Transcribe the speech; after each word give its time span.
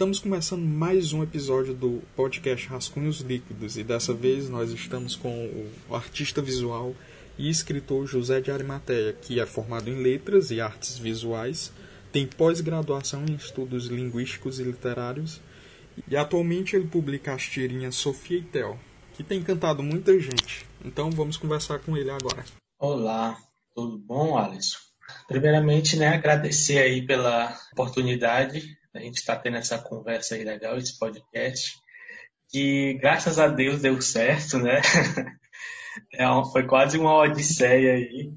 Estamos 0.00 0.18
começando 0.18 0.64
mais 0.64 1.12
um 1.12 1.22
episódio 1.22 1.74
do 1.74 2.02
podcast 2.16 2.66
Rascunhos 2.66 3.20
Líquidos 3.20 3.76
e 3.76 3.84
dessa 3.84 4.14
vez 4.14 4.48
nós 4.48 4.70
estamos 4.70 5.14
com 5.14 5.30
o 5.90 5.94
artista 5.94 6.40
visual 6.40 6.94
e 7.36 7.50
escritor 7.50 8.06
José 8.06 8.40
de 8.40 8.50
Arimateia, 8.50 9.12
que 9.12 9.38
é 9.38 9.44
formado 9.44 9.90
em 9.90 10.02
letras 10.02 10.50
e 10.50 10.58
artes 10.58 10.96
visuais, 10.96 11.70
tem 12.10 12.26
pós-graduação 12.26 13.26
em 13.28 13.34
estudos 13.34 13.88
linguísticos 13.88 14.58
e 14.58 14.62
literários 14.62 15.38
e 16.08 16.16
atualmente 16.16 16.74
ele 16.74 16.86
publica 16.86 17.34
as 17.34 17.42
tirinhas 17.42 17.94
Sofia 17.94 18.38
e 18.38 18.42
Tel, 18.42 18.78
que 19.12 19.22
tem 19.22 19.40
encantado 19.40 19.82
muita 19.82 20.18
gente. 20.18 20.66
Então 20.82 21.10
vamos 21.10 21.36
conversar 21.36 21.78
com 21.78 21.94
ele 21.94 22.10
agora. 22.10 22.42
Olá, 22.78 23.36
tudo 23.74 23.98
bom, 23.98 24.38
Alisson? 24.38 24.78
Primeiramente, 25.28 25.98
né, 25.98 26.08
agradecer 26.08 26.78
aí 26.78 27.04
pela 27.04 27.54
oportunidade 27.74 28.79
a 28.94 29.00
gente 29.00 29.18
está 29.18 29.36
tendo 29.36 29.56
essa 29.56 29.78
conversa 29.78 30.34
aí 30.34 30.44
legal, 30.44 30.76
esse 30.76 30.98
podcast, 30.98 31.78
que 32.48 32.94
graças 32.94 33.38
a 33.38 33.48
Deus 33.48 33.80
deu 33.80 34.00
certo, 34.00 34.58
né? 34.58 34.80
É, 36.14 36.24
foi 36.52 36.66
quase 36.66 36.96
uma 36.96 37.12
odisseia 37.12 37.94
aí. 37.94 38.32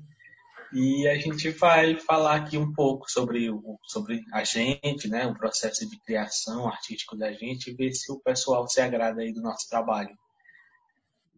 E 0.74 1.08
a 1.08 1.16
gente 1.20 1.52
vai 1.52 1.96
falar 2.00 2.36
aqui 2.36 2.58
um 2.58 2.74
pouco 2.74 3.10
sobre, 3.10 3.50
o, 3.50 3.80
sobre 3.84 4.22
a 4.34 4.44
gente, 4.44 5.08
né? 5.08 5.28
O 5.28 5.36
processo 5.36 5.88
de 5.88 6.00
criação 6.00 6.68
artístico 6.68 7.16
da 7.16 7.32
gente 7.32 7.70
e 7.70 7.76
ver 7.76 7.94
se 7.94 8.12
o 8.12 8.20
pessoal 8.20 8.68
se 8.68 8.82
agrada 8.82 9.22
aí 9.22 9.32
do 9.32 9.42
nosso 9.42 9.70
trabalho. 9.70 10.18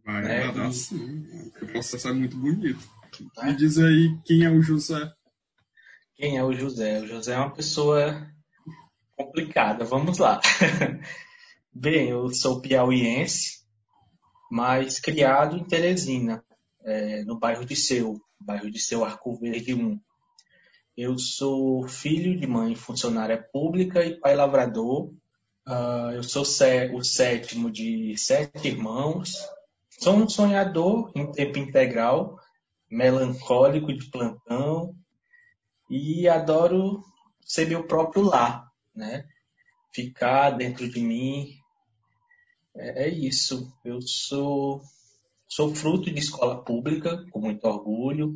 Vai 0.05 0.21
né? 0.21 0.43
agradar 0.45 0.71
sim. 0.71 1.25
O 1.61 1.67
processo 1.67 2.07
é 2.07 2.13
muito 2.13 2.37
bonito. 2.37 2.79
É? 3.39 3.45
Me 3.47 3.55
diz 3.57 3.77
aí 3.77 4.17
quem 4.23 4.45
é 4.45 4.49
o 4.49 4.61
José. 4.61 5.11
Quem 6.15 6.37
é 6.37 6.43
o 6.43 6.53
José? 6.53 7.01
O 7.01 7.07
José 7.07 7.33
é 7.33 7.37
uma 7.37 7.53
pessoa 7.53 8.25
complicada. 9.15 9.85
Vamos 9.85 10.17
lá. 10.17 10.39
Bem, 11.73 12.09
eu 12.09 12.29
sou 12.29 12.61
piauiense, 12.61 13.63
mas 14.51 14.99
criado 14.99 15.57
em 15.57 15.63
Teresina, 15.63 16.43
é, 16.83 17.23
no 17.23 17.37
bairro 17.37 17.65
de 17.65 17.75
Seu, 17.75 18.21
bairro 18.39 18.69
de 18.69 18.79
Seu 18.79 19.03
Arco 19.03 19.37
Verde 19.39 19.73
1. 19.73 19.99
Eu 20.97 21.17
sou 21.17 21.87
filho 21.87 22.39
de 22.39 22.47
mãe 22.47 22.75
funcionária 22.75 23.41
pública 23.51 24.05
e 24.05 24.19
pai 24.19 24.35
lavrador. 24.35 25.11
Uh, 25.67 26.11
eu 26.13 26.23
sou 26.23 26.43
o 26.43 27.03
sétimo 27.03 27.69
de 27.69 28.15
sete 28.17 28.67
irmãos. 28.67 29.35
Sou 29.89 30.15
um 30.15 30.29
sonhador 30.29 31.11
em 31.15 31.29
tempo 31.31 31.57
integral, 31.57 32.39
melancólico 32.89 33.91
de 33.91 34.09
plantão 34.09 34.95
e 35.89 36.29
adoro 36.29 37.03
ser 37.41 37.67
meu 37.67 37.85
próprio 37.85 38.23
lar 38.23 38.64
né? 38.95 39.25
Ficar 39.93 40.51
dentro 40.51 40.89
de 40.89 40.99
mim 40.99 41.57
é, 42.75 43.05
é 43.05 43.09
isso. 43.09 43.71
Eu 43.83 44.01
sou 44.01 44.81
sou 45.47 45.73
fruto 45.73 46.11
de 46.11 46.19
escola 46.19 46.63
pública, 46.63 47.25
com 47.31 47.39
muito 47.39 47.65
orgulho, 47.65 48.35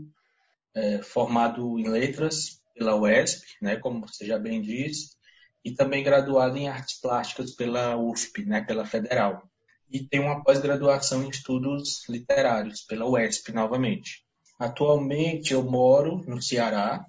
é, 0.74 1.02
formado 1.02 1.78
em 1.80 1.88
letras 1.88 2.62
pela 2.74 2.96
UESP, 2.96 3.46
né, 3.62 3.76
como 3.76 4.08
você 4.08 4.26
já 4.26 4.40
bem 4.40 4.62
disse, 4.62 5.18
e 5.66 5.72
também 5.72 6.04
graduado 6.04 6.56
em 6.58 6.70
artes 6.70 7.00
plásticas 7.02 7.52
pela 7.52 7.98
UFP, 7.98 8.46
né, 8.46 8.62
pela 8.62 8.86
Federal. 8.86 9.44
E 9.92 10.00
tenho 10.00 10.24
uma 10.24 10.44
pós-graduação 10.44 11.24
em 11.24 11.30
estudos 11.30 12.08
literários 12.08 12.82
pela 12.82 13.06
UESP 13.06 13.52
novamente. 13.52 14.24
Atualmente 14.58 15.54
eu 15.54 15.64
moro 15.64 16.24
no 16.28 16.42
Ceará, 16.42 17.06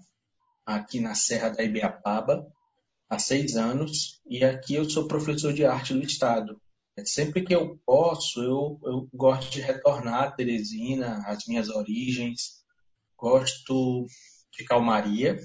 aqui 0.64 0.98
na 0.98 1.14
Serra 1.14 1.50
da 1.50 1.62
Ibiapaba, 1.62 2.46
há 3.10 3.18
seis 3.18 3.56
anos 3.56 4.20
e 4.24 4.44
aqui 4.44 4.76
eu 4.76 4.88
sou 4.88 5.08
professor 5.08 5.52
de 5.52 5.66
arte 5.66 5.92
do 5.92 6.02
Estado. 6.02 6.60
Sempre 7.04 7.42
que 7.42 7.54
eu 7.54 7.80
posso, 7.84 8.42
eu, 8.42 8.78
eu 8.84 9.08
gosto 9.12 9.50
de 9.50 9.60
retornar 9.60 10.22
a 10.22 10.30
Teresina, 10.30 11.24
às 11.26 11.46
minhas 11.46 11.68
origens. 11.70 12.60
Gosto 13.16 14.06
de 14.52 14.64
calmaria, 14.64 15.40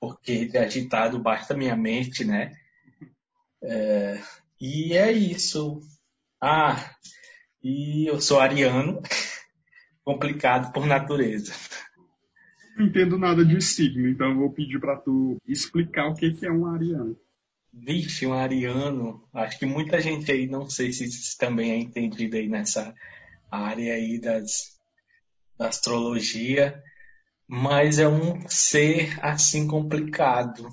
porque 0.00 0.46
de 0.46 0.56
agitado 0.56 1.18
basta 1.18 1.56
minha 1.56 1.76
mente, 1.76 2.24
né? 2.24 2.54
É, 3.62 4.20
e 4.60 4.96
é 4.96 5.10
isso. 5.10 5.80
Ah, 6.40 6.94
e 7.62 8.06
eu 8.08 8.20
sou 8.20 8.38
ariano, 8.38 9.02
complicado 10.04 10.72
por 10.72 10.86
natureza 10.86 11.52
não 12.76 12.86
entendo 12.86 13.18
nada 13.18 13.44
de 13.44 13.60
signo, 13.60 14.06
então 14.08 14.28
eu 14.28 14.36
vou 14.36 14.52
pedir 14.52 14.78
para 14.78 14.96
tu 14.96 15.36
explicar 15.46 16.08
o 16.08 16.14
que, 16.14 16.32
que 16.32 16.46
é 16.46 16.52
um 16.52 16.66
ariano. 16.66 17.18
Vixe, 17.72 18.26
um 18.26 18.32
ariano, 18.32 19.26
acho 19.32 19.58
que 19.58 19.66
muita 19.66 20.00
gente 20.00 20.30
aí, 20.30 20.46
não 20.46 20.68
sei 20.68 20.92
se 20.92 21.36
também 21.38 21.72
é 21.72 21.76
entendido 21.76 22.36
aí 22.36 22.48
nessa 22.48 22.94
área 23.50 23.94
aí 23.94 24.18
das, 24.18 24.78
da 25.58 25.68
astrologia, 25.68 26.82
mas 27.48 27.98
é 27.98 28.08
um 28.08 28.46
ser 28.48 29.18
assim 29.22 29.66
complicado. 29.66 30.68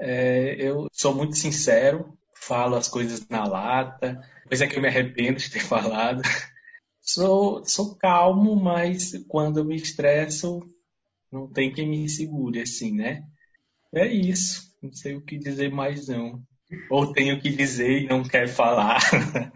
É, 0.00 0.56
eu 0.58 0.88
sou 0.92 1.14
muito 1.14 1.36
sincero, 1.36 2.16
falo 2.34 2.76
as 2.76 2.88
coisas 2.88 3.28
na 3.28 3.44
lata, 3.44 4.20
coisa 4.46 4.66
que 4.66 4.76
eu 4.76 4.82
me 4.82 4.88
arrependo 4.88 5.38
de 5.38 5.50
ter 5.50 5.60
falado. 5.64 6.22
Sou, 7.00 7.64
sou 7.64 7.96
calmo, 7.96 8.54
mas 8.54 9.12
quando 9.28 9.58
eu 9.58 9.64
me 9.64 9.76
estresso, 9.76 10.62
não 11.32 11.48
tem 11.48 11.72
quem 11.72 11.88
me 11.88 12.08
segure, 12.08 12.60
assim, 12.60 12.92
né? 12.92 13.22
É 13.92 14.06
isso. 14.06 14.70
Não 14.82 14.92
sei 14.92 15.16
o 15.16 15.20
que 15.20 15.38
dizer 15.38 15.70
mais, 15.70 16.08
não. 16.08 16.42
Ou 16.88 17.12
tenho 17.12 17.36
o 17.36 17.40
que 17.40 17.50
dizer 17.50 18.02
e 18.02 18.06
não 18.06 18.22
quero 18.22 18.48
falar. 18.48 19.00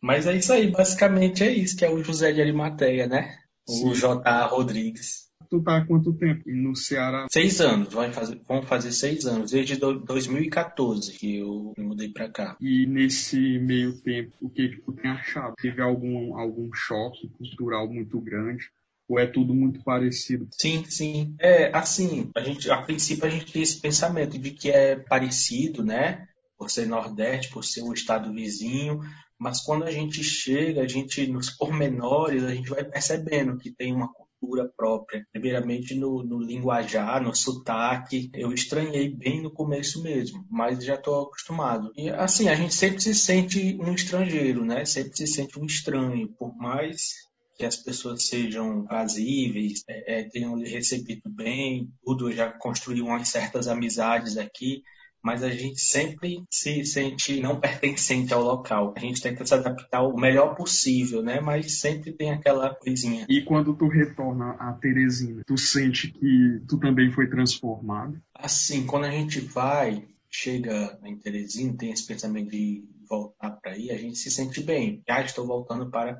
Mas 0.00 0.26
é 0.26 0.36
isso 0.36 0.52
aí, 0.52 0.70
basicamente 0.70 1.44
é 1.44 1.50
isso, 1.50 1.76
que 1.76 1.84
é 1.84 1.90
o 1.90 2.02
José 2.02 2.32
de 2.32 2.40
Arimateia, 2.40 3.06
né? 3.06 3.38
O 3.68 3.94
J. 3.94 4.46
Rodrigues. 4.46 5.30
Tu 5.50 5.60
tá 5.62 5.78
há 5.78 5.84
quanto 5.84 6.12
tempo 6.12 6.42
no 6.46 6.76
Ceará? 6.76 7.26
Seis 7.30 7.60
anos, 7.60 7.92
vão 7.92 8.10
fazer, 8.12 8.40
vão 8.46 8.62
fazer 8.62 8.92
seis 8.92 9.26
anos, 9.26 9.50
desde 9.50 9.76
2014 9.76 11.12
que 11.12 11.38
eu 11.38 11.74
mudei 11.76 12.08
para 12.08 12.30
cá. 12.30 12.56
E 12.60 12.86
nesse 12.86 13.58
meio 13.58 14.00
tempo, 14.00 14.32
o 14.40 14.48
que 14.48 14.80
tu 14.84 14.92
tem 14.92 15.10
achado? 15.10 15.54
Teve 15.60 15.82
algum, 15.82 16.38
algum 16.38 16.72
choque 16.72 17.28
cultural 17.36 17.88
muito 17.88 18.20
grande? 18.20 18.70
Ou 19.10 19.18
é 19.18 19.26
tudo 19.26 19.52
muito 19.52 19.82
parecido? 19.82 20.46
Sim, 20.52 20.84
sim. 20.84 21.34
É, 21.40 21.76
assim, 21.76 22.30
a 22.32 22.40
gente, 22.40 22.70
a 22.70 22.80
princípio 22.80 23.26
a 23.26 23.28
gente 23.28 23.52
tem 23.52 23.60
esse 23.60 23.80
pensamento 23.80 24.38
de 24.38 24.52
que 24.52 24.70
é 24.70 24.94
parecido, 24.94 25.84
né? 25.84 26.28
Por 26.56 26.70
ser 26.70 26.86
Nordeste, 26.86 27.50
por 27.50 27.64
ser 27.64 27.82
um 27.82 27.92
estado 27.92 28.32
vizinho, 28.32 29.00
mas 29.36 29.62
quando 29.62 29.82
a 29.82 29.90
gente 29.90 30.22
chega, 30.22 30.82
a 30.82 30.86
gente, 30.86 31.26
nos 31.26 31.50
pormenores, 31.50 32.44
a 32.44 32.54
gente 32.54 32.70
vai 32.70 32.84
percebendo 32.84 33.56
que 33.56 33.72
tem 33.72 33.92
uma 33.92 34.12
cultura 34.12 34.70
própria. 34.76 35.26
Primeiramente 35.32 35.96
no, 35.96 36.22
no 36.22 36.38
linguajar, 36.38 37.20
no 37.20 37.34
sotaque. 37.34 38.30
Eu 38.32 38.52
estranhei 38.52 39.08
bem 39.08 39.42
no 39.42 39.50
começo 39.50 40.04
mesmo, 40.04 40.46
mas 40.48 40.84
já 40.84 40.94
estou 40.94 41.22
acostumado. 41.22 41.90
E 41.96 42.10
assim, 42.10 42.48
a 42.48 42.54
gente 42.54 42.74
sempre 42.74 43.00
se 43.00 43.12
sente 43.12 43.76
um 43.80 43.92
estrangeiro, 43.92 44.64
né? 44.64 44.84
Sempre 44.84 45.16
se 45.16 45.26
sente 45.26 45.58
um 45.58 45.64
estranho, 45.64 46.28
por 46.38 46.56
mais 46.56 47.28
que 47.60 47.66
as 47.66 47.76
pessoas 47.76 48.26
sejam 48.26 48.86
prazíveis, 48.86 49.84
é, 49.86 50.20
é, 50.20 50.24
tenham 50.24 50.58
recebido 50.58 51.28
bem, 51.28 51.92
tudo, 52.02 52.32
já 52.32 52.50
construiu 52.50 53.04
umas 53.04 53.28
certas 53.28 53.68
amizades 53.68 54.38
aqui, 54.38 54.82
mas 55.22 55.42
a 55.42 55.50
gente 55.50 55.78
sempre 55.78 56.42
se 56.50 56.82
sente 56.86 57.38
não 57.38 57.60
pertencente 57.60 58.32
ao 58.32 58.42
local. 58.42 58.94
A 58.96 59.00
gente 59.00 59.20
tenta 59.20 59.44
se 59.44 59.52
adaptar 59.52 60.00
o 60.00 60.16
melhor 60.16 60.56
possível, 60.56 61.22
né? 61.22 61.38
Mas 61.38 61.80
sempre 61.80 62.12
tem 62.12 62.30
aquela 62.30 62.74
coisinha. 62.74 63.26
E 63.28 63.42
quando 63.44 63.76
tu 63.76 63.86
retorna 63.86 64.52
a 64.52 64.72
Teresina, 64.72 65.42
tu 65.46 65.58
sente 65.58 66.10
que 66.10 66.62
tu 66.66 66.78
também 66.78 67.12
foi 67.12 67.28
transformado? 67.28 68.18
Assim, 68.34 68.86
quando 68.86 69.04
a 69.04 69.10
gente 69.10 69.38
vai, 69.40 70.08
chega 70.30 70.98
em 71.04 71.18
Teresina, 71.18 71.76
tem 71.76 71.92
esse 71.92 72.06
pensamento 72.06 72.50
de 72.50 72.88
voltar 73.06 73.50
para 73.50 73.72
aí, 73.72 73.90
a 73.90 73.98
gente 73.98 74.16
se 74.16 74.30
sente 74.30 74.62
bem. 74.62 75.02
Já 75.06 75.20
estou 75.20 75.46
voltando 75.46 75.90
para 75.90 76.18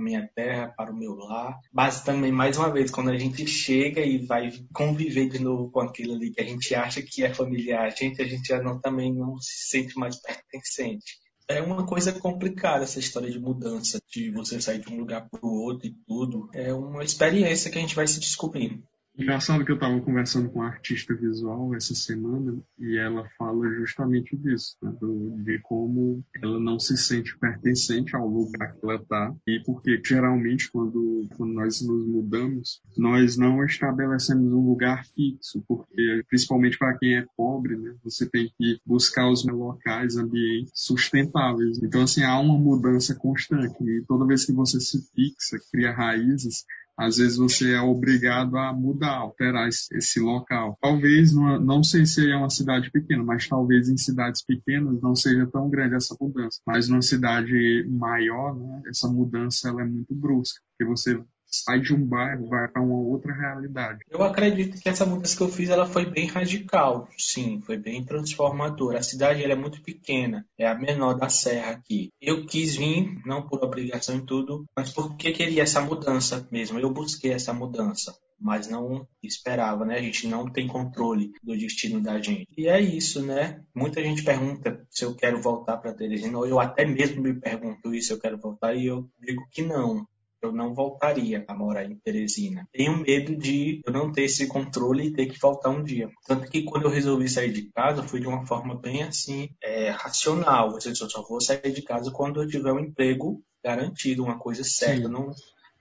minha 0.00 0.28
terra, 0.34 0.72
para 0.76 0.92
o 0.92 0.96
meu 0.96 1.14
lar. 1.14 1.58
Mas 1.72 2.02
também, 2.02 2.32
mais 2.32 2.56
uma 2.56 2.72
vez, 2.72 2.90
quando 2.90 3.10
a 3.10 3.18
gente 3.18 3.46
chega 3.46 4.00
e 4.00 4.24
vai 4.26 4.50
conviver 4.72 5.28
de 5.28 5.38
novo 5.38 5.70
com 5.70 5.80
aquilo 5.80 6.14
ali 6.14 6.30
que 6.30 6.40
a 6.40 6.44
gente 6.44 6.74
acha 6.74 7.02
que 7.02 7.24
é 7.24 7.32
familiar, 7.32 7.86
a 7.86 7.90
gente, 7.90 8.20
a 8.20 8.26
gente 8.26 8.46
já 8.46 8.62
não, 8.62 8.80
também 8.80 9.14
não 9.14 9.38
se 9.38 9.68
sente 9.68 9.98
mais 9.98 10.20
pertencente. 10.20 11.20
É 11.48 11.60
uma 11.60 11.84
coisa 11.84 12.12
complicada 12.12 12.84
essa 12.84 13.00
história 13.00 13.28
de 13.28 13.40
mudança, 13.40 14.00
de 14.08 14.30
você 14.30 14.60
sair 14.60 14.78
de 14.78 14.88
um 14.88 14.98
lugar 14.98 15.28
para 15.28 15.44
o 15.44 15.52
outro 15.52 15.88
e 15.88 15.94
tudo. 16.06 16.48
É 16.54 16.72
uma 16.72 17.02
experiência 17.02 17.70
que 17.70 17.76
a 17.76 17.80
gente 17.80 17.96
vai 17.96 18.06
se 18.06 18.20
descobrindo. 18.20 18.84
Engraçado 19.20 19.66
que 19.66 19.70
eu 19.70 19.74
estava 19.74 20.00
conversando 20.00 20.48
com 20.48 20.60
uma 20.60 20.68
artista 20.68 21.14
visual 21.14 21.74
essa 21.74 21.94
semana 21.94 22.58
e 22.78 22.96
ela 22.96 23.28
fala 23.36 23.68
justamente 23.74 24.34
disso, 24.34 24.78
né? 24.82 24.90
Do, 24.98 25.36
de 25.44 25.58
como 25.58 26.24
ela 26.42 26.58
não 26.58 26.78
se 26.78 26.96
sente 26.96 27.38
pertencente 27.38 28.16
ao 28.16 28.26
lugar 28.26 28.72
que 28.72 28.78
ela 28.82 28.94
está 28.94 29.34
e 29.46 29.60
porque 29.60 30.00
geralmente 30.02 30.70
quando, 30.72 31.28
quando 31.36 31.52
nós 31.52 31.82
nos 31.82 32.06
mudamos, 32.06 32.80
nós 32.96 33.36
não 33.36 33.62
estabelecemos 33.62 34.50
um 34.54 34.66
lugar 34.66 35.04
fixo, 35.14 35.62
porque 35.68 36.24
principalmente 36.26 36.78
para 36.78 36.96
quem 36.96 37.16
é 37.16 37.26
pobre, 37.36 37.76
né? 37.76 37.94
Você 38.02 38.26
tem 38.26 38.50
que 38.56 38.80
buscar 38.86 39.30
os 39.30 39.44
locais, 39.44 40.16
ambientes 40.16 40.72
sustentáveis. 40.74 41.78
Então 41.82 42.02
assim 42.02 42.22
há 42.22 42.38
uma 42.38 42.56
mudança 42.56 43.14
constante 43.14 43.84
e 43.84 44.02
toda 44.08 44.26
vez 44.26 44.46
que 44.46 44.52
você 44.52 44.80
se 44.80 44.98
fixa, 45.14 45.58
cria 45.70 45.92
raízes, 45.92 46.64
às 47.00 47.16
vezes 47.16 47.38
você 47.38 47.72
é 47.72 47.80
obrigado 47.80 48.58
a 48.58 48.74
mudar, 48.74 49.16
alterar 49.16 49.66
esse, 49.68 50.20
local. 50.20 50.76
Talvez, 50.82 51.32
não 51.32 51.82
sei 51.82 52.04
se 52.04 52.30
é 52.30 52.36
uma 52.36 52.50
cidade 52.50 52.90
pequena, 52.90 53.24
mas 53.24 53.48
talvez 53.48 53.88
em 53.88 53.96
cidades 53.96 54.44
pequenas 54.44 55.00
não 55.00 55.16
seja 55.16 55.46
tão 55.46 55.70
grande 55.70 55.94
essa 55.94 56.14
mudança. 56.20 56.60
Mas 56.66 56.90
numa 56.90 57.00
cidade 57.00 57.86
maior, 57.88 58.54
né, 58.54 58.82
essa 58.86 59.08
mudança 59.08 59.70
ela 59.70 59.80
é 59.80 59.84
muito 59.86 60.14
brusca, 60.14 60.60
porque 60.70 60.84
você 60.84 61.18
sai 61.50 61.80
de 61.80 61.94
um 61.94 62.04
bairro, 62.04 62.48
vai 62.48 62.68
para 62.68 62.82
uma 62.82 62.96
outra 62.96 63.32
realidade. 63.32 64.00
Eu 64.08 64.22
acredito 64.22 64.80
que 64.80 64.88
essa 64.88 65.04
mudança 65.04 65.36
que 65.36 65.42
eu 65.42 65.48
fiz 65.48 65.68
ela 65.70 65.86
foi 65.86 66.06
bem 66.06 66.26
radical, 66.26 67.08
sim, 67.18 67.60
foi 67.60 67.76
bem 67.76 68.04
transformadora. 68.04 68.98
A 68.98 69.02
cidade 69.02 69.42
ela 69.42 69.52
é 69.52 69.56
muito 69.56 69.82
pequena, 69.82 70.46
é 70.58 70.66
a 70.66 70.74
menor 70.74 71.14
da 71.14 71.28
serra 71.28 71.72
aqui. 71.72 72.10
Eu 72.20 72.46
quis 72.46 72.76
vir, 72.76 73.20
não 73.26 73.42
por 73.42 73.62
obrigação 73.62 74.16
e 74.16 74.26
tudo, 74.26 74.64
mas 74.76 74.90
porque 74.90 75.32
queria 75.32 75.62
essa 75.62 75.80
mudança 75.80 76.46
mesmo. 76.50 76.78
Eu 76.78 76.90
busquei 76.90 77.32
essa 77.32 77.52
mudança 77.52 78.14
mas 78.40 78.68
não 78.68 79.06
esperava, 79.22 79.84
né? 79.84 79.98
A 79.98 80.02
gente 80.02 80.26
não 80.26 80.50
tem 80.50 80.66
controle 80.66 81.32
do 81.42 81.56
destino 81.56 82.00
da 82.00 82.18
gente. 82.20 82.48
E 82.56 82.66
é 82.66 82.80
isso, 82.80 83.22
né? 83.22 83.62
Muita 83.74 84.02
gente 84.02 84.24
pergunta 84.24 84.86
se 84.88 85.04
eu 85.04 85.14
quero 85.14 85.40
voltar 85.42 85.76
para 85.76 85.92
Teresina, 85.92 86.38
ou 86.38 86.46
eu 86.46 86.58
até 86.58 86.86
mesmo 86.86 87.22
me 87.22 87.34
pergunto 87.34 87.94
isso, 87.94 88.14
eu 88.14 88.18
quero 88.18 88.38
voltar, 88.38 88.74
e 88.74 88.86
eu 88.86 89.08
digo 89.20 89.46
que 89.50 89.62
não 89.62 90.06
eu 90.42 90.52
não 90.52 90.74
voltaria 90.74 91.44
a 91.46 91.54
morar 91.54 91.84
em 91.84 91.96
Teresina. 91.96 92.66
Tenho 92.72 92.98
medo 92.98 93.36
de 93.36 93.80
eu 93.84 93.92
não 93.92 94.10
ter 94.10 94.22
esse 94.22 94.46
controle 94.46 95.06
e 95.06 95.12
ter 95.12 95.26
que 95.26 95.38
voltar 95.38 95.70
um 95.70 95.82
dia. 95.82 96.08
Tanto 96.26 96.50
que 96.50 96.62
quando 96.62 96.84
eu 96.84 96.90
resolvi 96.90 97.28
sair 97.28 97.52
de 97.52 97.70
casa, 97.70 98.02
foi 98.02 98.20
de 98.20 98.26
uma 98.26 98.46
forma 98.46 98.74
bem 98.74 99.02
assim, 99.02 99.50
é, 99.62 99.90
racional. 99.90 100.78
Eu 100.84 100.94
só 100.94 101.22
vou 101.22 101.40
sair 101.40 101.72
de 101.72 101.82
casa 101.82 102.10
quando 102.10 102.42
eu 102.42 102.48
tiver 102.48 102.72
um 102.72 102.80
emprego 102.80 103.42
garantido, 103.62 104.24
uma 104.24 104.38
coisa 104.38 104.64
certa. 104.64 105.08
Não, 105.08 105.30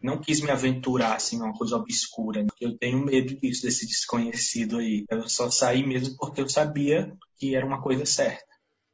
não 0.02 0.20
quis 0.20 0.42
me 0.42 0.52
aventurar 0.52 1.16
assim, 1.16 1.38
uma 1.38 1.54
coisa 1.54 1.76
obscura. 1.76 2.44
Né? 2.44 2.50
Eu 2.60 2.78
tenho 2.78 3.04
medo 3.04 3.36
disso, 3.40 3.64
desse 3.64 3.88
desconhecido 3.88 4.78
aí. 4.78 5.06
Eu 5.10 5.28
só 5.30 5.50
saí 5.50 5.86
mesmo 5.86 6.16
porque 6.18 6.42
eu 6.42 6.50
sabia 6.50 7.14
que 7.38 7.56
era 7.56 7.66
uma 7.66 7.82
coisa 7.82 8.06
certa 8.06 8.49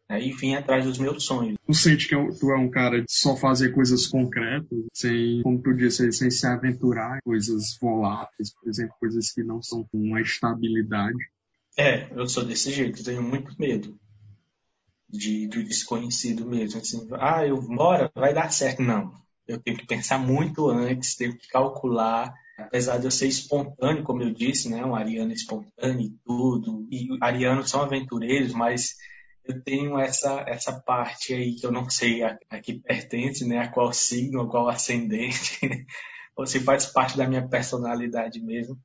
né, 0.10 0.22
e 0.22 0.32
vim 0.32 0.56
atrás 0.56 0.86
dos 0.86 0.98
meus 0.98 1.24
sonhos. 1.24 1.58
Tu 1.66 1.74
sente 1.74 2.08
que 2.08 2.16
tu 2.40 2.52
é 2.52 2.58
um 2.58 2.70
cara 2.70 3.02
de 3.02 3.12
só 3.12 3.36
fazer 3.36 3.74
coisas 3.74 4.08
concretas, 4.08 4.80
sem, 4.94 5.42
como 5.42 5.62
tu 5.62 5.74
disse, 5.74 6.12
sem 6.12 6.30
se 6.30 6.46
aventurar 6.46 7.18
em 7.18 7.22
coisas 7.24 7.78
voláteis, 7.82 8.54
por 8.54 8.70
exemplo, 8.70 8.96
coisas 9.00 9.32
que 9.32 9.44
não 9.44 9.62
são 9.62 9.84
com 9.84 9.98
uma 9.98 10.22
estabilidade? 10.22 11.18
É, 11.78 12.08
eu 12.16 12.28
sou 12.28 12.46
desse 12.46 12.72
jeito, 12.72 13.04
tenho 13.04 13.22
muito 13.22 13.54
medo 13.60 14.00
de, 15.10 15.48
do 15.48 15.64
desconhecido 15.64 16.46
mesmo. 16.46 16.80
Assim, 16.80 17.08
ah, 17.14 17.46
eu 17.46 17.62
moro, 17.62 18.10
vai 18.16 18.34
dar 18.34 18.52
certo. 18.52 18.82
Não, 18.82 19.14
eu 19.48 19.60
tenho 19.60 19.78
que 19.78 19.86
pensar 19.86 20.18
muito 20.18 20.70
antes, 20.70 21.16
tenho 21.16 21.38
que 21.38 21.48
calcular. 21.48 22.34
Apesar 22.58 22.98
de 22.98 23.06
eu 23.06 23.12
ser 23.12 23.28
espontâneo, 23.28 24.04
como 24.04 24.24
eu 24.24 24.34
disse, 24.34 24.70
né, 24.70 24.86
um 24.86 24.96
ariano 24.96 25.34
espontâneo 25.34 26.06
e 26.06 26.14
tudo, 26.26 26.88
e 26.90 27.10
arianos 27.20 27.70
são 27.70 27.82
aventureiros, 27.82 28.54
mas 28.54 28.96
eu 29.48 29.62
tenho 29.62 29.98
essa, 30.00 30.44
essa 30.48 30.74
parte 30.74 31.34
aí 31.34 31.56
que 31.56 31.66
eu 31.66 31.72
não 31.72 31.90
sei 31.90 32.24
a, 32.24 32.38
a 32.50 32.60
que 32.60 32.80
pertence, 32.80 33.46
né? 33.48 33.60
A 33.60 33.68
qual 33.68 33.94
signo, 33.94 34.42
a 34.42 34.50
qual 34.50 34.68
ascendente, 34.68 35.60
ou 36.36 36.46
se 36.46 36.60
faz 36.60 36.88
parte 36.88 37.18
da 37.18 37.28
minha 37.28 37.48
personalidade 37.48 38.42
mesmo, 38.42 38.78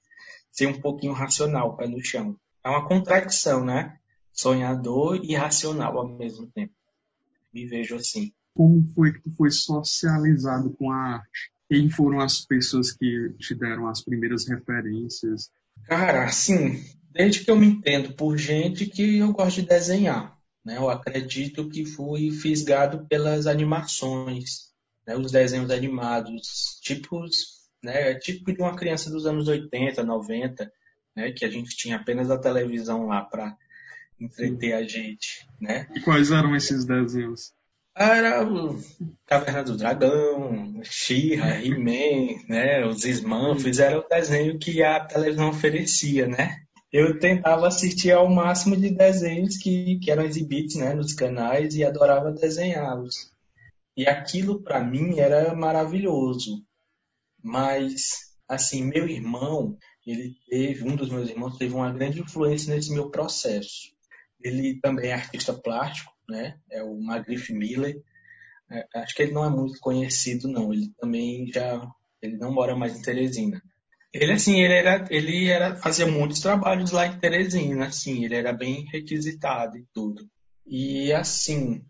ser 0.51 0.67
um 0.67 0.81
pouquinho 0.81 1.13
racional, 1.13 1.77
pé 1.77 1.87
no 1.87 2.03
chão. 2.05 2.37
É 2.63 2.69
uma 2.69 2.87
contradição, 2.87 3.65
né? 3.65 3.99
Sonhador 4.33 5.21
e 5.25 5.35
racional 5.35 5.99
ao 5.99 6.09
mesmo 6.09 6.47
tempo. 6.49 6.75
Me 7.53 7.67
vejo 7.67 7.97
assim. 7.97 8.33
Como 8.55 8.93
foi 8.95 9.13
que 9.13 9.21
tu 9.21 9.31
foi 9.37 9.51
socializado 9.51 10.71
com 10.79 10.91
a 10.91 11.15
arte? 11.15 11.53
Quem 11.69 11.89
foram 11.89 12.21
as 12.21 12.45
pessoas 12.45 12.93
que 12.93 13.35
te 13.39 13.55
deram 13.55 13.89
as 13.89 14.03
primeiras 14.03 14.47
referências? 14.47 15.51
Cara, 15.85 16.25
assim, 16.25 16.85
desde 17.11 17.45
que 17.45 17.51
eu 17.51 17.57
me 17.57 17.67
entendo 17.67 18.13
por 18.15 18.37
gente 18.37 18.87
que 18.87 19.19
eu 19.19 19.33
gosto 19.33 19.63
de 19.63 19.69
desenhar. 19.69 20.40
Né? 20.65 20.77
Eu 20.77 20.91
acredito 20.91 21.69
que 21.69 21.85
fui 21.85 22.31
fisgado 22.31 23.07
pelas 23.07 23.47
animações, 23.47 24.71
né? 25.07 25.17
os 25.17 25.33
desenhos 25.33 25.71
animados, 25.71 26.79
tipos, 26.83 27.61
né? 27.83 28.15
tipo 28.15 28.53
de 28.53 28.61
uma 28.61 28.77
criança 28.77 29.11
dos 29.11 29.27
anos 29.27 29.49
80, 29.49 30.03
90, 30.03 30.71
né? 31.17 31.33
que 31.33 31.45
a 31.45 31.51
gente 31.51 31.77
tinha 31.77 31.97
apenas 31.97 32.31
a 32.31 32.39
televisão 32.39 33.07
lá 33.07 33.23
para 33.23 33.57
entreter 34.21 34.75
a 34.75 34.83
gente. 34.83 35.47
Né? 35.61 35.89
E 35.95 36.01
quais 36.01 36.31
eram 36.31 36.55
esses 36.55 36.85
desenhos? 36.85 37.53
Era 37.97 38.47
o 38.47 38.81
Caverna 39.27 39.65
do 39.65 39.77
Dragão, 39.77 40.81
She-Ra, 40.85 41.61
He-Man, 41.61 42.45
né? 42.49 42.87
os 42.87 43.05
Smurfs, 43.05 43.79
era 43.79 43.99
o 43.99 44.09
desenho 44.09 44.59
que 44.59 44.83
a 44.83 45.01
televisão 45.01 45.51
oferecia, 45.51 46.27
né? 46.27 46.63
Eu 46.93 47.19
tentava 47.19 47.69
assistir 47.69 48.11
ao 48.11 48.29
máximo 48.29 48.77
de 48.77 48.91
desenhos 48.91 49.57
que, 49.57 49.99
que 50.01 50.11
eram 50.11 50.25
exibidos 50.25 50.75
né, 50.75 50.95
nos 50.95 51.15
canais 51.15 51.75
e 51.75 51.85
adorava 51.85 52.33
desenhá-los. 52.33 53.33
E 53.97 54.07
aquilo 54.07 54.63
para 54.63 54.83
mim 54.83 55.19
era 55.19 55.55
maravilhoso. 55.55 56.65
Mas, 57.43 58.35
assim, 58.49 58.85
meu 58.85 59.09
irmão, 59.09 59.77
ele 60.07 60.35
teve, 60.49 60.85
um 60.85 60.97
dos 60.97 61.11
meus 61.11 61.29
irmãos 61.29 61.57
teve 61.57 61.75
uma 61.75 61.93
grande 61.93 62.21
influência 62.21 62.75
nesse 62.75 62.93
meu 62.93 63.11
processo. 63.11 63.93
Ele 64.41 64.81
também 64.81 65.11
é 65.11 65.15
artista 65.15 65.53
plástico, 65.53 66.13
né? 66.29 66.59
É 66.71 66.83
o 66.83 67.01
Magrif 67.01 67.53
Miller. 67.53 68.03
É, 68.71 68.87
acho 68.97 69.15
que 69.15 69.23
ele 69.23 69.33
não 69.33 69.45
é 69.45 69.51
muito 69.51 69.79
conhecido, 69.81 70.49
não. 70.49 70.73
Ele 70.73 70.91
também 70.99 71.47
já, 71.53 71.81
ele 72.21 72.37
não 72.37 72.53
mora 72.53 72.75
mais 72.75 72.97
em 72.97 73.03
Teresina. 73.03 73.63
Ele, 74.13 74.33
assim, 74.33 74.61
ele 74.61 74.75
era, 74.75 75.07
ele 75.11 75.49
era, 75.49 75.77
fazia 75.77 76.07
muitos 76.07 76.41
trabalhos 76.41 76.91
lá 76.91 77.07
em 77.07 77.19
Teresina, 77.19 77.87
assim, 77.87 78.25
ele 78.25 78.35
era 78.35 78.53
bem 78.53 78.85
requisitado 78.87 79.77
e 79.77 79.87
tudo. 79.95 80.29
E, 80.67 81.13
assim, 81.13 81.85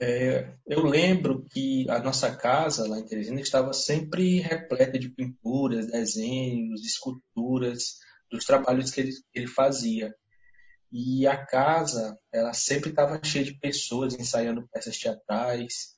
é, 0.00 0.54
eu 0.66 0.84
lembro 0.84 1.44
que 1.50 1.88
a 1.88 1.98
nossa 2.00 2.34
casa 2.34 2.88
lá 2.88 2.98
em 2.98 3.06
Teresina 3.06 3.40
estava 3.40 3.72
sempre 3.72 4.40
repleta 4.40 4.98
de 4.98 5.08
pinturas, 5.08 5.86
desenhos, 5.86 6.84
esculturas, 6.84 7.98
dos 8.30 8.44
trabalhos 8.44 8.90
que 8.90 9.00
ele, 9.00 9.12
ele 9.32 9.46
fazia. 9.46 10.14
E 10.92 11.26
a 11.26 11.36
casa, 11.44 12.18
ela 12.32 12.52
sempre 12.52 12.90
estava 12.90 13.20
cheia 13.24 13.44
de 13.44 13.58
pessoas 13.58 14.14
ensaiando 14.14 14.68
peças 14.72 14.98
teatrais. 14.98 15.93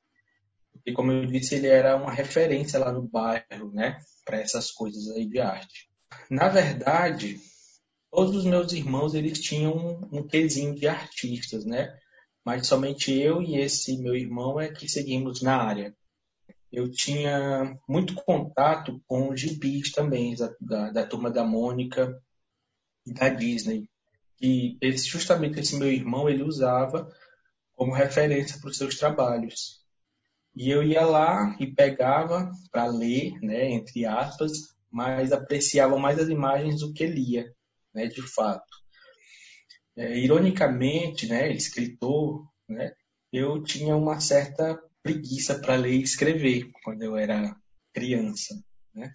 E 0.86 0.92
como 0.92 1.10
eu 1.10 1.26
disse, 1.26 1.56
ele 1.56 1.66
era 1.66 1.96
uma 1.96 2.12
referência 2.12 2.78
lá 2.78 2.92
no 2.92 3.02
bairro, 3.02 3.72
né? 3.72 3.98
para 4.26 4.40
essas 4.40 4.72
coisas 4.72 5.08
aí 5.10 5.24
de 5.24 5.38
arte. 5.38 5.88
Na 6.28 6.48
verdade, 6.48 7.40
todos 8.10 8.34
os 8.34 8.44
meus 8.44 8.72
irmãos 8.72 9.14
eles 9.14 9.40
tinham 9.40 10.00
um, 10.12 10.26
quesinho 10.26 10.74
de 10.74 10.88
artistas, 10.88 11.64
né? 11.64 11.96
Mas 12.44 12.66
somente 12.66 13.12
eu 13.12 13.40
e 13.40 13.56
esse 13.56 13.96
meu 13.98 14.14
irmão 14.14 14.60
é 14.60 14.68
que 14.68 14.88
seguimos 14.88 15.40
na 15.40 15.56
área. 15.56 15.96
Eu 16.70 16.90
tinha 16.90 17.78
muito 17.88 18.14
contato 18.14 19.00
com 19.06 19.30
os 19.30 19.40
gibis 19.40 19.92
também, 19.92 20.34
da, 20.34 20.54
da, 20.60 20.90
da 20.90 21.06
turma 21.06 21.30
da 21.30 21.44
Mônica 21.44 22.20
e 23.06 23.12
da 23.12 23.28
Disney. 23.28 23.88
E 24.40 24.76
esse, 24.80 25.08
justamente 25.08 25.60
esse 25.60 25.76
meu 25.76 25.90
irmão 25.90 26.28
ele 26.28 26.42
usava 26.42 27.08
como 27.74 27.94
referência 27.94 28.58
para 28.60 28.70
os 28.70 28.76
seus 28.76 28.96
trabalhos. 28.96 29.85
E 30.56 30.70
eu 30.70 30.82
ia 30.82 31.04
lá 31.04 31.54
e 31.60 31.66
pegava 31.66 32.50
para 32.72 32.86
ler, 32.86 33.38
né, 33.42 33.70
entre 33.72 34.06
aspas, 34.06 34.52
mas 34.90 35.30
apreciava 35.30 35.98
mais 35.98 36.18
as 36.18 36.28
imagens 36.28 36.80
do 36.80 36.94
que 36.94 37.06
lia, 37.06 37.52
né, 37.94 38.06
de 38.06 38.22
fato. 38.22 38.64
É, 39.94 40.18
ironicamente, 40.18 41.26
né, 41.28 41.52
escritor, 41.52 42.48
né, 42.66 42.92
eu 43.30 43.62
tinha 43.62 43.94
uma 43.94 44.18
certa 44.18 44.80
preguiça 45.02 45.58
para 45.58 45.76
ler 45.76 45.92
e 45.92 46.02
escrever 46.02 46.70
quando 46.82 47.02
eu 47.02 47.16
era 47.16 47.54
criança, 47.92 48.54
né? 48.94 49.14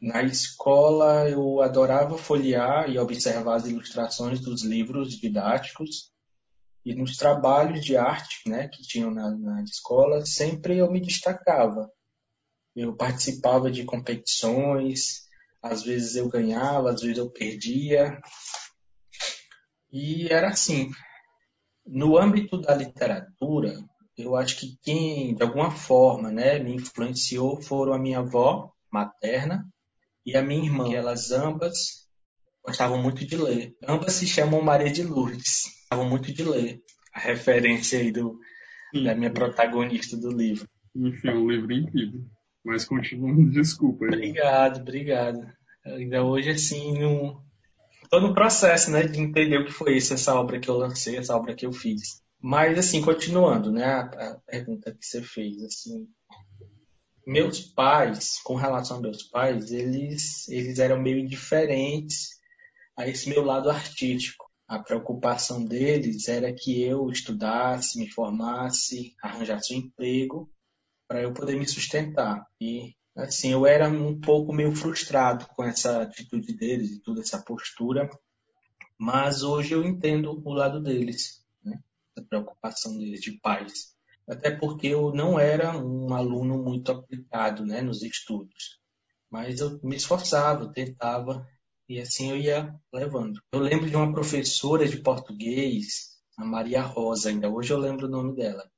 Na 0.00 0.22
escola 0.22 1.28
eu 1.30 1.62
adorava 1.62 2.18
folhear 2.18 2.90
e 2.90 2.98
observar 2.98 3.56
as 3.56 3.66
ilustrações 3.66 4.40
dos 4.40 4.62
livros 4.62 5.18
didáticos 5.18 6.12
e 6.84 6.94
nos 6.94 7.16
trabalhos 7.16 7.84
de 7.84 7.96
arte 7.96 8.48
né, 8.48 8.68
que 8.68 8.82
tinham 8.82 9.10
na, 9.10 9.30
na 9.30 9.62
escola, 9.62 10.24
sempre 10.26 10.76
eu 10.78 10.90
me 10.90 11.00
destacava. 11.00 11.90
Eu 12.76 12.94
participava 12.94 13.70
de 13.70 13.84
competições, 13.84 15.22
Às 15.62 15.82
vezes 15.82 16.16
eu 16.16 16.28
ganhava, 16.28 16.90
às 16.90 17.00
vezes 17.00 17.16
eu 17.16 17.30
perdia. 17.30 18.20
E 19.90 20.28
era 20.30 20.48
assim. 20.48 20.90
No 21.86 22.18
âmbito 22.18 22.60
da 22.60 22.74
literatura, 22.74 23.74
eu 24.16 24.36
acho 24.36 24.58
que 24.58 24.78
quem, 24.82 25.34
de 25.34 25.42
alguma 25.42 25.70
forma, 25.70 26.30
né, 26.30 26.58
me 26.58 26.74
influenciou 26.74 27.62
foram 27.62 27.94
a 27.94 27.98
minha 27.98 28.18
avó 28.18 28.72
materna 28.92 29.66
e 30.26 30.36
a 30.36 30.42
minha 30.42 30.64
irmã. 30.64 30.92
Elas 30.92 31.30
ambas 31.30 32.04
gostavam 32.62 33.02
muito 33.02 33.26
de 33.26 33.36
ler. 33.36 33.76
Ambas 33.86 34.14
se 34.14 34.26
chamam 34.26 34.62
Maria 34.62 34.90
de 34.90 35.02
Lourdes. 35.02 35.64
Gostavam 35.94 36.08
muito 36.08 36.32
de 36.32 36.42
ler. 36.42 36.82
A 37.14 37.20
referência 37.20 38.00
aí 38.00 38.10
do, 38.10 38.38
da 39.04 39.14
minha 39.14 39.32
protagonista 39.32 40.16
do 40.16 40.30
livro. 40.30 40.68
Enfim, 40.94 41.28
é 41.28 41.34
um 41.34 41.48
livro 41.48 41.72
incrível. 41.72 42.24
Mas 42.64 42.84
continuando, 42.84 43.50
desculpa. 43.52 44.06
Aí. 44.06 44.10
Obrigado, 44.10 44.80
obrigado. 44.80 45.46
Ainda 45.86 46.24
hoje, 46.24 46.50
assim, 46.50 46.98
no... 46.98 47.40
tô 48.10 48.20
no 48.20 48.34
processo, 48.34 48.90
né, 48.90 49.04
de 49.04 49.20
entender 49.20 49.58
o 49.58 49.66
que 49.66 49.72
foi 49.72 49.96
isso, 49.96 50.14
essa 50.14 50.34
obra 50.34 50.58
que 50.58 50.68
eu 50.68 50.76
lancei, 50.76 51.16
essa 51.16 51.36
obra 51.36 51.54
que 51.54 51.66
eu 51.66 51.72
fiz. 51.72 52.22
Mas, 52.40 52.78
assim, 52.78 53.00
continuando, 53.00 53.70
né, 53.70 53.84
a, 53.84 54.00
a 54.00 54.38
pergunta 54.46 54.92
que 54.92 55.06
você 55.06 55.22
fez, 55.22 55.62
assim, 55.62 56.08
meus 57.26 57.60
pais, 57.60 58.40
com 58.42 58.54
relação 58.54 58.96
a 58.96 59.00
meus 59.00 59.22
pais, 59.22 59.70
eles, 59.70 60.48
eles 60.48 60.78
eram 60.78 61.00
meio 61.00 61.18
indiferentes 61.18 62.30
a 62.96 63.06
esse 63.06 63.28
meu 63.28 63.44
lado 63.44 63.70
artístico. 63.70 64.43
A 64.66 64.78
preocupação 64.78 65.64
deles 65.64 66.26
era 66.26 66.52
que 66.52 66.82
eu 66.82 67.10
estudasse, 67.10 67.98
me 67.98 68.10
formasse, 68.10 69.14
arranjasse 69.22 69.74
um 69.74 69.78
emprego 69.78 70.50
para 71.06 71.22
eu 71.22 71.34
poder 71.34 71.58
me 71.58 71.66
sustentar. 71.68 72.46
E 72.60 72.94
assim, 73.14 73.52
eu 73.52 73.66
era 73.66 73.88
um 73.88 74.18
pouco 74.18 74.52
meio 74.52 74.74
frustrado 74.74 75.46
com 75.54 75.62
essa 75.62 76.02
atitude 76.02 76.54
deles 76.54 76.92
e 76.92 77.00
toda 77.00 77.20
essa 77.20 77.42
postura, 77.42 78.08
mas 78.98 79.42
hoje 79.42 79.74
eu 79.74 79.84
entendo 79.84 80.40
o 80.44 80.52
lado 80.52 80.82
deles, 80.82 81.44
né? 81.62 81.78
A 82.16 82.22
preocupação 82.22 82.96
deles 82.96 83.20
de 83.20 83.32
pais. 83.32 83.94
Até 84.26 84.50
porque 84.50 84.86
eu 84.86 85.12
não 85.12 85.38
era 85.38 85.76
um 85.76 86.14
aluno 86.14 86.56
muito 86.62 86.90
aplicado, 86.90 87.66
né, 87.66 87.82
nos 87.82 88.02
estudos. 88.02 88.80
Mas 89.30 89.60
eu 89.60 89.78
me 89.82 89.96
esforçava, 89.96 90.72
tentava 90.72 91.46
e 91.88 92.00
assim 92.00 92.30
eu 92.30 92.36
ia 92.36 92.74
levando. 92.92 93.40
Eu 93.52 93.60
lembro 93.60 93.88
de 93.88 93.96
uma 93.96 94.12
professora 94.12 94.86
de 94.88 94.98
português, 94.98 96.18
a 96.36 96.44
Maria 96.44 96.82
Rosa, 96.82 97.28
ainda 97.28 97.48
hoje 97.48 97.72
eu 97.72 97.78
lembro 97.78 98.06
o 98.06 98.10
nome 98.10 98.34
dela, 98.34 98.68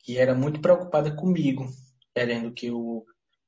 que 0.00 0.18
era 0.18 0.34
muito 0.34 0.60
preocupada 0.60 1.14
comigo, 1.14 1.66
querendo 2.14 2.52
que 2.52 2.66
eu 2.66 3.04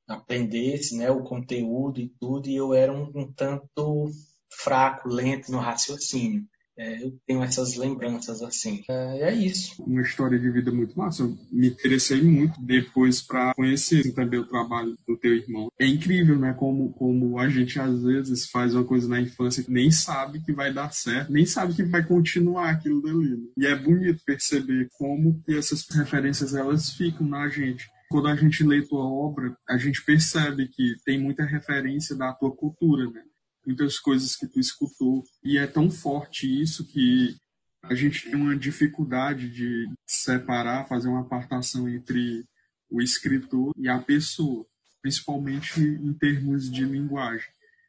aprendesse 0.08 0.96
né, 0.96 1.10
o 1.10 1.22
conteúdo 1.22 2.00
e 2.00 2.08
tudo, 2.18 2.48
e 2.48 2.56
eu 2.56 2.72
era 2.72 2.92
um, 2.92 3.12
um 3.14 3.32
tanto 3.32 4.10
fraco, 4.50 5.08
lento 5.08 5.52
no 5.52 5.58
raciocínio. 5.58 6.44
É, 6.78 7.02
eu 7.02 7.18
tenho 7.26 7.42
essas 7.42 7.74
lembranças 7.76 8.40
assim. 8.40 8.82
É, 8.88 9.30
é, 9.30 9.34
isso. 9.34 9.82
Uma 9.82 10.02
história 10.02 10.38
de 10.38 10.50
vida 10.50 10.70
muito 10.70 10.96
massa. 10.96 11.24
Eu 11.24 11.36
me 11.50 11.68
interessei 11.68 12.22
muito 12.22 12.60
depois 12.60 13.20
para 13.20 13.52
conhecer 13.54 14.12
também 14.14 14.38
o 14.38 14.46
trabalho 14.46 14.96
do 15.06 15.16
teu 15.16 15.34
irmão. 15.34 15.72
É 15.78 15.86
incrível, 15.86 16.38
né? 16.38 16.54
Como, 16.54 16.92
como 16.92 17.38
a 17.38 17.48
gente 17.48 17.80
às 17.80 18.02
vezes 18.02 18.48
faz 18.48 18.74
uma 18.74 18.84
coisa 18.84 19.08
na 19.08 19.20
infância 19.20 19.62
que 19.62 19.72
nem 19.72 19.90
sabe 19.90 20.40
que 20.40 20.52
vai 20.52 20.72
dar 20.72 20.92
certo, 20.92 21.32
nem 21.32 21.44
sabe 21.44 21.74
que 21.74 21.82
vai 21.82 22.06
continuar 22.06 22.70
aquilo 22.70 23.02
dali. 23.02 23.36
Né? 23.36 23.48
E 23.58 23.66
é 23.66 23.74
bonito 23.74 24.22
perceber 24.24 24.88
como 24.96 25.42
que 25.44 25.56
essas 25.56 25.84
referências 25.90 26.54
elas 26.54 26.92
ficam 26.92 27.26
na 27.26 27.48
gente 27.48 27.86
quando 28.08 28.28
a 28.28 28.34
gente 28.34 28.64
lê 28.64 28.82
tua 28.82 29.04
obra, 29.04 29.54
a 29.68 29.76
gente 29.76 30.02
percebe 30.02 30.66
que 30.68 30.94
tem 31.04 31.20
muita 31.20 31.44
referência 31.44 32.16
da 32.16 32.32
tua 32.32 32.50
cultura, 32.50 33.04
né? 33.10 33.22
Muitas 33.68 33.98
coisas 33.98 34.34
que 34.34 34.46
tu 34.46 34.58
escutou. 34.58 35.22
E 35.44 35.58
é 35.58 35.66
tão 35.66 35.90
forte 35.90 36.46
isso 36.46 36.86
que 36.86 37.36
a 37.82 37.94
gente 37.94 38.24
tem 38.24 38.34
uma 38.34 38.56
dificuldade 38.56 39.50
de 39.50 39.86
separar, 40.06 40.88
fazer 40.88 41.08
uma 41.08 41.20
apartação 41.20 41.86
entre 41.86 42.46
o 42.90 43.02
escritor 43.02 43.72
e 43.76 43.86
a 43.86 43.98
pessoa, 43.98 44.66
principalmente 45.02 45.80
em 45.80 46.14
termos 46.14 46.70
de 46.70 46.82
linguagem. 46.84 47.46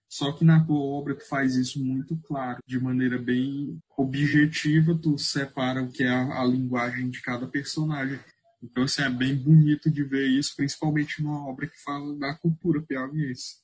Só 0.09 0.33
que 0.33 0.43
na 0.43 0.63
tua 0.65 0.79
obra 0.79 1.15
tu 1.15 1.25
faz 1.25 1.55
isso 1.55 1.81
muito 1.81 2.17
claro, 2.17 2.59
de 2.67 2.79
maneira 2.79 3.17
bem 3.17 3.79
objetiva, 3.97 4.99
tu 5.01 5.17
separa 5.17 5.81
o 5.81 5.91
que 5.91 6.03
é 6.03 6.09
a, 6.09 6.41
a 6.41 6.45
linguagem 6.45 7.09
de 7.09 7.21
cada 7.21 7.47
personagem. 7.47 8.19
Então, 8.61 8.83
assim, 8.83 9.03
é 9.03 9.09
bem 9.09 9.33
bonito 9.33 9.89
de 9.89 10.03
ver 10.03 10.27
isso, 10.27 10.55
principalmente 10.57 11.21
numa 11.21 11.47
obra 11.47 11.67
que 11.67 11.81
fala 11.81 12.17
da 12.17 12.35
cultura 12.35 12.81
piauiense. 12.81 13.61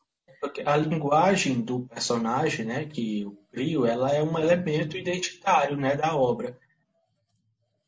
A 0.66 0.78
linguagem 0.78 1.62
do 1.62 1.82
personagem, 1.88 2.66
né, 2.66 2.86
que 2.86 3.22
eu 3.22 3.38
crio, 3.52 3.86
ela 3.86 4.12
é 4.12 4.22
um 4.22 4.38
elemento 4.38 4.98
identitário, 4.98 5.78
né, 5.78 5.96
da 5.96 6.16
obra. 6.16 6.58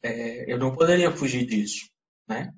É, 0.01 0.51
eu 0.51 0.57
não 0.57 0.75
poderia 0.75 1.11
fugir 1.11 1.45
disso, 1.45 1.89
né? 2.27 2.53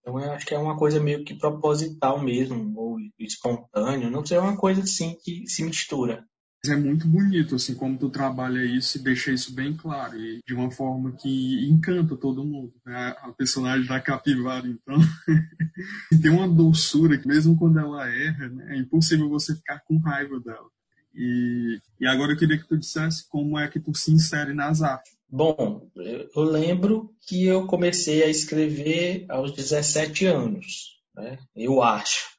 Então 0.00 0.20
eu 0.20 0.30
acho 0.32 0.46
que 0.46 0.54
é 0.54 0.58
uma 0.58 0.76
coisa 0.76 1.00
meio 1.00 1.24
que 1.24 1.34
proposital 1.34 2.20
mesmo, 2.22 2.72
ou 2.78 2.96
espontâneo, 3.18 4.10
não 4.10 4.24
sei, 4.24 4.36
é 4.36 4.40
uma 4.40 4.56
coisa 4.56 4.82
assim 4.82 5.16
que 5.22 5.46
se 5.48 5.64
mistura 5.64 6.24
é 6.68 6.76
muito 6.76 7.06
bonito, 7.06 7.56
assim, 7.56 7.74
como 7.74 7.98
tu 7.98 8.08
trabalha 8.08 8.64
isso 8.64 8.98
e 8.98 9.02
deixa 9.02 9.32
isso 9.32 9.54
bem 9.54 9.76
claro, 9.76 10.18
e 10.18 10.40
de 10.46 10.54
uma 10.54 10.70
forma 10.70 11.12
que 11.12 11.68
encanta 11.68 12.16
todo 12.16 12.44
mundo. 12.44 12.72
Né? 12.84 13.14
A 13.20 13.32
personagem 13.32 13.86
da 13.86 14.00
capivara, 14.00 14.66
então, 14.66 14.96
tem 16.22 16.30
uma 16.30 16.48
doçura 16.48 17.18
que 17.18 17.26
mesmo 17.26 17.56
quando 17.56 17.78
ela 17.78 18.08
erra, 18.08 18.48
né, 18.48 18.76
é 18.76 18.78
impossível 18.78 19.28
você 19.28 19.54
ficar 19.54 19.80
com 19.80 19.98
raiva 19.98 20.38
dela. 20.40 20.68
E, 21.14 21.78
e 21.98 22.06
agora 22.06 22.32
eu 22.32 22.36
queria 22.36 22.58
que 22.58 22.68
tu 22.68 22.78
dissesse 22.78 23.28
como 23.28 23.58
é 23.58 23.68
que 23.68 23.80
tu 23.80 23.94
se 23.94 24.12
insere 24.12 24.52
nas 24.52 24.82
artes. 24.82 25.16
Bom, 25.28 25.90
eu 25.96 26.42
lembro 26.44 27.12
que 27.26 27.44
eu 27.44 27.66
comecei 27.66 28.22
a 28.22 28.28
escrever 28.28 29.26
aos 29.28 29.52
17 29.52 30.26
anos, 30.26 31.00
né? 31.14 31.38
eu 31.56 31.82
acho. 31.82 32.36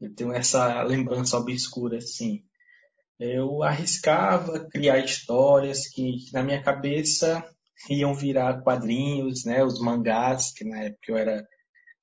Eu 0.00 0.14
tenho 0.14 0.32
essa 0.32 0.82
lembrança 0.82 1.36
obscura, 1.36 1.98
assim 1.98 2.42
eu 3.18 3.62
arriscava 3.62 4.68
criar 4.70 4.98
histórias 4.98 5.88
que, 5.88 6.18
que, 6.18 6.32
na 6.32 6.42
minha 6.42 6.62
cabeça 6.62 7.44
iam 7.90 8.14
virar 8.14 8.62
quadrinhos, 8.62 9.44
né, 9.44 9.64
os 9.64 9.80
mangás, 9.80 10.52
que 10.52 10.64
na 10.64 10.84
época 10.84 11.12
eu 11.12 11.16
era 11.16 11.46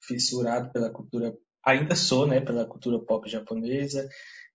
fissurado 0.02 0.72
pela 0.72 0.92
cultura, 0.92 1.34
ainda 1.64 1.96
sou, 1.96 2.28
né, 2.28 2.42
pela 2.42 2.66
cultura 2.66 3.00
pop 3.00 3.30
japonesa, 3.30 4.08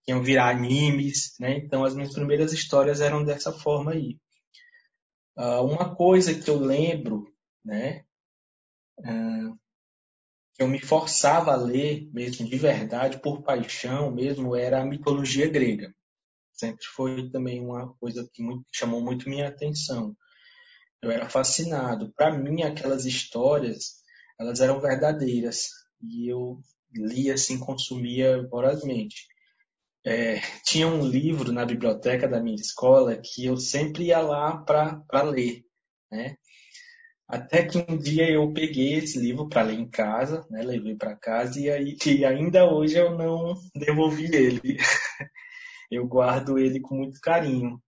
iam 0.06 0.22
virar 0.22 0.50
animes, 0.50 1.34
né, 1.40 1.56
então 1.58 1.84
as 1.84 1.94
minhas 1.94 2.12
primeiras 2.12 2.52
histórias 2.52 3.00
eram 3.00 3.24
dessa 3.24 3.52
forma 3.52 3.92
aí. 3.92 4.18
Uh, 5.36 5.64
uma 5.64 5.94
coisa 5.94 6.34
que 6.34 6.50
eu 6.50 6.58
lembro, 6.58 7.24
né, 7.64 8.04
uh, 8.98 9.58
que 10.54 10.62
eu 10.62 10.68
me 10.68 10.80
forçava 10.80 11.52
a 11.52 11.56
ler 11.56 12.10
mesmo 12.12 12.46
de 12.46 12.56
verdade, 12.56 13.18
por 13.20 13.42
paixão 13.42 14.10
mesmo, 14.10 14.54
era 14.54 14.82
a 14.82 14.84
mitologia 14.84 15.48
grega 15.48 15.94
sempre 16.60 16.84
foi 16.94 17.30
também 17.30 17.60
uma 17.60 17.92
coisa 17.94 18.28
que 18.32 18.42
muito, 18.42 18.64
chamou 18.72 19.00
muito 19.00 19.28
minha 19.28 19.48
atenção. 19.48 20.14
Eu 21.02 21.10
era 21.10 21.28
fascinado. 21.28 22.12
Para 22.14 22.36
mim, 22.36 22.62
aquelas 22.62 23.06
histórias, 23.06 24.02
elas 24.38 24.60
eram 24.60 24.80
verdadeiras 24.80 25.68
e 26.02 26.28
eu 26.28 26.60
lia 26.94 27.34
assim, 27.34 27.58
consumia 27.58 28.46
vorazmente. 28.48 29.26
É, 30.04 30.40
tinha 30.64 30.86
um 30.86 31.06
livro 31.06 31.52
na 31.52 31.64
biblioteca 31.64 32.28
da 32.28 32.40
minha 32.40 32.56
escola 32.56 33.16
que 33.16 33.46
eu 33.46 33.56
sempre 33.56 34.04
ia 34.06 34.20
lá 34.20 34.56
para 34.58 35.22
ler, 35.22 35.64
né? 36.10 36.36
Até 37.28 37.64
que 37.64 37.78
um 37.78 37.96
dia 37.96 38.28
eu 38.28 38.52
peguei 38.52 38.94
esse 38.94 39.18
livro 39.18 39.48
para 39.48 39.62
ler 39.62 39.78
em 39.78 39.88
casa, 39.88 40.44
né? 40.50 40.62
Levei 40.62 40.96
para 40.96 41.14
casa 41.16 41.60
e, 41.60 41.70
aí, 41.70 41.96
e 42.06 42.24
ainda 42.24 42.64
hoje 42.68 42.98
eu 42.98 43.16
não 43.16 43.54
devolvi 43.74 44.24
ele. 44.34 44.78
eu 45.90 46.06
guardo 46.06 46.58
ele 46.58 46.80
com 46.80 46.96
muito 46.96 47.20
carinho. 47.20 47.80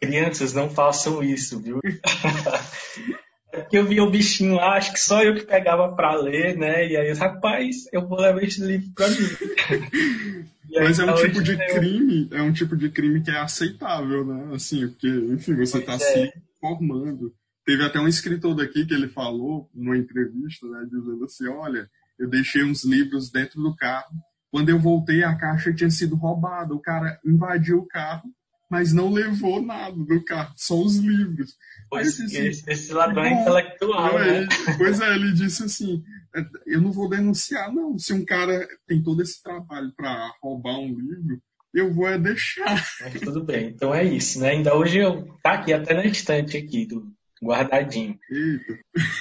Crianças, 0.00 0.52
não 0.52 0.70
façam 0.70 1.22
isso, 1.22 1.60
viu? 1.60 1.80
é 3.52 3.60
porque 3.60 3.78
eu 3.78 3.86
vi 3.86 4.00
o 4.00 4.10
bichinho 4.10 4.54
lá, 4.54 4.76
acho 4.76 4.92
que 4.92 5.00
só 5.00 5.22
eu 5.22 5.34
que 5.34 5.46
pegava 5.46 5.94
para 5.94 6.14
ler, 6.14 6.56
né? 6.56 6.86
E 6.86 6.96
aí, 6.96 7.12
rapaz, 7.12 7.86
eu 7.92 8.06
vou 8.06 8.20
levar 8.20 8.42
esse 8.42 8.62
livro 8.62 8.90
para 8.94 9.08
mim. 9.08 10.48
Mas 10.70 10.98
é 10.98 11.04
um 11.04 11.14
tipo 11.14 11.42
de 11.42 11.52
eu... 11.52 11.58
crime, 11.74 12.28
é 12.30 12.42
um 12.42 12.52
tipo 12.52 12.76
de 12.76 12.90
crime 12.90 13.22
que 13.22 13.30
é 13.30 13.38
aceitável, 13.38 14.24
né? 14.24 14.54
Assim, 14.54 14.86
porque, 14.88 15.08
enfim, 15.08 15.56
você 15.56 15.78
está 15.78 15.94
é. 15.94 15.98
se 15.98 16.32
formando. 16.60 17.34
Teve 17.64 17.84
até 17.84 17.98
um 17.98 18.08
escritor 18.08 18.54
daqui 18.54 18.86
que 18.86 18.94
ele 18.94 19.08
falou 19.08 19.68
numa 19.74 19.96
entrevista, 19.96 20.66
né, 20.66 20.86
dizendo 20.90 21.24
assim, 21.24 21.46
olha, 21.48 21.88
eu 22.18 22.28
deixei 22.28 22.64
uns 22.64 22.84
livros 22.84 23.30
dentro 23.30 23.60
do 23.60 23.74
carro 23.76 24.10
quando 24.50 24.68
eu 24.70 24.78
voltei, 24.78 25.22
a 25.22 25.36
caixa 25.36 25.72
tinha 25.72 25.90
sido 25.90 26.16
roubada. 26.16 26.74
O 26.74 26.80
cara 26.80 27.18
invadiu 27.24 27.78
o 27.78 27.86
carro, 27.86 28.30
mas 28.70 28.92
não 28.92 29.10
levou 29.10 29.62
nada 29.62 29.96
do 29.96 30.24
carro, 30.24 30.52
só 30.56 30.78
os 30.80 30.96
livros. 30.96 31.54
Pois, 31.90 32.20
assim, 32.20 32.46
esse, 32.46 32.70
esse 32.70 32.92
ladrão 32.92 33.24
é 33.24 33.32
intelectual, 33.32 34.18
né? 34.18 34.46
Pois 34.76 35.00
é, 35.00 35.14
ele 35.14 35.32
disse 35.32 35.64
assim, 35.64 36.02
eu 36.66 36.80
não 36.80 36.92
vou 36.92 37.08
denunciar, 37.08 37.72
não. 37.72 37.98
Se 37.98 38.12
um 38.12 38.24
cara 38.24 38.66
tem 38.86 39.02
todo 39.02 39.22
esse 39.22 39.42
trabalho 39.42 39.92
para 39.96 40.32
roubar 40.42 40.78
um 40.78 40.88
livro, 40.88 41.40
Eu 41.72 41.92
vou 41.92 42.08
é 42.08 42.18
deixar. 42.18 42.82
Mas 43.00 43.20
tudo 43.20 43.44
bem. 43.44 43.68
Então 43.68 43.94
é 43.94 44.02
isso, 44.02 44.40
né? 44.40 44.50
Ainda 44.50 44.74
hoje 44.74 44.98
eu 44.98 45.26
tá 45.42 45.52
aqui 45.52 45.72
até 45.72 45.94
na 45.94 46.04
estante 46.04 46.56
aqui 46.56 46.86
do 46.86 47.06
guardadinho. 47.42 48.18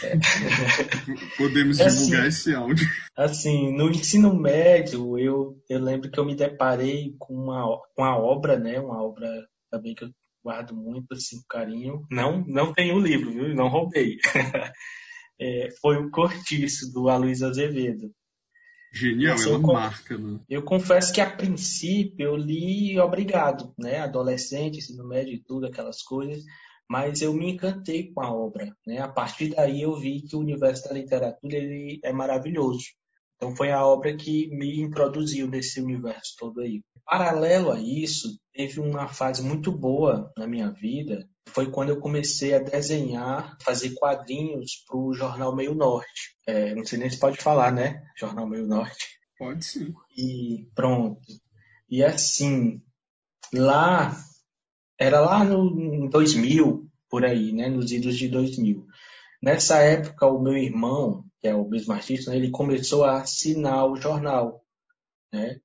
É. 0.04 0.18
Podemos 1.38 1.80
é 1.80 1.88
divulgar 1.88 2.22
assim, 2.22 2.28
esse 2.28 2.56
áudio. 2.56 2.88
Assim, 3.16 3.76
no 3.76 3.90
ensino 3.90 4.34
médio, 4.34 5.18
eu, 5.18 5.58
eu 5.70 5.80
lembro 5.80 6.10
que 6.10 6.20
eu 6.20 6.26
me 6.26 6.36
deparei 6.36 7.16
com 7.20 7.34
uma, 7.34 7.64
com 7.96 8.02
uma 8.02 8.18
obra, 8.18 8.58
né? 8.58 8.80
Uma 8.80 9.04
obra 9.04 9.28
também 9.70 9.94
que 9.94 10.04
eu 10.04 10.10
guardo 10.44 10.76
muito 10.76 11.14
assim, 11.14 11.42
carinho. 11.50 12.06
Não, 12.10 12.44
não 12.48 12.74
tenho 12.74 12.96
o 12.96 13.00
livro, 13.00 13.32
viu? 13.32 13.54
Não 13.54 13.68
roubei. 13.68 14.18
é, 15.40 15.70
foi 15.82 15.98
o 15.98 16.10
Cortiço, 16.10 16.92
do 16.94 17.10
Aloysio 17.10 17.48
Azevedo. 17.48 18.12
Genial, 18.94 19.36
assim, 19.36 19.50
ela 19.50 19.60
marca, 19.60 20.18
né? 20.18 20.40
Eu 20.50 20.64
confesso 20.64 21.14
que 21.14 21.20
a 21.20 21.30
princípio 21.30 22.26
eu 22.26 22.36
li 22.36 22.98
obrigado, 23.00 23.74
né? 23.78 24.00
Adolescente, 24.00 24.78
ensino 24.78 25.08
médio 25.08 25.34
e 25.34 25.44
tudo, 25.44 25.68
aquelas 25.68 26.02
coisas, 26.02 26.44
mas 26.90 27.22
eu 27.22 27.34
me 27.34 27.52
encantei 27.52 28.12
com 28.12 28.22
a 28.22 28.32
obra, 28.32 28.74
né? 28.86 29.00
A 29.00 29.08
partir 29.08 29.50
daí 29.50 29.82
eu 29.82 29.96
vi 29.96 30.22
que 30.22 30.36
o 30.36 30.40
universo 30.40 30.88
da 30.88 30.94
literatura 30.94 31.58
ele 31.58 32.00
é 32.04 32.14
maravilhoso. 32.14 32.86
Então 33.36 33.56
foi 33.56 33.72
a 33.72 33.86
obra 33.86 34.16
que 34.16 34.48
me 34.50 34.82
introduziu 34.82 35.48
nesse 35.48 35.80
universo 35.80 36.36
todo 36.38 36.62
aí. 36.62 36.82
Paralelo 37.06 37.72
a 37.72 37.80
isso, 37.80 38.38
teve 38.54 38.80
uma 38.80 39.08
fase 39.08 39.44
muito 39.44 39.72
boa 39.72 40.32
na 40.36 40.48
minha 40.48 40.72
vida, 40.72 41.28
foi 41.48 41.72
quando 41.72 41.90
eu 41.90 42.00
comecei 42.00 42.54
a 42.54 42.60
desenhar, 42.60 43.58
fazer 43.62 43.94
quadrinhos 43.96 44.84
para 44.86 44.98
o 44.98 45.14
Jornal 45.14 45.56
Meio 45.56 45.74
Norte. 45.74 46.36
É, 46.46 46.76
não 46.76 46.86
sei 46.86 47.00
nem 47.00 47.10
se 47.10 47.20
pode 47.20 47.38
falar, 47.38 47.72
né? 47.72 48.04
Jornal 48.18 48.48
Meio 48.48 48.68
Norte. 48.68 49.18
Pode 49.38 49.64
sim. 49.64 49.94
E 50.18 50.68
pronto. 50.76 51.22
E 51.90 52.04
assim, 52.04 52.82
lá, 53.54 54.16
era 55.00 55.20
lá 55.20 55.44
no 55.44 56.10
2000, 56.10 56.88
por 57.10 57.26
aí, 57.26 57.54
né? 57.54 57.70
Nos 57.70 57.92
idos 57.92 58.18
de 58.18 58.28
2000. 58.28 58.86
Nessa 59.42 59.78
época, 59.80 60.26
o 60.28 60.42
meu 60.42 60.58
irmão, 60.58 61.24
que 61.40 61.48
é 61.48 61.56
o 61.56 61.68
mesmo 61.68 61.94
artista, 61.94 62.32
né, 62.32 62.38
ele 62.38 62.50
começou 62.50 63.04
a 63.04 63.22
assinar 63.22 63.86
o 63.86 63.96
jornal, 63.96 64.64
né? 65.32 65.60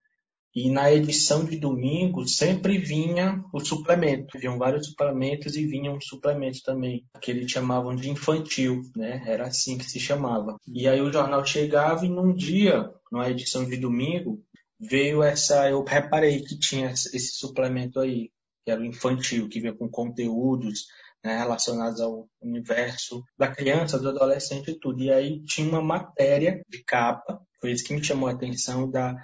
E 0.54 0.70
na 0.70 0.92
edição 0.92 1.46
de 1.46 1.56
domingo 1.56 2.28
sempre 2.28 2.76
vinha 2.76 3.42
o 3.54 3.60
suplemento. 3.60 4.38
Vinham 4.38 4.58
vários 4.58 4.88
suplementos 4.88 5.56
e 5.56 5.66
vinham 5.66 5.98
suplementos 5.98 6.60
também, 6.60 7.06
que 7.22 7.30
eles 7.30 7.50
chamavam 7.50 7.96
de 7.96 8.10
infantil, 8.10 8.82
né? 8.94 9.24
Era 9.26 9.46
assim 9.46 9.78
que 9.78 9.90
se 9.90 9.98
chamava. 9.98 10.58
E 10.68 10.86
aí 10.86 11.00
o 11.00 11.10
jornal 11.10 11.42
chegava 11.46 12.04
e 12.04 12.10
num 12.10 12.34
dia, 12.34 12.90
na 13.10 13.30
edição 13.30 13.66
de 13.66 13.78
domingo, 13.78 14.44
veio 14.78 15.22
essa. 15.22 15.70
Eu 15.70 15.82
reparei 15.82 16.42
que 16.42 16.58
tinha 16.58 16.90
esse 16.90 17.32
suplemento 17.32 17.98
aí, 17.98 18.30
que 18.64 18.70
era 18.70 18.80
o 18.80 18.84
infantil, 18.84 19.48
que 19.48 19.60
vinha 19.60 19.74
com 19.74 19.88
conteúdos 19.88 20.86
né, 21.24 21.38
relacionados 21.38 22.00
ao 22.00 22.28
universo 22.40 23.22
da 23.38 23.48
criança, 23.48 23.98
do 23.98 24.08
adolescente 24.08 24.70
e 24.70 24.78
tudo. 24.78 25.02
E 25.02 25.10
aí 25.10 25.42
tinha 25.44 25.68
uma 25.68 25.82
matéria 25.82 26.62
de 26.68 26.82
capa, 26.84 27.40
foi 27.60 27.72
isso 27.72 27.84
que 27.84 27.94
me 27.94 28.04
chamou 28.04 28.28
a 28.28 28.32
atenção 28.32 28.90
da 28.90 29.14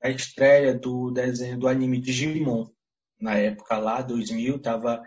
a 0.00 0.10
estreia 0.10 0.78
do 0.78 1.10
desenho 1.10 1.58
do 1.58 1.66
anime 1.66 2.00
Digimon. 2.00 2.68
Na 3.20 3.34
época 3.34 3.76
lá, 3.78 4.00
2000, 4.00 4.60
tava, 4.60 5.02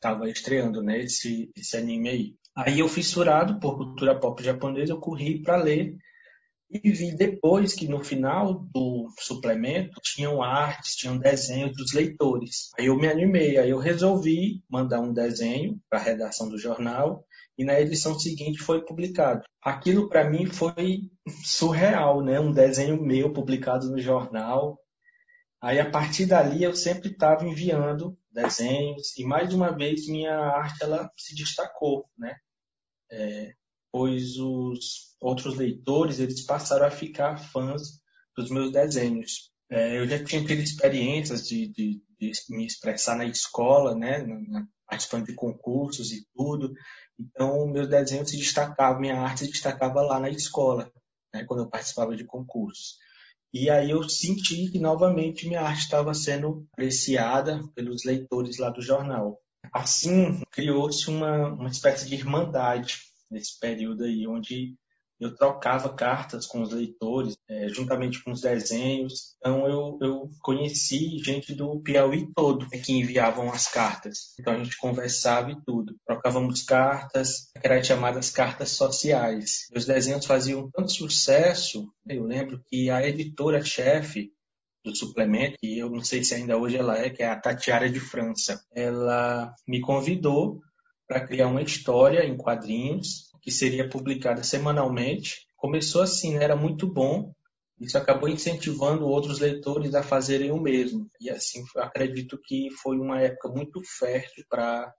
tava 0.00 0.28
estreando 0.28 0.82
né, 0.82 1.00
esse, 1.00 1.50
esse 1.56 1.76
anime 1.78 2.08
aí. 2.10 2.34
Aí 2.54 2.80
eu 2.80 2.88
fissurado 2.88 3.58
por 3.58 3.76
cultura 3.76 4.18
pop 4.18 4.42
japonesa, 4.42 4.92
eu 4.92 5.00
corri 5.00 5.40
para 5.40 5.56
ler 5.56 5.96
e 6.70 6.90
vi 6.90 7.16
depois 7.16 7.72
que 7.72 7.88
no 7.88 8.04
final 8.04 8.66
do 8.74 9.08
suplemento 9.18 10.00
tinham 10.02 10.42
artes, 10.42 10.94
tinham 10.94 11.18
desenhos 11.18 11.72
dos 11.74 11.92
leitores. 11.92 12.70
Aí 12.78 12.86
eu 12.86 12.96
me 12.96 13.08
animei, 13.08 13.56
aí 13.56 13.70
eu 13.70 13.78
resolvi 13.78 14.62
mandar 14.70 15.00
um 15.00 15.12
desenho 15.12 15.80
para 15.88 15.98
a 15.98 16.02
redação 16.02 16.48
do 16.48 16.58
jornal 16.58 17.24
e 17.56 17.64
na 17.64 17.80
edição 17.80 18.18
seguinte 18.18 18.58
foi 18.58 18.84
publicado. 18.84 19.42
Aquilo 19.62 20.08
para 20.08 20.28
mim 20.28 20.46
foi 20.46 21.10
surreal, 21.44 22.22
né? 22.22 22.38
Um 22.38 22.52
desenho 22.52 23.02
meu 23.02 23.32
publicado 23.32 23.90
no 23.90 23.98
jornal. 23.98 24.78
Aí 25.60 25.80
a 25.80 25.90
partir 25.90 26.26
dali 26.26 26.62
eu 26.62 26.74
sempre 26.74 27.10
estava 27.10 27.44
enviando 27.46 28.16
desenhos 28.30 29.16
e 29.16 29.24
mais 29.24 29.52
uma 29.52 29.74
vez 29.74 30.06
minha 30.06 30.36
arte 30.38 30.84
ela 30.84 31.10
se 31.16 31.34
destacou, 31.34 32.08
né? 32.16 32.36
É, 33.10 33.54
pois 33.90 34.36
os 34.36 35.16
outros 35.20 35.56
leitores 35.56 36.18
eles 36.18 36.44
passaram 36.44 36.86
a 36.86 36.90
ficar 36.90 37.36
fãs 37.36 38.00
dos 38.36 38.50
meus 38.50 38.72
desenhos. 38.72 39.50
É, 39.70 39.98
eu 39.98 40.06
já 40.06 40.22
tinha 40.22 40.44
tido 40.44 40.60
experiências 40.60 41.46
de, 41.46 41.68
de, 41.68 42.00
de, 42.18 42.32
me 42.50 42.66
expressar 42.66 43.16
na 43.16 43.26
escola, 43.26 43.94
né, 43.94 44.24
participando 44.86 45.26
de 45.26 45.34
concursos 45.34 46.12
e 46.12 46.26
tudo. 46.34 46.72
Então, 47.18 47.66
meus 47.66 47.88
desenhos 47.88 48.30
se 48.30 48.36
destacavam, 48.36 49.00
minha 49.00 49.20
arte 49.20 49.44
se 49.44 49.50
destacava 49.50 50.00
lá 50.00 50.18
na 50.18 50.30
escola, 50.30 50.90
né, 51.34 51.44
quando 51.44 51.64
eu 51.64 51.68
participava 51.68 52.16
de 52.16 52.24
concursos. 52.24 52.96
E 53.52 53.68
aí 53.70 53.90
eu 53.90 54.06
senti 54.08 54.70
que 54.70 54.78
novamente 54.78 55.48
minha 55.48 55.62
arte 55.62 55.80
estava 55.80 56.12
sendo 56.14 56.66
apreciada 56.72 57.60
pelos 57.74 58.04
leitores 58.04 58.58
lá 58.58 58.70
do 58.70 58.82
jornal. 58.82 59.38
Assim, 59.72 60.40
criou-se 60.50 61.08
uma, 61.08 61.48
uma 61.48 61.68
espécie 61.68 62.08
de 62.08 62.14
irmandade 62.14 63.07
nesse 63.30 63.58
período 63.58 64.04
aí, 64.04 64.26
onde 64.26 64.76
eu 65.20 65.34
trocava 65.34 65.92
cartas 65.92 66.46
com 66.46 66.62
os 66.62 66.72
leitores, 66.72 67.36
é, 67.48 67.68
juntamente 67.68 68.22
com 68.22 68.30
os 68.30 68.40
desenhos. 68.40 69.34
Então 69.38 69.66
eu, 69.66 69.98
eu 70.00 70.30
conheci 70.40 71.18
gente 71.18 71.54
do 71.54 71.80
Piauí 71.80 72.32
todo 72.34 72.66
né, 72.70 72.78
que 72.78 72.92
enviavam 72.92 73.50
as 73.50 73.66
cartas. 73.66 74.34
Então 74.38 74.52
a 74.52 74.58
gente 74.62 74.76
conversava 74.76 75.50
e 75.50 75.60
tudo. 75.64 75.96
Trocávamos 76.06 76.62
cartas, 76.62 77.50
que 77.60 77.66
eram 77.66 77.82
chamadas 77.82 78.30
cartas 78.30 78.70
sociais. 78.70 79.66
Os 79.74 79.84
desenhos 79.84 80.24
faziam 80.24 80.70
tanto 80.70 80.92
sucesso, 80.92 81.92
eu 82.06 82.24
lembro 82.24 82.62
que 82.68 82.88
a 82.88 83.06
editora-chefe 83.06 84.32
do 84.84 84.94
suplemento, 84.94 85.58
que 85.60 85.78
eu 85.78 85.90
não 85.90 86.02
sei 86.02 86.22
se 86.22 86.34
ainda 86.34 86.56
hoje 86.56 86.76
ela 86.76 86.96
é, 86.96 87.10
que 87.10 87.22
é 87.22 87.28
a 87.28 87.38
Tatiara 87.38 87.90
de 87.90 87.98
França, 87.98 88.62
ela 88.72 89.52
me 89.66 89.80
convidou 89.80 90.62
para 91.08 91.26
criar 91.26 91.48
uma 91.48 91.62
história 91.62 92.24
em 92.24 92.36
quadrinhos 92.36 93.32
que 93.40 93.50
seria 93.50 93.88
publicada 93.88 94.42
semanalmente. 94.44 95.46
Começou 95.56 96.02
assim, 96.02 96.36
né? 96.36 96.44
era 96.44 96.54
muito 96.54 96.86
bom. 96.86 97.32
Isso 97.80 97.96
acabou 97.96 98.28
incentivando 98.28 99.06
outros 99.06 99.38
leitores 99.38 99.94
a 99.94 100.02
fazerem 100.02 100.50
o 100.50 100.60
mesmo. 100.60 101.08
E 101.20 101.30
assim, 101.30 101.64
acredito 101.76 102.38
que 102.44 102.68
foi 102.82 102.98
uma 102.98 103.20
época 103.20 103.48
muito 103.48 103.80
fértil 103.98 104.44
para 104.50 104.92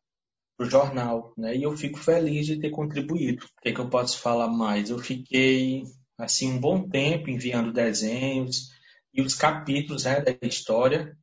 o 0.58 0.66
jornal, 0.66 1.34
né? 1.38 1.56
E 1.56 1.64
eu 1.64 1.76
fico 1.78 2.00
feliz 2.00 2.46
de 2.46 2.60
ter 2.60 2.72
contribuído. 2.72 3.46
O 3.46 3.62
que, 3.62 3.70
é 3.70 3.74
que 3.74 3.80
eu 3.80 3.90
posso 3.90 4.20
falar 4.20 4.48
mais? 4.48 4.90
Eu 4.90 4.98
fiquei 4.98 5.84
assim 6.18 6.54
um 6.54 6.60
bom 6.60 6.90
tempo 6.90 7.30
enviando 7.30 7.72
desenhos 7.72 8.70
e 9.14 9.22
os 9.22 9.36
capítulos 9.36 10.06
né, 10.06 10.22
da 10.22 10.36
história. 10.48 11.18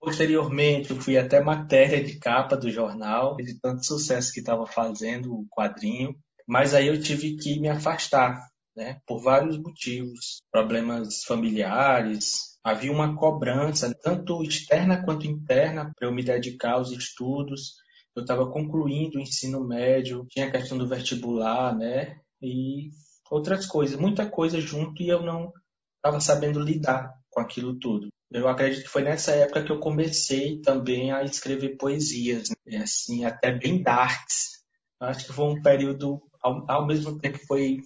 Posteriormente, 0.00 0.90
eu 0.90 0.96
fui 0.96 1.18
até 1.18 1.40
matéria 1.40 2.02
de 2.02 2.18
capa 2.18 2.56
do 2.56 2.70
jornal, 2.70 3.36
de 3.36 3.60
tanto 3.60 3.84
sucesso 3.84 4.32
que 4.32 4.40
estava 4.40 4.66
fazendo 4.66 5.34
o 5.34 5.46
quadrinho. 5.50 6.16
Mas 6.48 6.74
aí 6.74 6.86
eu 6.86 7.00
tive 7.00 7.36
que 7.36 7.60
me 7.60 7.68
afastar, 7.68 8.48
né? 8.74 8.98
Por 9.06 9.22
vários 9.22 9.58
motivos, 9.58 10.40
problemas 10.50 11.22
familiares, 11.24 12.58
havia 12.64 12.90
uma 12.90 13.14
cobrança 13.14 13.94
tanto 14.02 14.42
externa 14.42 15.04
quanto 15.04 15.26
interna 15.26 15.92
para 15.94 16.08
eu 16.08 16.14
me 16.14 16.22
dedicar 16.22 16.72
aos 16.72 16.90
estudos. 16.90 17.74
Eu 18.16 18.22
estava 18.22 18.50
concluindo 18.50 19.18
o 19.18 19.20
ensino 19.20 19.66
médio, 19.66 20.26
tinha 20.30 20.46
a 20.46 20.50
questão 20.50 20.78
do 20.78 20.88
vestibular, 20.88 21.76
né? 21.76 22.18
E 22.42 22.90
outras 23.30 23.66
coisas, 23.66 24.00
muita 24.00 24.28
coisa 24.28 24.60
junto 24.60 25.02
e 25.02 25.08
eu 25.08 25.22
não 25.22 25.52
estava 25.96 26.20
sabendo 26.20 26.58
lidar 26.58 27.12
com 27.28 27.40
aquilo 27.40 27.78
tudo. 27.78 28.09
Eu 28.30 28.46
acredito 28.48 28.82
que 28.84 28.88
foi 28.88 29.02
nessa 29.02 29.32
época 29.32 29.64
que 29.64 29.72
eu 29.72 29.80
comecei 29.80 30.60
também 30.60 31.10
a 31.10 31.24
escrever 31.24 31.76
poesias, 31.76 32.48
né? 32.66 32.78
assim, 32.78 33.24
até 33.24 33.50
bem 33.50 33.82
darks. 33.82 34.60
Acho 35.00 35.26
que 35.26 35.32
foi 35.32 35.46
um 35.46 35.62
período 35.62 36.22
ao, 36.40 36.64
ao 36.70 36.86
mesmo 36.86 37.18
tempo 37.18 37.38
foi, 37.46 37.78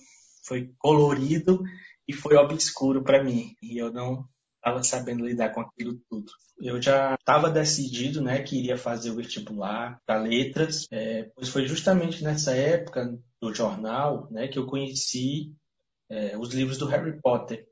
foi 0.47 0.71
colorido 0.79 1.63
e 2.07 2.13
foi 2.13 2.37
obscuro 2.37 3.03
para 3.03 3.23
mim. 3.23 3.55
E 3.63 3.79
eu 3.79 3.93
não 3.93 4.29
estava 4.57 4.83
sabendo 4.83 5.27
lidar 5.27 5.51
com 5.51 5.61
aquilo 5.61 5.99
tudo. 6.09 6.31
Eu 6.61 6.81
já 6.81 7.15
estava 7.15 7.51
decidido, 7.51 8.23
né, 8.23 8.43
que 8.43 8.59
iria 8.59 8.79
fazer 8.79 9.11
o 9.11 9.17
vestibular 9.17 9.99
para 10.07 10.23
letras, 10.23 10.87
é, 10.91 11.31
pois 11.35 11.49
foi 11.49 11.67
justamente 11.67 12.23
nessa 12.23 12.55
época 12.55 13.19
do 13.41 13.53
jornal, 13.53 14.29
né, 14.31 14.49
que 14.49 14.59
eu 14.59 14.67
conheci 14.67 15.53
é, 16.09 16.37
os 16.39 16.55
livros 16.55 16.79
do 16.79 16.87
Harry 16.87 17.21
Potter 17.21 17.67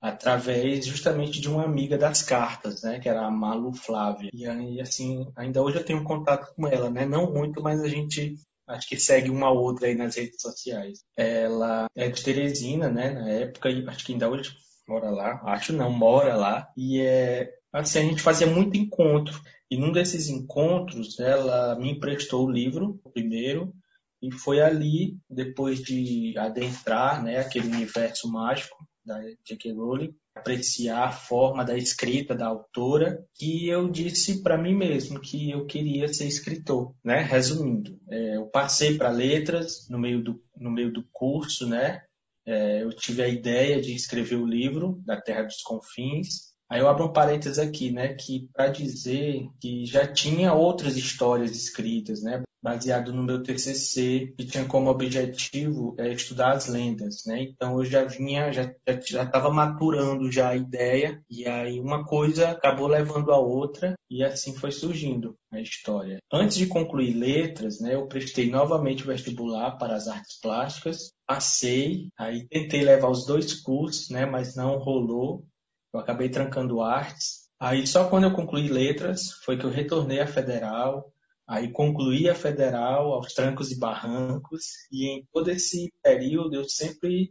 através 0.00 0.86
justamente 0.86 1.40
de 1.40 1.48
uma 1.48 1.64
amiga 1.64 1.98
das 1.98 2.22
cartas, 2.22 2.82
né, 2.82 2.98
que 2.98 3.08
era 3.08 3.26
a 3.26 3.30
Malu 3.30 3.72
Flávia. 3.72 4.30
E 4.32 4.46
aí, 4.46 4.80
assim, 4.80 5.30
ainda 5.36 5.62
hoje 5.62 5.76
eu 5.76 5.84
tenho 5.84 6.02
contato 6.04 6.54
com 6.54 6.66
ela, 6.66 6.88
né, 6.88 7.04
não 7.04 7.32
muito, 7.32 7.62
mas 7.62 7.82
a 7.82 7.88
gente 7.88 8.34
acho 8.66 8.88
que 8.88 8.96
segue 8.96 9.30
uma 9.30 9.50
outra 9.50 9.88
aí 9.88 9.94
nas 9.94 10.16
redes 10.16 10.40
sociais. 10.40 11.00
Ela 11.16 11.86
é 11.94 12.08
de 12.08 12.22
Teresina, 12.22 12.88
né, 12.88 13.10
na 13.10 13.28
época, 13.28 13.68
e 13.68 13.86
acho 13.86 14.04
que 14.06 14.12
ainda 14.12 14.30
hoje 14.30 14.56
mora 14.88 15.10
lá, 15.10 15.40
acho 15.44 15.72
não, 15.72 15.90
mora 15.90 16.34
lá, 16.34 16.68
e 16.76 17.00
é 17.00 17.50
assim, 17.72 17.98
a 17.98 18.02
gente 18.02 18.22
fazia 18.22 18.46
muito 18.46 18.76
encontro. 18.76 19.40
E 19.70 19.76
num 19.76 19.92
desses 19.92 20.28
encontros, 20.28 21.20
ela 21.20 21.76
me 21.76 21.92
emprestou 21.92 22.46
o 22.46 22.50
livro, 22.50 23.00
o 23.04 23.10
primeiro, 23.10 23.72
e 24.20 24.32
foi 24.32 24.60
ali, 24.60 25.16
depois 25.28 25.80
de 25.80 26.36
adentrar 26.36 27.22
né, 27.22 27.38
aquele 27.38 27.68
universo 27.68 28.30
mágico 28.30 28.76
da 29.10 29.20
J.K. 29.44 29.72
Rowling, 29.72 30.14
apreciar 30.36 31.08
a 31.08 31.12
forma 31.12 31.64
da 31.64 31.76
escrita 31.76 32.32
da 32.32 32.46
autora, 32.46 33.26
que 33.34 33.68
eu 33.68 33.90
disse 33.90 34.40
para 34.40 34.56
mim 34.56 34.74
mesmo 34.74 35.20
que 35.20 35.50
eu 35.50 35.66
queria 35.66 36.06
ser 36.12 36.28
escritor, 36.28 36.94
né? 37.04 37.20
Resumindo, 37.20 37.98
é, 38.08 38.36
eu 38.36 38.46
passei 38.46 38.96
para 38.96 39.10
letras 39.10 39.88
no 39.90 39.98
meio 39.98 40.22
do 40.22 40.40
no 40.56 40.70
meio 40.70 40.92
do 40.92 41.04
curso, 41.10 41.66
né? 41.66 42.02
É, 42.46 42.82
eu 42.82 42.92
tive 42.92 43.22
a 43.22 43.28
ideia 43.28 43.80
de 43.80 43.94
escrever 43.94 44.36
o 44.36 44.46
livro 44.46 45.00
da 45.04 45.20
Terra 45.20 45.42
dos 45.42 45.62
Confins. 45.62 46.50
Aí 46.70 46.80
eu 46.80 46.88
abro 46.88 47.06
um 47.06 47.12
parênteses 47.12 47.58
aqui, 47.58 47.90
né? 47.90 48.14
Que 48.14 48.48
para 48.52 48.68
dizer 48.68 49.48
que 49.60 49.84
já 49.86 50.06
tinha 50.06 50.54
outras 50.54 50.96
histórias 50.96 51.50
escritas, 51.52 52.22
né? 52.22 52.42
Baseado 52.62 53.12
no 53.12 53.22
meu 53.22 53.42
TCC, 53.42 54.34
que 54.36 54.44
tinha 54.44 54.64
como 54.64 54.90
objetivo 54.90 55.94
é, 55.98 56.12
estudar 56.12 56.52
as 56.52 56.66
lendas, 56.66 57.24
né? 57.26 57.42
Então 57.42 57.78
eu 57.78 57.84
já 57.84 58.04
vinha, 58.04 58.52
já 58.52 58.70
já 59.06 59.22
estava 59.24 59.50
maturando 59.50 60.30
já 60.30 60.50
a 60.50 60.56
ideia 60.56 61.22
e 61.28 61.46
aí 61.46 61.80
uma 61.80 62.04
coisa 62.04 62.50
acabou 62.50 62.86
levando 62.86 63.32
a 63.32 63.38
outra 63.38 63.94
e 64.08 64.22
assim 64.22 64.54
foi 64.54 64.70
surgindo 64.70 65.36
a 65.50 65.60
história. 65.60 66.18
Antes 66.32 66.56
de 66.56 66.66
concluir 66.66 67.14
letras, 67.14 67.80
né, 67.80 67.94
eu 67.94 68.06
prestei 68.06 68.50
novamente 68.50 69.02
o 69.02 69.06
vestibular 69.06 69.76
para 69.78 69.94
as 69.94 70.08
artes 70.08 70.38
plásticas, 70.40 71.12
passei, 71.26 72.08
aí 72.18 72.46
tentei 72.48 72.82
levar 72.82 73.08
os 73.08 73.24
dois 73.26 73.54
cursos, 73.60 74.10
né, 74.10 74.26
mas 74.26 74.54
não 74.54 74.78
rolou. 74.78 75.44
Eu 75.92 76.00
acabei 76.00 76.28
trancando 76.28 76.80
artes. 76.80 77.48
Aí 77.58 77.86
só 77.86 78.08
quando 78.08 78.24
eu 78.24 78.32
concluí 78.32 78.68
letras 78.68 79.32
foi 79.44 79.58
que 79.58 79.64
eu 79.64 79.70
retornei 79.70 80.20
à 80.20 80.26
federal, 80.26 81.12
Aí 81.50 81.68
concluí 81.72 82.28
a 82.28 82.34
federal 82.34 83.12
aos 83.12 83.34
trancos 83.34 83.72
e 83.72 83.76
barrancos 83.76 84.86
e 84.92 85.08
em 85.08 85.26
todo 85.32 85.50
esse 85.50 85.92
período 86.00 86.54
eu 86.54 86.62
sempre 86.68 87.28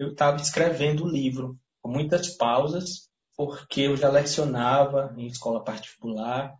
eu 0.00 0.10
estava 0.10 0.36
escrevendo 0.38 1.04
o 1.04 1.08
livro 1.08 1.56
com 1.80 1.88
muitas 1.88 2.30
pausas 2.36 3.08
porque 3.36 3.82
eu 3.82 3.96
já 3.96 4.10
lecionava 4.10 5.14
em 5.16 5.28
escola 5.28 5.62
particular 5.62 6.52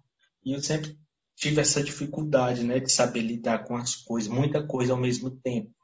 e 0.44 0.52
eu 0.52 0.60
sempre 0.60 0.96
tive 1.34 1.60
essa 1.60 1.82
dificuldade, 1.82 2.62
né, 2.62 2.78
de 2.78 2.92
saber 2.92 3.22
lidar 3.22 3.64
com 3.64 3.74
as 3.74 3.96
coisas, 3.96 4.32
muita 4.32 4.64
coisa 4.64 4.92
ao 4.92 5.00
mesmo 5.00 5.28
tempo. 5.28 5.74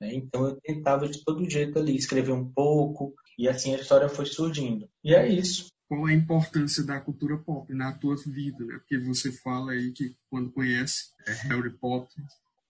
Né? 0.00 0.14
Então 0.14 0.46
eu 0.46 0.60
tentava 0.60 1.08
de 1.08 1.24
todo 1.24 1.50
jeito 1.50 1.76
ali 1.76 1.96
escrever 1.96 2.30
um 2.30 2.48
pouco 2.52 3.12
e 3.36 3.48
assim 3.48 3.74
a 3.74 3.78
história 3.78 4.08
foi 4.08 4.26
surgindo. 4.26 4.88
E 5.02 5.12
é 5.12 5.26
isso 5.26 5.74
qual 5.88 6.06
a 6.06 6.12
importância 6.12 6.82
da 6.82 7.00
cultura 7.00 7.36
pop 7.38 7.72
na 7.72 7.92
tua 7.92 8.16
vida, 8.16 8.64
né? 8.64 8.78
Porque 8.78 8.98
você 8.98 9.30
fala 9.30 9.72
aí 9.72 9.92
que 9.92 10.16
quando 10.28 10.50
conhece 10.50 11.10
é, 11.26 11.32
Harry 11.48 11.70
Potter, 11.70 12.22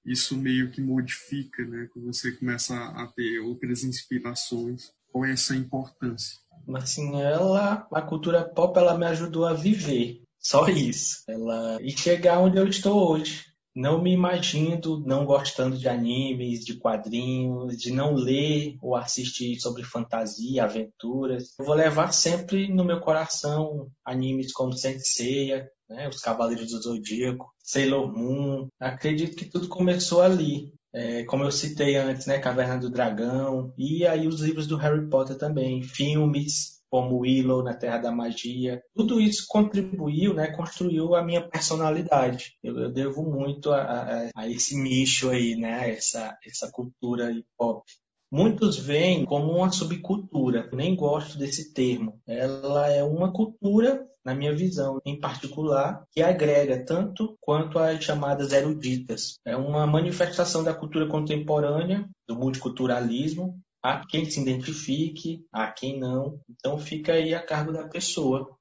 isso 0.05 0.37
meio 0.37 0.71
que 0.71 0.81
modifica, 0.81 1.65
né? 1.65 1.89
Que 1.93 2.01
você 2.01 2.33
começa 2.33 2.75
a 2.77 3.07
ter 3.09 3.41
outras 3.41 3.85
inspirações. 3.85 4.93
Qual 5.11 5.25
é 5.25 5.33
essa 5.33 5.57
importância? 5.57 6.39
Assim, 6.75 7.21
ela, 7.21 7.87
a 7.93 8.03
cultura 8.03 8.45
pop, 8.45 8.79
ela 8.79 8.99
me 8.99 9.07
ajudou 9.07 9.47
a 9.47 9.55
viver. 9.55 10.23
Só 10.39 10.69
isso. 10.69 11.25
Ela 11.29 11.79
e 11.81 11.91
chegar 11.91 12.39
onde 12.39 12.59
eu 12.59 12.69
estou 12.69 13.11
hoje 13.11 13.56
não 13.77 14.03
me 14.03 14.11
imagino 14.11 15.05
não 15.05 15.27
gostando 15.27 15.77
de 15.77 15.87
animes, 15.87 16.65
de 16.65 16.79
quadrinhos, 16.79 17.77
de 17.77 17.93
não 17.93 18.15
ler 18.15 18.79
ou 18.81 18.97
assistir 18.97 19.61
sobre 19.61 19.85
fantasia, 19.85 20.65
aventuras. 20.65 21.55
Eu 21.59 21.67
vou 21.67 21.75
levar 21.75 22.11
sempre 22.11 22.73
no 22.73 22.83
meu 22.83 23.01
coração 23.01 23.91
animes 24.03 24.51
como 24.51 24.73
Senseiya, 24.73 25.69
né, 25.91 26.09
Os 26.09 26.21
Cavaleiros 26.21 26.71
do 26.71 26.81
Zodíaco, 26.81 27.53
Sailor 27.59 28.11
Moon. 28.11 28.67
Acredito 28.81 29.37
que 29.37 29.45
tudo 29.45 29.69
começou 29.69 30.23
ali. 30.23 30.73
É, 30.95 31.25
como 31.25 31.45
eu 31.45 31.53
citei 31.53 31.97
antes, 31.97 32.25
né, 32.27 32.39
Caverna 32.39 32.79
do 32.79 32.89
Dragão, 32.89 33.75
e 33.77 34.07
aí 34.07 34.27
os 34.27 34.41
livros 34.41 34.67
do 34.67 34.79
Harry 34.79 35.07
Potter 35.11 35.37
também, 35.37 35.83
filmes, 35.83 36.76
como 36.97 37.19
Willow 37.19 37.63
na 37.63 37.75
Terra 37.75 37.99
da 37.99 38.11
Magia. 38.11 38.81
Tudo 38.95 39.21
isso 39.21 39.45
contribuiu, 39.47 40.33
né, 40.33 40.47
construiu 40.57 41.15
a 41.15 41.23
minha 41.23 41.47
personalidade. 41.47 42.57
Eu, 42.65 42.75
eu 42.79 42.91
devo 42.91 43.23
muito 43.23 43.71
a, 43.71 43.83
a, 43.83 44.31
a, 44.35 44.49
esse 44.49 44.83
nicho 44.83 45.29
aí, 45.29 45.57
né, 45.57 45.91
essa, 45.91 46.35
essa 46.43 46.71
cultura 46.73 47.31
hip 47.31 47.47
hop. 47.61 47.85
Muitos 48.33 48.79
veem 48.79 49.27
como 49.27 49.53
uma 49.53 49.71
subcultura, 49.71 50.71
nem 50.73 50.97
gosto 50.97 51.37
desse 51.37 51.75
termo. 51.75 52.19
Ela 52.27 52.89
é 52.89 53.05
uma 53.05 53.31
cultura, 53.31 54.03
na 54.25 54.35
minha 54.35 54.57
visão, 54.57 54.99
em 55.05 55.21
particular, 55.21 56.03
que 56.11 56.23
agrega 56.23 56.83
tanto 56.83 57.37
quanto 57.43 57.79
as 57.79 58.03
chamadas 58.03 58.53
eruditas. 58.53 59.39
É 59.45 59.55
uma 59.55 59.87
manifestação 59.87 60.65
da 60.65 60.75
cultura 60.75 61.07
contemporânea, 61.07 62.09
do 62.27 62.35
multiculturalismo, 62.35 63.61
Há 63.87 64.05
quem 64.05 64.29
se 64.29 64.41
identifique, 64.41 65.47
há 65.53 65.71
quem 65.71 65.97
não. 65.97 66.41
Então 66.51 66.77
fica 66.77 67.13
aí 67.13 67.33
a 67.33 67.41
cargo 67.41 67.73
da 67.73 67.87
pessoa. 67.87 68.59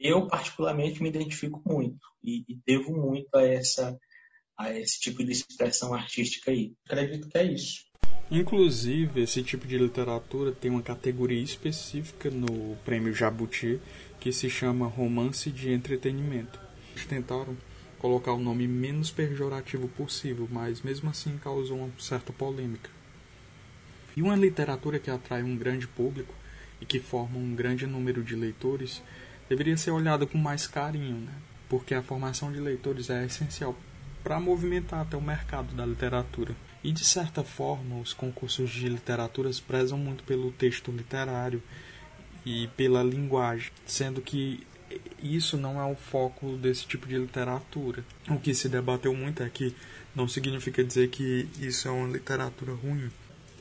Eu, 0.00 0.26
particularmente, 0.26 1.00
me 1.00 1.08
identifico 1.08 1.62
muito 1.64 2.04
e, 2.20 2.44
e 2.48 2.58
devo 2.66 2.90
muito 2.92 3.32
a, 3.36 3.42
essa, 3.44 3.96
a 4.58 4.76
esse 4.76 4.98
tipo 4.98 5.24
de 5.24 5.30
expressão 5.30 5.94
artística 5.94 6.50
aí. 6.50 6.74
Acredito 6.84 7.28
que 7.28 7.38
é 7.38 7.44
isso. 7.44 7.84
Inclusive, 8.28 9.22
esse 9.22 9.44
tipo 9.44 9.64
de 9.64 9.78
literatura 9.78 10.50
tem 10.50 10.72
uma 10.72 10.82
categoria 10.82 11.40
específica 11.40 12.28
no 12.28 12.74
Prêmio 12.84 13.14
Jabuti 13.14 13.80
que 14.18 14.32
se 14.32 14.50
chama 14.50 14.88
Romance 14.88 15.52
de 15.52 15.70
Entretenimento. 15.70 16.58
Eles 16.90 17.06
tentaram 17.06 17.56
colocar 18.00 18.32
o 18.32 18.40
nome 18.40 18.66
menos 18.66 19.12
pejorativo 19.12 19.86
possível, 19.90 20.48
mas 20.50 20.82
mesmo 20.82 21.10
assim 21.10 21.38
causou 21.38 21.78
uma 21.78 21.92
certa 22.00 22.32
polêmica. 22.32 23.03
E 24.16 24.22
uma 24.22 24.36
literatura 24.36 24.98
que 24.98 25.10
atrai 25.10 25.42
um 25.42 25.56
grande 25.56 25.86
público 25.86 26.34
e 26.80 26.86
que 26.86 27.00
forma 27.00 27.38
um 27.38 27.54
grande 27.54 27.86
número 27.86 28.22
de 28.22 28.36
leitores 28.36 29.02
deveria 29.48 29.76
ser 29.76 29.90
olhada 29.90 30.26
com 30.26 30.38
mais 30.38 30.66
carinho, 30.66 31.18
né? 31.18 31.32
porque 31.68 31.94
a 31.94 32.02
formação 32.02 32.52
de 32.52 32.60
leitores 32.60 33.10
é 33.10 33.24
essencial 33.24 33.76
para 34.22 34.40
movimentar 34.40 35.00
até 35.00 35.16
o 35.16 35.20
mercado 35.20 35.74
da 35.74 35.84
literatura. 35.84 36.54
E 36.82 36.92
de 36.92 37.04
certa 37.04 37.42
forma, 37.42 37.98
os 37.98 38.12
concursos 38.12 38.70
de 38.70 38.88
literaturas 38.88 39.60
prezam 39.60 39.98
muito 39.98 40.24
pelo 40.24 40.52
texto 40.52 40.90
literário 40.90 41.62
e 42.44 42.68
pela 42.76 43.02
linguagem, 43.02 43.70
sendo 43.86 44.20
que 44.20 44.66
isso 45.22 45.56
não 45.56 45.80
é 45.80 45.84
o 45.84 45.96
foco 45.96 46.56
desse 46.56 46.86
tipo 46.86 47.06
de 47.06 47.18
literatura. 47.18 48.04
O 48.28 48.38
que 48.38 48.54
se 48.54 48.68
debateu 48.68 49.14
muito 49.14 49.42
é 49.42 49.48
que 49.48 49.74
não 50.14 50.28
significa 50.28 50.84
dizer 50.84 51.08
que 51.08 51.48
isso 51.58 51.88
é 51.88 51.90
uma 51.90 52.08
literatura 52.08 52.72
ruim. 52.72 53.10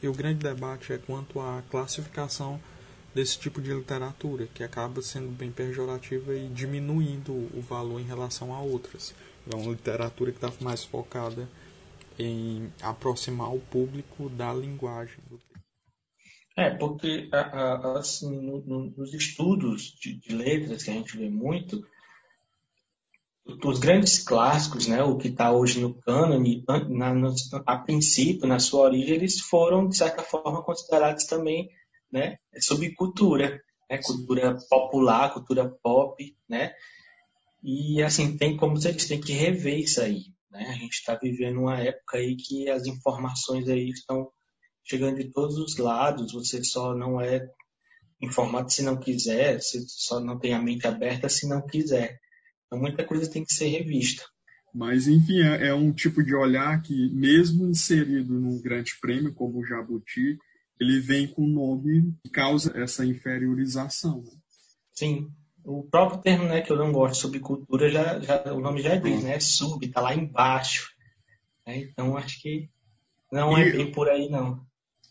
E 0.03 0.07
o 0.09 0.13
grande 0.13 0.39
debate 0.39 0.91
é 0.91 0.97
quanto 0.97 1.39
à 1.39 1.63
classificação 1.71 2.59
desse 3.15 3.39
tipo 3.39 3.61
de 3.61 3.73
literatura, 3.73 4.47
que 4.53 4.61
acaba 4.61 5.01
sendo 5.01 5.29
bem 5.29 5.49
pejorativa 5.49 6.35
e 6.35 6.49
diminuindo 6.49 7.31
o 7.31 7.61
valor 7.61 8.01
em 8.01 8.03
relação 8.03 8.53
a 8.53 8.59
outras. 8.59 9.15
É 9.49 9.55
uma 9.55 9.71
literatura 9.71 10.33
que 10.33 10.45
está 10.45 10.51
mais 10.61 10.83
focada 10.83 11.47
em 12.19 12.69
aproximar 12.81 13.55
o 13.55 13.59
público 13.59 14.27
da 14.29 14.53
linguagem. 14.53 15.19
É, 16.57 16.69
porque 16.71 17.29
assim, 17.95 18.41
nos 18.97 19.13
estudos 19.13 19.95
de, 20.01 20.35
letras 20.35 20.83
que 20.83 20.91
a 20.91 20.93
gente 20.93 21.17
vê 21.17 21.29
muito, 21.29 21.81
os 23.45 23.79
grandes 23.79 24.19
clássicos, 24.19 24.87
né, 24.87 25.03
o 25.03 25.17
que 25.17 25.27
está 25.27 25.51
hoje 25.51 25.81
no 25.81 25.93
cânone, 25.93 26.63
a 27.65 27.77
princípio, 27.77 28.47
na 28.47 28.59
sua 28.59 28.85
origem, 28.85 29.15
eles 29.15 29.41
foram, 29.41 29.87
de 29.87 29.97
certa 29.97 30.23
forma, 30.23 30.63
considerados 30.63 31.25
também 31.25 31.69
né, 32.11 32.37
subcultura, 32.59 33.61
né, 33.89 33.99
cultura 34.01 34.57
popular, 34.69 35.33
cultura 35.33 35.67
pop, 35.81 36.35
né? 36.47 36.73
E, 37.61 38.03
assim, 38.03 38.37
tem 38.37 38.55
como 38.55 38.75
você 38.75 38.93
disse, 38.93 39.09
tem 39.09 39.21
que 39.21 39.33
rever 39.33 39.79
isso 39.79 40.01
aí, 40.01 40.25
né? 40.51 40.65
A 40.69 40.73
gente 40.73 40.93
está 40.93 41.15
vivendo 41.15 41.61
uma 41.61 41.79
época 41.79 42.17
aí 42.17 42.35
que 42.35 42.69
as 42.69 42.85
informações 42.85 43.67
aí 43.67 43.89
estão 43.89 44.29
chegando 44.83 45.17
de 45.17 45.31
todos 45.31 45.57
os 45.57 45.77
lados, 45.77 46.33
você 46.33 46.63
só 46.63 46.93
não 46.93 47.19
é 47.19 47.41
informado 48.21 48.71
se 48.71 48.83
não 48.83 48.97
quiser, 48.97 49.61
você 49.61 49.81
só 49.87 50.19
não 50.19 50.37
tem 50.37 50.53
a 50.53 50.61
mente 50.61 50.85
aberta 50.85 51.27
se 51.29 51.47
não 51.47 51.65
quiser. 51.65 52.19
Então, 52.73 52.81
muita 52.81 53.03
coisa 53.03 53.29
tem 53.29 53.45
que 53.45 53.53
ser 53.53 53.67
revista. 53.67 54.23
Mas, 54.73 55.07
enfim, 55.07 55.39
é, 55.41 55.67
é, 55.67 55.73
um 55.75 55.91
tipo 55.91 56.23
de 56.23 56.33
olhar 56.33 56.81
que, 56.81 57.07
mesmo 57.13 57.69
inserido 57.69 58.33
num 58.33 58.59
grande 58.59 58.93
prêmio 58.99 59.31
como 59.31 59.59
o 59.59 59.63
Jabuti, 59.63 60.39
ele 60.79 60.99
vem 60.99 61.27
com 61.27 61.43
o 61.43 61.47
nome 61.47 62.15
que 62.23 62.31
causa 62.31 62.75
essa 62.75 63.05
inferiorização. 63.05 64.23
Né? 64.23 64.31
Sim. 64.91 65.29
O 65.63 65.83
próprio 65.83 66.19
termo 66.19 66.45
né, 66.45 66.61
que 66.61 66.71
eu 66.71 66.75
não 66.75 66.91
gosto, 66.91 67.21
subcultura, 67.21 67.89
já, 67.89 68.19
já, 68.19 68.51
o 68.51 68.59
nome 68.59 68.81
já 68.81 68.95
diz, 68.95 69.23
né? 69.23 69.39
Sub, 69.39 69.85
está 69.85 70.01
lá 70.01 70.15
embaixo. 70.15 70.89
Né? 71.67 71.77
Então, 71.77 72.17
acho 72.17 72.41
que 72.41 72.67
não 73.31 73.55
é 73.55 73.71
bem 73.71 73.91
por 73.91 74.09
aí, 74.09 74.27
não. 74.29 74.65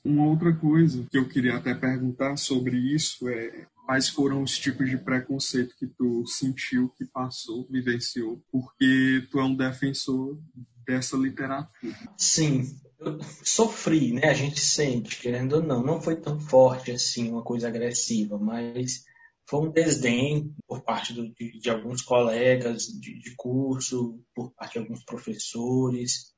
Uma 0.05 0.27
outra 0.27 0.53
coisa 0.53 1.07
que 1.09 1.17
eu 1.17 1.29
queria 1.29 1.57
até 1.57 1.73
perguntar 1.75 2.37
sobre 2.37 2.77
isso 2.77 3.29
é 3.29 3.67
quais 3.93 4.09
foram 4.09 4.43
os 4.43 4.59
tipos 4.59 4.89
de 4.89 4.97
preconceito 4.97 5.77
que 5.77 5.87
tu 5.87 6.27
sentiu, 6.27 6.89
que 6.97 7.05
passou, 7.05 7.69
vivenciou, 7.69 8.43
porque 8.51 9.29
tu 9.31 9.39
é 9.39 9.45
um 9.45 9.55
defensor 9.55 10.41
dessa 10.87 11.15
literatura. 11.15 11.69
Sim, 12.17 12.75
eu 12.99 13.23
sofri, 13.45 14.15
né? 14.15 14.31
A 14.31 14.33
gente 14.33 14.59
sente, 14.61 15.21
querendo 15.21 15.57
ou 15.57 15.63
não. 15.63 15.83
Não 15.83 16.01
foi 16.01 16.17
tão 16.17 16.41
forte 16.41 16.91
assim, 16.91 17.31
uma 17.31 17.43
coisa 17.43 17.69
agressiva, 17.69 18.39
mas 18.39 19.05
foi 19.47 19.69
um 19.69 19.71
desdém 19.71 20.55
por 20.67 20.83
parte 20.83 21.13
do, 21.13 21.29
de, 21.35 21.61
de, 21.61 21.69
alguns 21.69 22.01
colegas 22.01 22.85
de, 22.85 23.19
de, 23.19 23.35
curso, 23.37 24.19
por 24.35 24.55
parte 24.55 24.73
de 24.73 24.79
alguns 24.79 25.05
professores, 25.05 26.33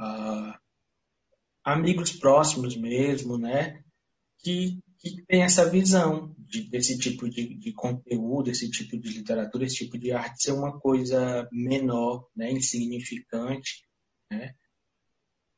uh, 0.00 0.54
amigos 1.64 2.12
próximos 2.12 2.76
mesmo, 2.76 3.36
né? 3.36 3.82
Que, 4.38 4.78
que 5.00 5.24
tem 5.26 5.42
essa 5.42 5.68
visão 5.68 6.35
de, 6.48 6.68
desse 6.70 6.98
tipo 6.98 7.28
de, 7.28 7.54
de 7.54 7.72
conteúdo, 7.72 8.50
esse 8.50 8.70
tipo 8.70 8.98
de 8.98 9.10
literatura, 9.10 9.64
esse 9.64 9.84
tipo 9.84 9.98
de 9.98 10.12
arte 10.12 10.42
ser 10.42 10.52
uma 10.52 10.78
coisa 10.78 11.48
menor, 11.52 12.26
né? 12.34 12.50
Insignificante, 12.50 13.84
né? 14.30 14.54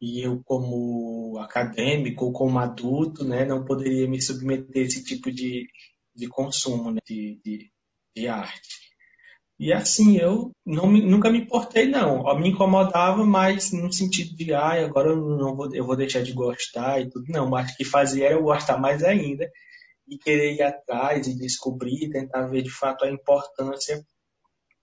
E 0.01 0.21
eu, 0.25 0.41
como 0.45 1.39
acadêmico, 1.39 2.33
como 2.33 2.59
adulto, 2.59 3.25
né, 3.25 3.45
não 3.45 3.65
poderia 3.65 4.09
me 4.09 4.23
submeter 4.23 4.85
a 4.85 4.87
esse 4.87 5.03
tipo 5.05 5.31
de, 5.33 5.67
de 6.15 6.29
consumo 6.29 6.93
né, 6.93 7.01
de, 7.05 7.41
de, 7.45 7.71
de, 8.15 8.29
arte. 8.29 8.79
E 9.59 9.73
assim, 9.73 10.17
eu 10.19 10.53
me, 10.65 11.03
nunca 11.03 11.31
me 11.31 11.41
importei, 11.41 11.89
não. 11.89 12.23
Me 12.39 12.51
incomodava, 12.51 13.25
mas 13.27 13.73
no 13.73 13.93
sentido 13.93 14.37
de, 14.37 14.53
ah, 14.55 14.85
agora 14.85 15.09
eu, 15.11 15.17
não 15.17 15.57
vou, 15.57 15.75
eu 15.75 15.85
vou 15.85 15.97
deixar 15.97 16.23
de 16.23 16.33
gostar 16.33 17.01
e 17.01 17.11
tudo. 17.11 17.25
Não, 17.29 17.49
mas 17.51 17.73
o 17.73 17.77
que 17.77 17.85
fazia 17.85 18.27
era 18.27 18.35
eu 18.35 18.43
gostar 18.45 18.79
mais 18.79 19.03
ainda 19.03 19.51
e 20.09 20.19
querer 20.19 20.55
ir 20.55 20.63
atrás 20.63 21.27
e 21.27 21.37
descobrir, 21.37 22.11
tentar 22.11 22.47
ver 22.47 22.63
de 22.63 22.71
fato 22.71 23.05
a 23.05 23.11
importância 23.11 24.05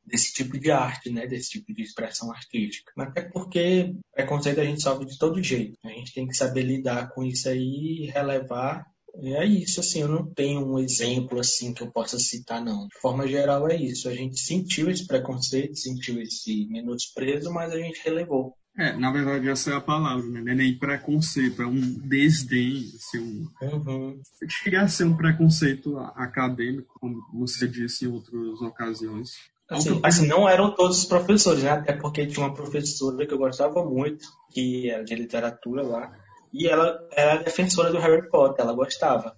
desse 0.05 0.33
tipo 0.33 0.59
de 0.59 0.69
arte, 0.69 1.09
né, 1.09 1.25
desse 1.25 1.49
tipo 1.49 1.73
de 1.73 1.81
expressão 1.81 2.31
artística. 2.31 2.91
Até 2.97 3.23
porque 3.23 3.95
preconceito 4.13 4.61
a 4.61 4.65
gente 4.65 4.81
sofre 4.81 5.05
de 5.05 5.17
todo 5.17 5.41
jeito. 5.41 5.77
A 5.83 5.89
gente 5.89 6.13
tem 6.13 6.27
que 6.27 6.35
saber 6.35 6.61
lidar 6.61 7.09
com 7.09 7.23
isso 7.23 7.49
aí, 7.49 8.11
relevar 8.13 8.85
é 9.23 9.45
isso, 9.45 9.79
assim, 9.79 10.01
eu 10.01 10.09
não 10.09 10.25
tenho 10.33 10.65
um 10.65 10.77
exemplo 10.77 11.39
assim 11.39 11.73
que 11.73 11.81
eu 11.81 11.91
possa 11.91 12.19
citar, 12.19 12.63
não. 12.63 12.88
De 12.88 12.99
forma 12.99 13.27
geral 13.27 13.69
é 13.69 13.75
isso. 13.75 14.09
A 14.09 14.13
gente 14.13 14.39
sentiu 14.39 14.89
esse 14.89 15.07
preconceito, 15.07 15.77
sentiu 15.77 16.21
esse 16.21 16.67
menosprezo, 16.67 17.51
mas 17.51 17.71
a 17.71 17.79
gente 17.79 18.01
relevou. 18.03 18.55
É, 18.77 18.91
na 18.97 19.09
verdade 19.09 19.47
essa 19.47 19.71
é 19.71 19.75
a 19.75 19.81
palavra, 19.81 20.25
né? 20.25 20.41
Não 20.41 20.51
é 20.51 20.55
nem 20.55 20.77
preconceito, 20.77 21.61
é 21.61 21.65
um 21.65 21.79
desdém, 21.79 22.91
assim, 22.95 23.19
um... 23.19 23.47
Uhum. 23.61 24.21
Chega 24.49 24.81
a 24.81 24.88
ser 24.88 25.05
um 25.05 25.15
preconceito 25.15 25.97
acadêmico, 26.15 26.99
como 26.99 27.21
você 27.33 27.67
disse 27.67 28.05
em 28.05 28.09
outras 28.09 28.61
ocasiões. 28.61 29.31
Assim, 29.69 29.99
assim, 30.03 30.27
não 30.27 30.47
eram 30.47 30.75
todos 30.75 30.99
os 30.99 31.05
professores, 31.05 31.63
né? 31.63 31.71
Até 31.71 31.93
porque 31.93 32.27
tinha 32.27 32.45
uma 32.45 32.53
professora 32.53 33.25
que 33.25 33.33
eu 33.33 33.38
gostava 33.38 33.83
muito, 33.83 34.25
que 34.51 34.89
era 34.89 35.03
de 35.03 35.15
literatura 35.15 35.81
lá, 35.81 36.11
e 36.53 36.67
ela 36.67 36.99
era 37.11 37.41
defensora 37.41 37.91
do 37.91 37.97
Harry 37.97 38.29
Potter, 38.29 38.63
ela 38.63 38.73
gostava. 38.73 39.35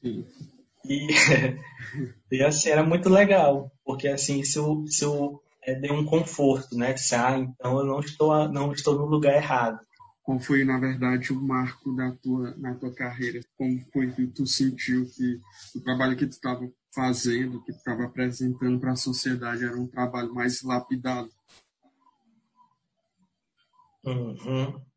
Sim. 0.00 0.24
E, 0.84 1.08
e 2.30 2.42
assim, 2.42 2.70
era 2.70 2.82
muito 2.82 3.08
legal, 3.08 3.70
porque 3.84 4.08
assim, 4.08 4.40
isso, 4.40 4.84
isso 4.86 5.42
é, 5.44 5.47
deu 5.74 5.94
um 5.94 6.04
conforto, 6.04 6.76
né? 6.76 6.92
Disse, 6.92 7.14
ah, 7.14 7.38
então 7.38 7.78
eu 7.78 7.84
não 7.84 8.00
estou, 8.00 8.48
não 8.48 8.72
estou 8.72 8.94
no 8.96 9.06
lugar 9.06 9.34
errado. 9.34 9.78
Qual 10.22 10.38
foi, 10.38 10.64
na 10.64 10.78
verdade, 10.78 11.32
o 11.32 11.40
marco 11.40 11.94
da 11.96 12.12
tua, 12.12 12.54
na 12.56 12.74
tua 12.74 12.94
carreira? 12.94 13.40
Como 13.56 13.80
foi 13.92 14.10
que 14.12 14.26
tu 14.26 14.46
sentiu 14.46 15.06
que 15.06 15.40
o 15.74 15.80
trabalho 15.80 16.16
que 16.16 16.26
tu 16.26 16.32
estava 16.32 16.70
fazendo, 16.94 17.62
que 17.64 17.72
tu 17.72 17.78
estava 17.78 18.04
apresentando 18.04 18.78
para 18.78 18.92
a 18.92 18.96
sociedade 18.96 19.64
era 19.64 19.78
um 19.78 19.86
trabalho 19.86 20.34
mais 20.34 20.62
lapidado? 20.62 21.30
Uhum. 24.04 24.87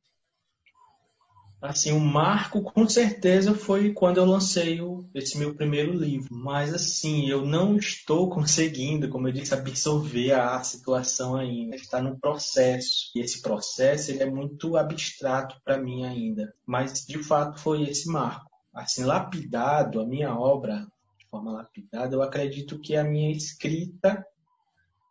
Assim, 1.62 1.92
o 1.92 2.00
marco 2.00 2.64
com 2.64 2.90
certeza 2.90 3.54
foi 3.54 3.94
quando 3.94 4.18
eu 4.18 4.26
lancei 4.26 4.82
o, 4.82 5.08
esse 5.14 5.38
meu 5.38 5.54
primeiro 5.54 5.94
livro. 5.94 6.34
Mas 6.34 6.74
assim, 6.74 7.30
eu 7.30 7.46
não 7.46 7.78
estou 7.78 8.32
conseguindo, 8.32 9.08
como 9.10 9.28
eu 9.28 9.32
disse, 9.32 9.54
absorver 9.54 10.32
a 10.32 10.64
situação 10.64 11.36
ainda. 11.36 11.76
Está 11.76 12.02
no 12.02 12.20
processo. 12.20 13.12
E 13.16 13.20
esse 13.20 13.44
processo 13.44 14.10
ele 14.10 14.24
é 14.24 14.30
muito 14.30 14.76
abstrato 14.76 15.62
para 15.64 15.78
mim 15.78 16.04
ainda. 16.04 16.52
Mas 16.66 17.06
de 17.06 17.22
fato 17.22 17.60
foi 17.60 17.84
esse 17.84 18.10
marco. 18.10 18.50
Assim, 18.74 19.04
lapidado, 19.04 20.02
a 20.02 20.06
minha 20.06 20.34
obra, 20.36 20.88
de 21.20 21.28
forma 21.30 21.52
lapidada, 21.52 22.16
eu 22.16 22.24
acredito 22.24 22.80
que 22.80 22.96
a 22.96 23.04
minha 23.04 23.32
escrita, 23.32 24.26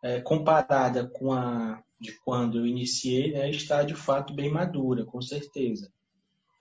é, 0.03 0.19
comparada 0.19 1.07
com 1.07 1.31
a 1.31 1.81
de 1.97 2.11
quando 2.25 2.57
eu 2.57 2.65
iniciei, 2.65 3.31
né, 3.31 3.47
está 3.51 3.83
de 3.83 3.93
fato 3.93 4.33
bem 4.33 4.51
madura, 4.51 5.05
com 5.05 5.21
certeza 5.21 5.87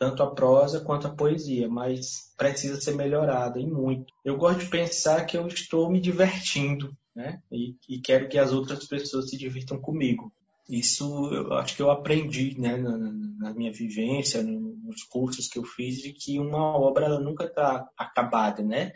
tanto 0.01 0.23
a 0.23 0.35
prosa 0.35 0.81
quanto 0.81 1.07
a 1.07 1.15
poesia, 1.15 1.69
mas 1.69 2.33
precisa 2.39 2.81
ser 2.81 2.95
melhorada 2.95 3.61
e 3.61 3.67
muito. 3.67 4.11
Eu 4.25 4.39
gosto 4.39 4.61
de 4.61 4.71
pensar 4.71 5.27
que 5.27 5.37
eu 5.37 5.47
estou 5.47 5.91
me 5.91 6.01
divertindo, 6.01 6.97
né? 7.15 7.43
E, 7.53 7.77
e 7.87 8.01
quero 8.01 8.27
que 8.27 8.39
as 8.39 8.51
outras 8.51 8.87
pessoas 8.87 9.29
se 9.29 9.37
divirtam 9.37 9.79
comigo. 9.79 10.33
Isso 10.67 11.05
eu 11.35 11.53
acho 11.53 11.77
que 11.77 11.83
eu 11.83 11.91
aprendi, 11.91 12.59
né, 12.59 12.79
na, 12.79 12.97
na 12.97 13.53
minha 13.53 13.71
vivência, 13.71 14.43
nos 14.43 15.03
cursos 15.03 15.49
que 15.49 15.59
eu 15.59 15.65
fiz, 15.65 16.01
de 16.01 16.15
que 16.15 16.39
uma 16.39 16.79
obra 16.79 17.05
ela 17.05 17.21
nunca 17.21 17.45
está 17.45 17.87
acabada, 17.95 18.63
né? 18.63 18.93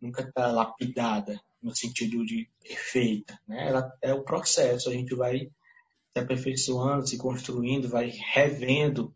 Nunca 0.00 0.22
está 0.22 0.46
lapidada 0.46 1.38
no 1.62 1.76
sentido 1.76 2.24
de 2.24 2.48
perfeita, 2.62 3.38
né? 3.46 3.68
Ela 3.68 3.92
é 4.00 4.14
o 4.14 4.24
processo, 4.24 4.88
a 4.88 4.92
gente 4.94 5.14
vai 5.14 5.50
se 6.14 6.18
aperfeiçoando, 6.18 7.06
se 7.06 7.18
construindo, 7.18 7.90
vai 7.90 8.10
revendo 8.32 9.14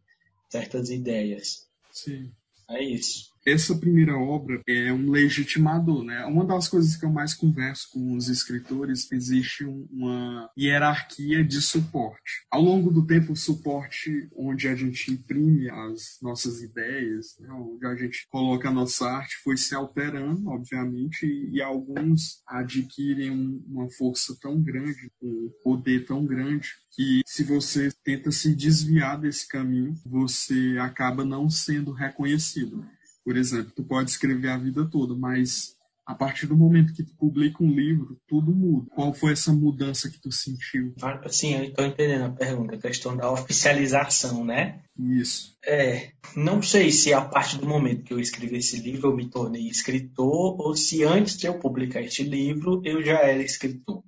certas 0.51 0.91
ideias. 0.91 1.67
Sim. 1.93 2.33
É 2.69 2.83
isso. 2.83 3.30
Essa 3.47 3.75
primeira 3.75 4.17
obra 4.17 4.61
é 4.69 4.93
um 4.93 5.11
legitimador, 5.11 6.05
né? 6.05 6.25
Uma 6.27 6.45
das 6.45 6.69
coisas 6.69 6.95
que 6.95 7.07
eu 7.07 7.11
mais 7.11 7.33
converso 7.33 7.89
com 7.91 8.15
os 8.15 8.29
escritores, 8.29 9.11
existe 9.11 9.65
uma 9.65 10.51
hierarquia 10.59 11.43
de 11.43 11.61
suporte. 11.63 12.45
Ao 12.51 12.61
longo 12.61 12.91
do 12.91 13.07
tempo, 13.07 13.33
o 13.33 13.37
suporte 13.37 14.29
onde 14.37 14.69
a 14.69 14.75
gente 14.75 15.11
imprime 15.11 15.71
as 15.71 16.19
nossas 16.21 16.63
ideias, 16.63 17.37
né? 17.41 17.49
onde 17.53 17.87
a 17.87 17.95
gente 17.95 18.27
coloca 18.29 18.69
a 18.69 18.73
nossa 18.73 19.09
arte, 19.09 19.37
foi 19.43 19.57
se 19.57 19.75
alterando, 19.75 20.49
obviamente, 20.49 21.27
e 21.51 21.63
alguns 21.63 22.43
adquirem 22.47 23.31
uma 23.67 23.89
força 23.91 24.37
tão 24.41 24.61
grande, 24.61 25.11
um 25.23 25.51
poder 25.63 26.05
tão 26.05 26.27
grande, 26.27 26.69
que 26.93 27.23
se 27.25 27.45
você 27.45 27.91
tenta 28.05 28.31
se 28.31 28.55
desviar 28.55 29.19
desse 29.19 29.49
caminho, 29.49 29.95
você 30.05 30.77
acaba 30.79 31.25
não 31.25 31.49
sendo 31.49 31.93
reconhecido. 31.93 32.85
Por 33.25 33.37
exemplo, 33.37 33.73
tu 33.75 33.85
pode 33.85 34.11
escrever 34.11 34.49
a 34.49 34.59
vida 34.59 34.89
toda, 34.91 35.15
mas 35.15 35.77
a 36.11 36.15
partir 36.15 36.47
do 36.47 36.57
momento 36.57 36.93
que 36.93 37.05
tu 37.05 37.15
publica 37.17 37.63
um 37.63 37.71
livro, 37.71 38.21
tudo 38.27 38.51
muda. 38.51 38.91
Qual 38.91 39.15
foi 39.15 39.33
essa 39.33 39.53
mudança 39.53 40.11
que 40.11 40.21
tu 40.21 40.33
sentiu? 40.33 40.93
Sim, 41.29 41.55
eu 41.55 41.65
estou 41.65 41.85
entendendo 41.85 42.25
a 42.25 42.33
pergunta, 42.33 42.75
a 42.75 42.81
questão 42.81 43.17
da 43.17 43.31
oficialização, 43.31 44.45
né? 44.45 44.83
Isso. 44.99 45.57
É, 45.65 46.11
não 46.35 46.61
sei 46.63 46.91
se 46.91 47.15
a 47.15 47.21
partir 47.21 47.59
do 47.59 47.69
momento 47.69 48.03
que 48.03 48.13
eu 48.13 48.19
escrevi 48.19 48.57
esse 48.57 48.81
livro 48.81 49.11
eu 49.11 49.17
me 49.17 49.31
tornei 49.31 49.69
escritor 49.69 50.61
ou 50.61 50.75
se 50.75 51.05
antes 51.05 51.37
de 51.37 51.47
eu 51.47 51.61
publicar 51.61 52.01
este 52.01 52.25
livro 52.25 52.83
eu 52.85 53.03
já 53.05 53.21
era 53.21 53.43
escritor. 53.43 54.03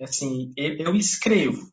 Assim, 0.00 0.52
eu 0.56 0.94
escrevo, 0.94 1.68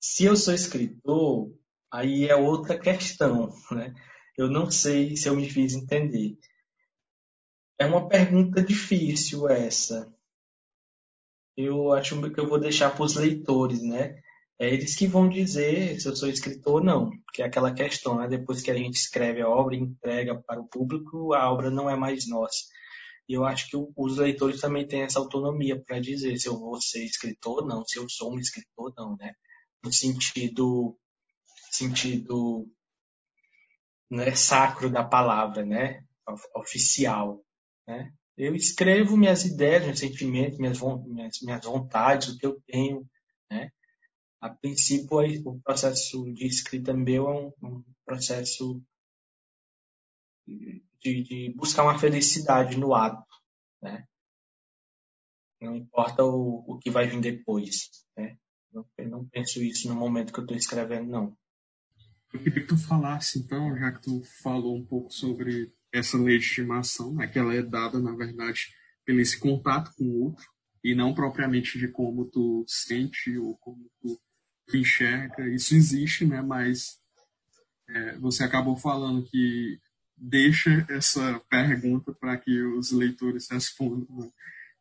se 0.00 0.24
eu 0.24 0.36
sou 0.36 0.54
escritor, 0.54 1.50
aí 1.92 2.28
é 2.28 2.36
outra 2.36 2.78
questão, 2.78 3.50
né? 3.72 3.92
Eu 4.36 4.48
não 4.48 4.70
sei 4.70 5.16
se 5.16 5.28
eu 5.28 5.36
me 5.36 5.48
fiz 5.48 5.74
entender. 5.74 6.38
É 7.78 7.86
uma 7.86 8.08
pergunta 8.08 8.62
difícil 8.62 9.48
essa. 9.48 10.12
Eu 11.56 11.92
acho 11.92 12.20
que 12.32 12.40
eu 12.40 12.48
vou 12.48 12.58
deixar 12.58 12.90
para 12.90 13.04
os 13.04 13.14
leitores, 13.14 13.82
né? 13.82 14.20
É 14.58 14.72
eles 14.72 14.94
que 14.96 15.06
vão 15.06 15.28
dizer 15.28 16.00
se 16.00 16.08
eu 16.08 16.14
sou 16.16 16.28
escritor 16.28 16.74
ou 16.74 16.84
não, 16.84 17.10
que 17.32 17.42
é 17.42 17.46
aquela 17.46 17.72
questão, 17.72 18.18
né? 18.18 18.28
Depois 18.28 18.62
que 18.62 18.70
a 18.70 18.74
gente 18.74 18.94
escreve 18.94 19.40
a 19.40 19.48
obra 19.48 19.74
e 19.74 19.80
entrega 19.80 20.34
para 20.42 20.60
o 20.60 20.68
público, 20.68 21.32
a 21.34 21.50
obra 21.52 21.70
não 21.70 21.88
é 21.90 21.96
mais 21.96 22.28
nossa. 22.28 22.64
E 23.28 23.34
eu 23.34 23.44
acho 23.44 23.68
que 23.68 23.76
os 23.96 24.18
leitores 24.18 24.60
também 24.60 24.86
têm 24.86 25.02
essa 25.02 25.18
autonomia 25.18 25.80
para 25.82 25.98
dizer 25.98 26.36
se 26.38 26.48
eu 26.48 26.58
vou 26.58 26.80
ser 26.80 27.04
escritor 27.04 27.62
ou 27.62 27.66
não, 27.66 27.84
se 27.86 27.98
eu 27.98 28.08
sou 28.08 28.32
um 28.34 28.38
escritor 28.38 28.92
ou 28.92 28.94
não, 28.96 29.16
né? 29.16 29.34
no 29.84 29.92
sentido 29.92 30.96
sentido 31.70 32.66
né, 34.10 34.34
sacro 34.34 34.90
da 34.90 35.04
palavra, 35.04 35.64
né, 35.64 36.04
oficial, 36.54 37.44
né? 37.86 38.12
Eu 38.36 38.54
escrevo 38.56 39.16
minhas 39.16 39.44
ideias, 39.44 39.84
meus 39.84 40.00
sentimentos, 40.00 40.58
minhas, 40.58 40.80
minhas, 40.80 41.40
minhas 41.40 41.64
vontades, 41.64 42.28
o 42.28 42.38
que 42.38 42.46
eu 42.46 42.60
tenho, 42.66 43.08
né? 43.50 43.70
A 44.40 44.50
princípio, 44.50 45.18
o 45.46 45.60
processo 45.60 46.24
de 46.32 46.46
escrita 46.46 46.92
meu 46.92 47.28
é 47.28 47.32
um, 47.32 47.52
um 47.62 47.84
processo 48.04 48.82
de, 50.46 50.82
de, 51.00 51.54
buscar 51.56 51.84
uma 51.84 51.98
felicidade 51.98 52.76
no 52.76 52.94
ato, 52.94 53.24
né? 53.80 54.04
Não 55.60 55.76
importa 55.76 56.24
o, 56.24 56.64
o 56.66 56.78
que 56.78 56.90
vai 56.90 57.06
vir 57.06 57.20
depois, 57.20 57.90
né? 58.16 58.36
Eu 58.98 59.08
não 59.08 59.26
penso 59.28 59.62
isso 59.62 59.88
no 59.88 59.94
momento 59.94 60.32
que 60.32 60.40
eu 60.40 60.44
estou 60.44 60.56
escrevendo, 60.56 61.08
não. 61.08 61.36
Eu 62.34 62.40
queria 62.40 62.62
que 62.62 62.66
tu 62.66 62.76
falasse, 62.76 63.38
então, 63.38 63.78
já 63.78 63.92
que 63.92 64.02
tu 64.02 64.20
falou 64.42 64.76
um 64.76 64.84
pouco 64.84 65.12
sobre 65.12 65.72
essa 65.92 66.18
legitimação, 66.18 67.14
né, 67.14 67.28
que 67.28 67.38
ela 67.38 67.54
é 67.54 67.62
dada, 67.62 68.00
na 68.00 68.12
verdade, 68.12 68.74
pelo 69.04 69.20
esse 69.20 69.38
contato 69.38 69.92
com 69.96 70.04
o 70.04 70.24
outro, 70.24 70.44
e 70.82 70.96
não 70.96 71.14
propriamente 71.14 71.78
de 71.78 71.86
como 71.86 72.24
tu 72.24 72.64
sente 72.66 73.38
ou 73.38 73.56
como 73.58 73.88
tu 74.00 74.20
enxerga. 74.74 75.48
Isso 75.48 75.76
existe, 75.76 76.26
né, 76.26 76.42
mas 76.42 76.98
é, 77.88 78.18
você 78.18 78.42
acabou 78.42 78.76
falando 78.76 79.24
que 79.24 79.78
deixa 80.16 80.84
essa 80.90 81.40
pergunta 81.48 82.12
para 82.12 82.36
que 82.36 82.60
os 82.62 82.90
leitores 82.90 83.48
respondam. 83.48 84.08
Né? 84.18 84.28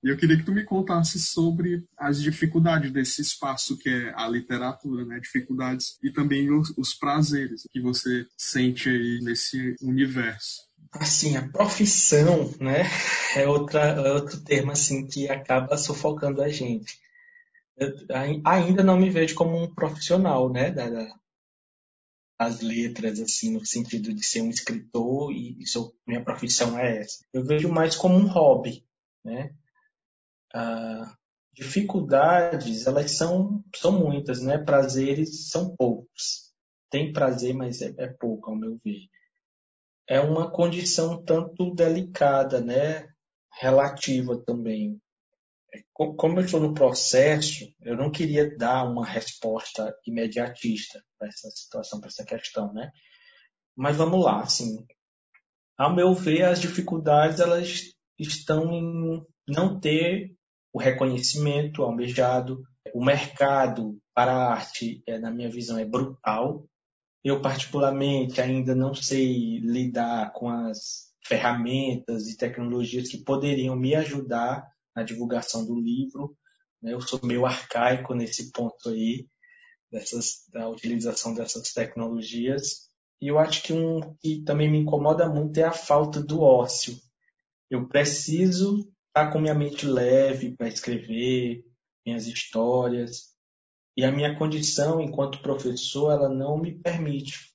E 0.04 0.10
eu 0.10 0.18
queria 0.18 0.38
que 0.38 0.44
tu 0.44 0.52
me 0.52 0.66
contasse 0.66 1.18
sobre 1.18 1.88
as 1.98 2.22
dificuldades 2.22 2.92
desse 2.92 3.22
espaço 3.22 3.78
que 3.78 3.88
é 3.88 4.14
a 4.16 4.28
literatura, 4.28 5.06
né? 5.06 5.18
Dificuldades 5.20 5.98
e 6.04 6.12
também 6.12 6.52
os, 6.52 6.78
os 6.78 6.94
prazeres 6.94 7.66
que 7.72 7.80
você 7.80 8.26
sente 8.38 8.90
aí 8.90 9.20
nesse 9.22 9.76
universo. 9.82 10.62
Assim, 10.92 11.38
a 11.38 11.48
profissão, 11.48 12.54
né, 12.60 12.84
é, 13.36 13.48
outra, 13.48 13.82
é 13.82 14.14
outro 14.14 14.44
termo 14.44 14.72
assim 14.72 15.08
que 15.08 15.28
acaba 15.30 15.78
sufocando 15.78 16.42
a 16.42 16.50
gente. 16.50 17.00
Eu 17.78 17.92
ainda 18.44 18.84
não 18.84 19.00
me 19.00 19.10
vejo 19.10 19.34
como 19.34 19.58
um 19.58 19.74
profissional, 19.74 20.52
né, 20.52 20.70
da, 20.70 20.90
das 22.40 22.62
letras, 22.62 23.20
assim, 23.20 23.54
no 23.54 23.66
sentido 23.66 24.14
de 24.14 24.24
ser 24.24 24.42
um 24.42 24.50
escritor 24.50 25.32
e, 25.32 25.66
sou, 25.66 25.96
minha 26.06 26.24
profissão 26.24 26.78
é 26.78 27.00
essa. 27.00 27.24
Eu 27.34 27.44
vejo 27.44 27.70
mais 27.70 27.96
como 27.96 28.16
um 28.16 28.28
hobby, 28.28 28.86
né? 29.24 29.52
Ah, 30.54 31.16
dificuldades, 31.54 32.88
elas 32.88 33.12
são, 33.12 33.64
são 33.76 33.92
muitas, 33.92 34.42
né? 34.42 34.58
Prazeres 34.58 35.50
são 35.50 35.76
poucos. 35.76 36.52
Tem 36.90 37.12
prazer, 37.14 37.54
mas 37.54 37.82
é, 37.82 37.94
é 37.98 38.08
pouco, 38.08 38.52
ao 38.52 38.56
meu 38.56 38.80
ver. 38.84 39.08
É 40.08 40.20
uma 40.20 40.52
condição 40.52 41.24
tanto 41.24 41.74
delicada, 41.74 42.60
né? 42.60 43.08
Relativa 43.60 44.38
também. 44.46 45.00
É, 45.74 45.82
como 45.92 46.40
eu 46.40 46.46
estou 46.46 46.60
no 46.60 46.74
processo, 46.74 47.66
eu 47.82 47.96
não 47.96 48.12
queria 48.12 48.56
dar 48.58 48.84
uma 48.84 49.06
resposta 49.06 49.96
imediatista 50.06 51.04
para 51.18 51.30
essa 51.30 51.50
situação, 51.52 52.00
para 52.00 52.10
essa 52.10 52.26
questão, 52.26 52.72
né? 52.74 52.92
Mas 53.76 53.96
vamos 53.96 54.24
lá, 54.24 54.42
assim, 54.42 54.86
ao 55.78 55.96
meu 55.96 56.14
ver, 56.14 56.44
as 56.44 56.62
dificuldades 56.62 57.40
elas 57.40 57.96
estão 58.20 58.72
em 58.72 59.26
não 59.48 59.80
ter 59.80 60.36
o 60.74 60.80
reconhecimento 60.80 61.84
almejado. 61.84 62.64
O 62.94 63.06
mercado 63.06 63.98
para 64.14 64.34
a 64.34 64.52
arte, 64.52 65.04
é, 65.08 65.20
na 65.20 65.32
minha 65.32 65.50
visão, 65.50 65.78
é 65.78 65.86
brutal. 65.86 66.68
Eu, 67.24 67.42
particularmente, 67.42 68.42
ainda 68.42 68.76
não 68.76 68.94
sei 68.94 69.60
lidar 69.60 70.34
com 70.34 70.50
as 70.50 71.14
ferramentas 71.26 72.28
e 72.28 72.36
tecnologias 72.36 73.08
que 73.08 73.24
poderiam 73.24 73.76
me 73.76 73.96
ajudar 73.96 74.68
na 74.96 75.04
divulgação 75.04 75.66
do 75.66 75.80
livro. 75.80 76.36
Né? 76.82 76.94
Eu 76.94 77.02
sou 77.02 77.20
meio 77.24 77.46
arcaico 77.46 78.14
nesse 78.14 78.52
ponto 78.52 78.90
aí, 78.90 79.28
dessas, 79.92 80.46
da 80.52 80.68
utilização 80.68 81.34
dessas 81.34 81.72
tecnologias. 81.72 82.90
E 83.22 83.28
eu 83.28 83.40
acho 83.40 83.64
que 83.64 83.72
um 83.72 84.16
que 84.20 84.44
também 84.44 84.70
me 84.70 84.80
incomoda 84.80 85.30
muito 85.30 85.58
é 85.58 85.64
a 85.64 85.72
falta 85.72 86.22
do 86.22 86.42
ócio. 86.42 86.98
Eu 87.70 87.88
preciso 87.88 88.93
estar 89.14 89.28
tá 89.28 89.32
com 89.32 89.40
minha 89.40 89.54
mente 89.54 89.86
leve 89.86 90.58
para 90.58 90.68
escrever 90.68 91.64
minhas 92.04 92.26
histórias. 92.26 93.32
E 93.96 94.04
a 94.04 94.12
minha 94.12 94.36
condição 94.36 95.00
enquanto 95.00 95.42
professor, 95.42 96.12
ela 96.12 96.28
não 96.28 96.58
me 96.58 96.80
permite 96.80 97.54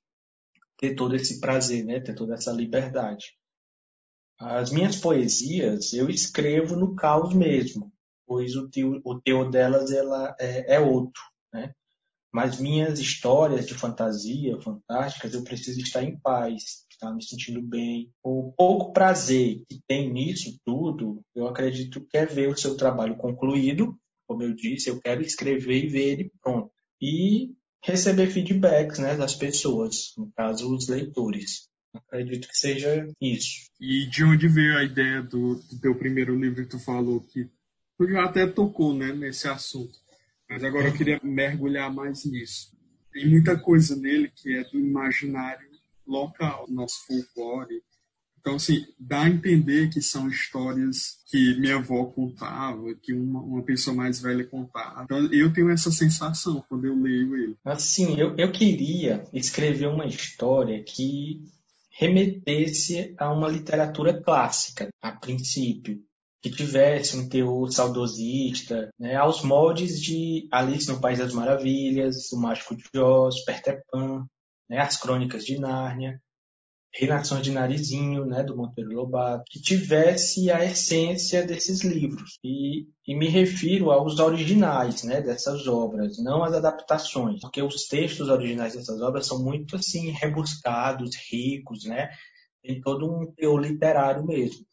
ter 0.78 0.94
todo 0.94 1.16
esse 1.16 1.40
prazer, 1.40 1.84
né? 1.84 1.98
ter 1.98 2.14
toda 2.14 2.34
essa 2.34 2.52
liberdade. 2.52 3.36
As 4.38 4.70
minhas 4.70 4.94
poesias 4.94 5.92
eu 5.92 6.08
escrevo 6.08 6.76
no 6.76 6.94
caos 6.94 7.34
mesmo, 7.34 7.92
pois 8.24 8.54
o 8.54 8.68
teu, 8.70 9.00
o 9.04 9.20
teu 9.20 9.50
delas 9.50 9.90
ela 9.90 10.36
é, 10.38 10.76
é 10.76 10.80
outro. 10.80 11.20
Né? 11.52 11.74
Mas 12.32 12.60
minhas 12.60 13.00
histórias 13.00 13.66
de 13.66 13.74
fantasia 13.74 14.60
fantásticas, 14.60 15.34
eu 15.34 15.42
preciso 15.42 15.80
estar 15.80 16.04
em 16.04 16.16
paz, 16.16 16.86
estar 16.98 17.14
me 17.14 17.24
sentindo 17.24 17.62
bem. 17.62 18.10
O 18.22 18.52
pouco 18.56 18.92
prazer 18.92 19.62
que 19.68 19.80
tem 19.86 20.12
nisso 20.12 20.58
tudo, 20.64 21.22
eu 21.34 21.46
acredito 21.46 22.04
que 22.10 22.18
é 22.18 22.26
ver 22.26 22.48
o 22.48 22.56
seu 22.56 22.76
trabalho 22.76 23.16
concluído. 23.16 23.96
Como 24.26 24.42
eu 24.42 24.54
disse, 24.54 24.90
eu 24.90 25.00
quero 25.00 25.22
escrever 25.22 25.84
e 25.84 25.88
ver 25.88 26.12
ele 26.12 26.32
pronto. 26.42 26.70
E 27.00 27.54
receber 27.82 28.26
feedbacks 28.26 28.98
né, 28.98 29.16
das 29.16 29.34
pessoas, 29.34 30.12
no 30.18 30.30
caso, 30.32 30.74
os 30.74 30.88
leitores. 30.88 31.68
Acredito 31.94 32.48
que 32.48 32.56
seja 32.56 33.08
isso. 33.20 33.70
E 33.80 34.06
de 34.06 34.24
onde 34.24 34.48
veio 34.48 34.76
a 34.76 34.84
ideia 34.84 35.22
do, 35.22 35.54
do 35.54 35.80
teu 35.80 35.94
primeiro 35.94 36.38
livro 36.38 36.62
que 36.64 36.70
tu 36.70 36.78
falou 36.78 37.20
que 37.20 37.48
tu 37.96 38.08
já 38.08 38.24
até 38.24 38.46
tocou 38.46 38.92
né, 38.92 39.12
nesse 39.12 39.48
assunto, 39.48 39.98
mas 40.50 40.62
agora 40.62 40.88
eu 40.88 40.94
queria 40.94 41.20
mergulhar 41.22 41.92
mais 41.92 42.24
nisso. 42.24 42.76
Tem 43.12 43.26
muita 43.26 43.58
coisa 43.58 43.96
nele 43.96 44.30
que 44.34 44.54
é 44.54 44.64
do 44.64 44.78
imaginário 44.78 45.67
local, 46.08 46.66
nosso 46.68 46.96
folclore. 47.06 47.82
Então, 48.40 48.54
assim, 48.54 48.84
dá 48.98 49.22
a 49.22 49.28
entender 49.28 49.90
que 49.90 50.00
são 50.00 50.28
histórias 50.28 51.18
que 51.28 51.58
minha 51.60 51.76
avó 51.76 52.06
contava, 52.06 52.94
que 53.02 53.12
uma, 53.12 53.40
uma 53.40 53.62
pessoa 53.62 53.94
mais 53.94 54.20
velha 54.20 54.46
contava. 54.46 55.02
Então, 55.04 55.32
eu 55.32 55.52
tenho 55.52 55.70
essa 55.70 55.90
sensação 55.90 56.64
quando 56.68 56.86
eu 56.86 56.94
leio 56.94 57.36
ele. 57.36 57.56
Assim, 57.64 58.18
eu, 58.18 58.34
eu 58.36 58.50
queria 58.50 59.24
escrever 59.32 59.88
uma 59.88 60.06
história 60.06 60.82
que 60.82 61.42
remetesse 61.90 63.14
a 63.18 63.32
uma 63.32 63.48
literatura 63.48 64.22
clássica, 64.22 64.88
a 65.02 65.12
princípio 65.12 66.00
que 66.40 66.50
tivesse 66.50 67.16
um 67.16 67.28
teor 67.28 67.70
saudosista, 67.70 68.90
né, 68.98 69.16
aos 69.16 69.42
moldes 69.42 70.00
de 70.00 70.48
Alice 70.52 70.88
no 70.88 71.00
País 71.00 71.18
das 71.18 71.32
Maravilhas, 71.32 72.32
O 72.32 72.40
Mágico 72.40 72.76
de 72.76 72.98
Oz, 72.98 73.44
Peter 73.44 73.82
Pan, 73.90 74.24
né, 74.68 74.78
as 74.78 74.96
Crônicas 74.96 75.44
de 75.44 75.58
Nárnia, 75.58 76.20
Reinações 76.90 77.42
de 77.42 77.50
Narizinho, 77.52 78.24
né, 78.24 78.42
do 78.42 78.56
Monteiro 78.56 78.92
Lobato, 78.92 79.44
que 79.50 79.60
tivesse 79.60 80.50
a 80.50 80.64
essência 80.64 81.46
desses 81.46 81.84
livros. 81.84 82.38
E, 82.42 82.86
e 83.06 83.14
me 83.14 83.28
refiro 83.28 83.90
aos 83.90 84.18
originais 84.18 85.02
né, 85.04 85.20
dessas 85.20 85.66
obras, 85.66 86.18
não 86.18 86.42
às 86.42 86.54
adaptações, 86.54 87.40
porque 87.40 87.62
os 87.62 87.86
textos 87.86 88.28
originais 88.28 88.74
dessas 88.74 89.00
obras 89.02 89.26
são 89.26 89.42
muito 89.42 89.76
assim 89.76 90.10
rebuscados, 90.10 91.14
ricos, 91.30 91.84
né? 91.84 92.10
Tem 92.62 92.80
todo 92.80 93.06
um 93.06 93.32
teor 93.32 93.60
literário 93.60 94.24
mesmo. 94.24 94.64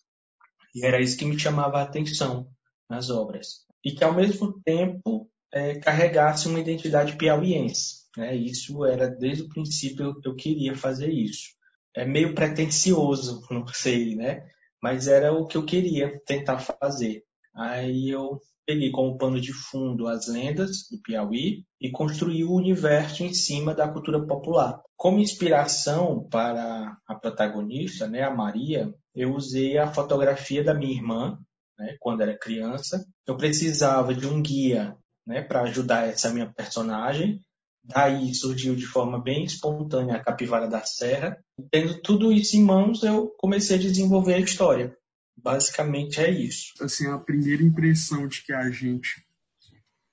E 0.73 0.85
era 0.85 1.01
isso 1.01 1.17
que 1.17 1.25
me 1.25 1.37
chamava 1.37 1.79
a 1.79 1.83
atenção 1.83 2.47
nas 2.89 3.09
obras. 3.09 3.65
E 3.83 3.91
que, 3.91 4.03
ao 4.03 4.13
mesmo 4.13 4.59
tempo, 4.63 5.29
é, 5.53 5.79
carregasse 5.79 6.47
uma 6.47 6.59
identidade 6.59 7.15
piauiense. 7.15 8.04
Né? 8.17 8.35
Isso 8.35 8.85
era, 8.85 9.07
desde 9.07 9.43
o 9.43 9.49
princípio, 9.49 10.05
eu, 10.05 10.13
eu 10.23 10.35
queria 10.35 10.75
fazer 10.75 11.09
isso. 11.09 11.49
É 11.95 12.05
meio 12.05 12.33
pretencioso, 12.35 13.41
não 13.51 13.65
sei, 13.67 14.15
né? 14.15 14.45
Mas 14.81 15.07
era 15.07 15.33
o 15.33 15.47
que 15.47 15.57
eu 15.57 15.65
queria 15.65 16.19
tentar 16.25 16.59
fazer. 16.59 17.23
Aí 17.55 18.09
eu 18.09 18.39
peguei 18.65 18.91
como 18.91 19.17
pano 19.17 19.39
de 19.39 19.53
fundo 19.53 20.07
as 20.07 20.27
lendas 20.27 20.87
do 20.89 20.99
Piauí 21.01 21.63
e 21.79 21.91
construí 21.91 22.43
o 22.43 22.53
universo 22.53 23.23
em 23.23 23.33
cima 23.33 23.73
da 23.73 23.87
cultura 23.87 24.25
popular. 24.25 24.81
Como 24.97 25.19
inspiração 25.19 26.27
para 26.29 26.97
a 27.07 27.15
protagonista, 27.15 28.07
né, 28.07 28.23
a 28.23 28.33
Maria, 28.33 28.93
eu 29.13 29.33
usei 29.33 29.77
a 29.77 29.87
fotografia 29.87 30.63
da 30.63 30.73
minha 30.73 30.93
irmã, 30.93 31.37
né, 31.77 31.95
quando 31.99 32.21
era 32.21 32.37
criança. 32.37 33.05
Eu 33.27 33.37
precisava 33.37 34.13
de 34.13 34.25
um 34.25 34.41
guia 34.41 34.97
né, 35.25 35.41
para 35.41 35.61
ajudar 35.61 36.07
essa 36.07 36.31
minha 36.31 36.51
personagem. 36.51 37.39
Daí 37.87 38.33
surgiu 38.33 38.75
de 38.75 38.85
forma 38.85 39.21
bem 39.21 39.43
espontânea 39.43 40.15
a 40.15 40.23
Capivara 40.23 40.67
da 40.67 40.81
Serra. 40.81 41.37
Tendo 41.71 42.01
tudo 42.01 42.31
isso 42.31 42.57
em 42.57 42.63
mãos, 42.63 43.03
eu 43.03 43.27
comecei 43.37 43.77
a 43.77 43.79
desenvolver 43.79 44.33
a 44.33 44.39
história. 44.39 44.97
Basicamente 45.37 46.19
é 46.19 46.31
isso. 46.31 46.73
Assim, 46.81 47.07
a 47.07 47.19
primeira 47.19 47.61
impressão 47.61 48.27
de 48.27 48.43
que 48.43 48.51
a 48.51 48.71
gente 48.71 49.23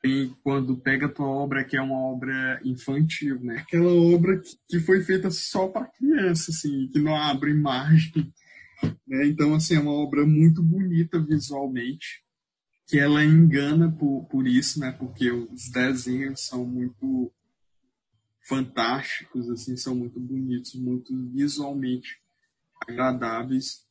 tem 0.02 0.36
quando 0.42 0.76
pega 0.76 1.06
a 1.06 1.08
tua 1.08 1.28
obra 1.28 1.64
que 1.64 1.76
é 1.76 1.80
uma 1.80 1.96
obra 1.96 2.60
infantil, 2.64 3.40
né? 3.40 3.58
Aquela 3.58 3.90
obra 3.90 4.42
que 4.68 4.80
foi 4.80 5.02
feita 5.02 5.30
só 5.30 5.68
para 5.68 5.86
criança, 5.86 6.50
assim, 6.50 6.88
que 6.92 6.98
não 6.98 7.16
abre 7.16 7.54
margem. 7.54 8.12
Né? 9.06 9.26
Então, 9.26 9.54
assim, 9.54 9.76
é 9.76 9.80
uma 9.80 9.92
obra 9.92 10.26
muito 10.26 10.60
bonita 10.60 11.20
visualmente, 11.20 12.24
que 12.88 12.98
ela 12.98 13.24
engana 13.24 13.92
por, 13.92 14.24
por 14.24 14.44
isso, 14.44 14.80
né? 14.80 14.90
Porque 14.90 15.30
os 15.30 15.70
desenhos 15.70 16.46
são 16.46 16.66
muito 16.66 17.32
fantásticos, 18.43 19.49
assim, 19.51 19.76
são 19.76 19.95
muito 19.95 20.18
bonitos, 20.18 20.74
muito 20.74 21.12
visualmente 21.32 22.18
agradáveis. 22.80 23.86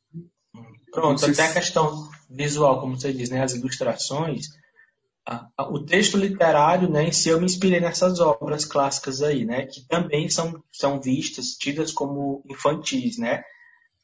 Pronto, 0.92 1.26
até 1.26 1.44
a 1.44 1.54
questão 1.54 2.10
visual, 2.30 2.82
como 2.82 3.00
você 3.00 3.14
diz, 3.14 3.30
né, 3.30 3.42
as 3.42 3.54
ilustrações, 3.54 4.48
a, 5.26 5.48
a, 5.58 5.70
o 5.70 5.86
texto 5.86 6.18
literário, 6.18 6.90
né, 6.90 7.06
em 7.06 7.12
si 7.12 7.30
eu 7.30 7.40
me 7.40 7.46
inspirei 7.46 7.80
nessas 7.80 8.20
obras 8.20 8.66
clássicas 8.66 9.22
aí, 9.22 9.46
né, 9.46 9.66
que 9.66 9.88
também 9.88 10.30
são, 10.30 10.62
são 10.72 11.00
vistas, 11.00 11.52
tidas 11.52 11.92
como 11.92 12.44
infantis, 12.50 13.18
né, 13.18 13.42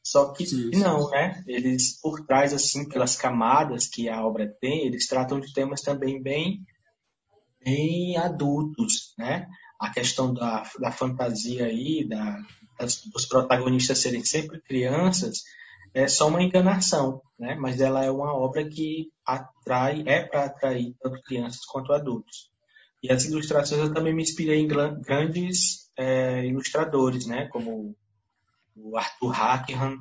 só 0.02 0.32
que 0.32 0.46
sim, 0.46 0.70
sim. 0.72 0.80
não, 0.80 1.10
né, 1.10 1.44
eles 1.46 2.00
por 2.00 2.24
trás, 2.24 2.54
assim, 2.54 2.88
pelas 2.88 3.14
camadas 3.14 3.86
que 3.86 4.08
a 4.08 4.24
obra 4.24 4.48
tem, 4.60 4.86
eles 4.86 5.06
tratam 5.06 5.38
de 5.38 5.52
temas 5.52 5.82
também 5.82 6.22
bem, 6.22 6.64
bem 7.62 8.16
adultos, 8.16 9.12
né, 9.18 9.46
a 9.78 9.90
questão 9.90 10.34
da, 10.34 10.62
da 10.80 10.90
fantasia 10.90 11.66
aí, 11.66 12.06
da, 12.06 12.38
das, 12.78 13.02
dos 13.06 13.26
protagonistas 13.26 13.98
serem 13.98 14.24
sempre 14.24 14.60
crianças, 14.60 15.42
é 15.94 16.06
só 16.08 16.28
uma 16.28 16.42
enganação, 16.42 17.22
né? 17.38 17.54
Mas 17.54 17.80
ela 17.80 18.04
é 18.04 18.10
uma 18.10 18.34
obra 18.34 18.68
que 18.68 19.10
atrai, 19.24 20.02
é 20.06 20.22
para 20.22 20.44
atrair 20.44 20.94
tanto 21.00 21.22
crianças 21.22 21.64
quanto 21.64 21.92
adultos. 21.92 22.50
E 23.02 23.12
as 23.12 23.24
ilustrações 23.24 23.80
eu 23.80 23.94
também 23.94 24.14
me 24.14 24.22
inspirei 24.22 24.60
em 24.60 24.66
grandes 24.66 25.90
é, 25.96 26.44
ilustradores, 26.46 27.26
né? 27.26 27.46
Como 27.46 27.96
o 28.76 28.96
Arthur 28.96 29.32
Hackham, 29.32 29.98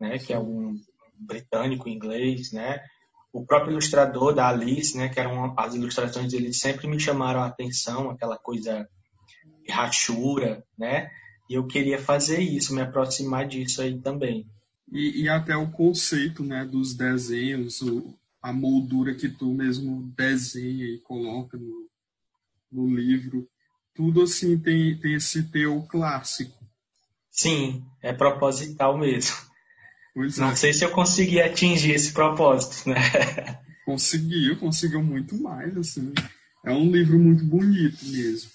né? 0.00 0.18
Que 0.18 0.32
é 0.32 0.38
um 0.38 0.74
britânico 1.18 1.88
inglês, 1.88 2.52
né? 2.52 2.80
O 3.32 3.44
próprio 3.44 3.72
ilustrador 3.72 4.34
da 4.34 4.48
Alice, 4.48 4.96
né? 4.96 5.08
Que 5.10 5.20
eram 5.20 5.54
as 5.58 5.74
ilustrações 5.74 6.32
dele 6.32 6.52
sempre 6.52 6.88
me 6.88 6.98
chamaram 6.98 7.40
a 7.40 7.46
atenção, 7.46 8.10
aquela 8.10 8.38
coisa 8.38 8.88
rachura, 9.68 10.64
né? 10.78 11.10
E 11.48 11.54
eu 11.54 11.66
queria 11.66 11.98
fazer 11.98 12.40
isso, 12.40 12.74
me 12.74 12.80
aproximar 12.80 13.46
disso 13.46 13.82
aí 13.82 14.00
também. 14.00 14.46
E, 14.90 15.22
e 15.22 15.28
até 15.28 15.56
o 15.56 15.70
conceito 15.70 16.42
né, 16.42 16.64
dos 16.64 16.94
desenhos, 16.94 17.80
o, 17.82 18.14
a 18.42 18.52
moldura 18.52 19.14
que 19.14 19.28
tu 19.28 19.52
mesmo 19.52 20.12
desenha 20.16 20.84
e 20.84 20.98
coloca 21.00 21.56
no, 21.58 21.88
no 22.70 22.94
livro, 22.94 23.48
tudo 23.94 24.22
assim 24.22 24.58
tem, 24.58 24.96
tem 24.98 25.14
esse 25.14 25.42
teu 25.44 25.82
clássico. 25.82 26.58
Sim, 27.30 27.84
é 28.02 28.12
proposital 28.12 28.96
mesmo. 28.98 29.36
Pois 30.14 30.38
Não 30.38 30.50
é. 30.50 30.56
sei 30.56 30.72
se 30.72 30.84
eu 30.84 30.90
consegui 30.90 31.40
atingir 31.40 31.92
esse 31.92 32.12
propósito, 32.12 32.88
né? 32.88 32.96
Conseguiu, 33.84 34.56
conseguiu 34.56 35.02
muito 35.02 35.36
mais, 35.42 35.76
assim. 35.76 36.12
É 36.64 36.70
um 36.70 36.92
livro 36.92 37.18
muito 37.18 37.44
bonito 37.44 38.04
mesmo. 38.06 38.48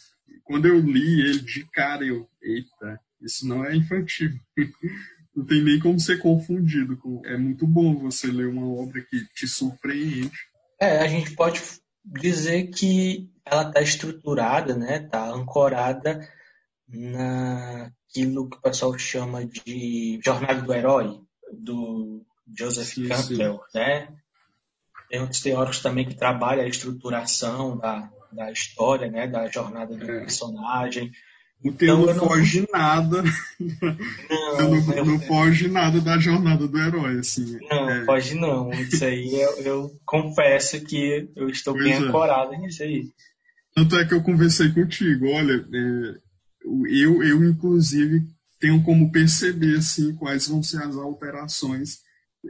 Quando 0.45 0.67
eu 0.67 0.79
li 0.79 1.21
ele 1.21 1.39
de 1.39 1.65
cara, 1.71 2.05
eu, 2.05 2.29
eita, 2.41 2.99
isso 3.19 3.47
não 3.47 3.65
é 3.65 3.75
infantil. 3.75 4.29
não 5.35 5.43
tem 5.43 5.63
nem 5.63 5.79
como 5.79 5.99
ser 5.99 6.19
confundido. 6.19 6.95
Com... 6.97 7.21
É 7.25 7.35
muito 7.35 7.65
bom 7.67 7.95
você 7.95 8.27
ler 8.27 8.47
uma 8.47 8.65
obra 8.65 9.01
que 9.01 9.25
te 9.33 9.47
surpreende. 9.47 10.37
É, 10.79 10.99
a 10.99 11.07
gente 11.07 11.31
pode 11.31 11.61
dizer 12.05 12.67
que 12.67 13.29
ela 13.43 13.67
está 13.67 13.81
estruturada, 13.81 14.75
né? 14.75 14.97
Está 14.97 15.27
ancorada 15.29 16.27
naquilo 16.87 18.47
que 18.47 18.57
o 18.57 18.61
pessoal 18.61 18.97
chama 18.97 19.45
de 19.45 20.19
jornada 20.23 20.61
do 20.61 20.73
herói, 20.73 21.19
do 21.51 22.23
Joseph 22.57 22.93
sim, 22.93 23.07
Campbell, 23.07 23.61
sim. 23.71 23.79
né? 23.79 24.15
Tem 25.09 25.21
outros 25.21 25.41
teóricos 25.41 25.81
também 25.81 26.07
que 26.07 26.15
trabalham 26.15 26.63
a 26.63 26.67
estruturação 26.67 27.77
da, 27.77 28.11
da 28.35 28.51
história, 28.51 29.09
né? 29.09 29.27
Da 29.27 29.47
jornada 29.47 29.95
do 29.95 30.03
é. 30.03 30.19
personagem. 30.19 31.11
O 31.63 31.69
então, 31.69 32.05
não 32.05 32.13
foge 32.13 32.67
nada. 32.71 33.23
Não, 34.57 34.69
não, 34.69 34.93
eu... 34.93 35.05
não, 35.05 35.19
foge 35.19 35.67
nada 35.67 35.99
da 36.01 36.19
jornada 36.19 36.67
do 36.67 36.77
herói, 36.77 37.19
assim. 37.19 37.57
Não, 37.69 37.89
é. 37.89 38.05
foge 38.05 38.35
não. 38.35 38.71
Isso 38.71 39.03
aí 39.03 39.33
eu, 39.33 39.61
eu, 39.61 39.99
confesso 40.05 40.79
que 40.81 41.29
eu 41.35 41.49
estou 41.49 41.73
pois 41.73 41.85
bem 41.85 41.93
é. 41.93 41.97
ancorado 41.97 42.51
nisso 42.57 42.83
aí. 42.83 43.09
Tanto 43.73 43.97
é 43.97 44.05
que 44.05 44.13
eu 44.13 44.21
conversei 44.21 44.71
contigo, 44.71 45.27
olha, 45.27 45.53
é, 45.53 46.17
eu, 46.63 47.23
eu 47.23 47.43
inclusive 47.43 48.23
tenho 48.59 48.81
como 48.83 49.11
perceber 49.11 49.77
assim 49.77 50.15
quais 50.15 50.47
vão 50.47 50.63
ser 50.63 50.81
as 50.81 50.95
alterações 50.95 51.99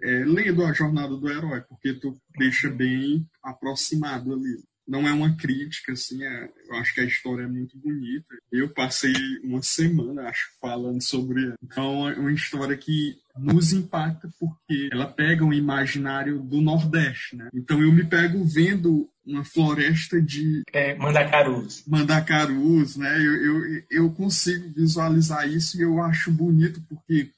é, 0.04 0.24
lendo 0.26 0.64
a 0.64 0.74
jornada 0.74 1.16
do 1.16 1.30
herói, 1.30 1.62
porque 1.62 1.94
tu 1.94 2.16
deixa 2.38 2.70
bem 2.70 3.26
aproximado 3.44 4.34
ali 4.34 4.60
não 4.88 5.08
é 5.08 5.12
uma 5.12 5.36
crítica, 5.36 5.94
assim, 5.94 6.24
é, 6.24 6.50
eu 6.68 6.76
acho 6.76 6.94
que 6.94 7.02
a 7.02 7.06
história 7.06 7.44
é 7.44 7.48
muito 7.48 7.78
bonita. 7.78 8.36
Eu 8.52 8.70
passei 8.70 9.14
uma 9.44 9.62
semana, 9.62 10.30
acho, 10.30 10.50
falando 10.62 11.02
sobre 11.02 11.46
ela. 11.46 11.56
Então, 11.64 12.08
é 12.10 12.14
uma 12.14 12.32
história 12.32 12.78
que 12.78 13.18
nos 13.38 13.74
impacta 13.74 14.30
porque 14.40 14.90
ela 14.92 15.08
pega 15.08 15.44
um 15.44 15.54
imaginário 15.54 16.40
do 16.40 16.62
Nordeste, 16.62 17.36
né? 17.36 17.50
Então, 17.54 17.82
eu 17.82 17.92
me 17.92 18.06
pego 18.06 18.44
vendo 18.46 19.10
uma 19.26 19.44
floresta 19.44 20.22
de... 20.22 20.62
É, 20.72 20.96
Mandacarus. 20.96 21.84
Mandacarus, 21.88 22.96
né? 22.96 23.18
Eu, 23.18 23.36
eu, 23.44 23.84
eu 23.90 24.12
consigo 24.12 24.72
visualizar 24.74 25.50
isso 25.50 25.78
e 25.78 25.82
eu 25.82 26.02
acho 26.02 26.32
bonito 26.32 26.82
porque 26.88 27.32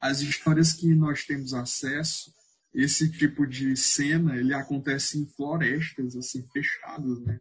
as 0.00 0.20
histórias 0.20 0.72
que 0.72 0.94
nós 0.94 1.24
temos 1.24 1.52
acesso 1.52 2.32
esse 2.74 3.10
tipo 3.10 3.46
de 3.46 3.76
cena 3.76 4.36
ele 4.36 4.54
acontece 4.54 5.18
em 5.18 5.26
florestas 5.26 6.16
assim 6.16 6.46
fechadas, 6.52 7.20
né? 7.20 7.40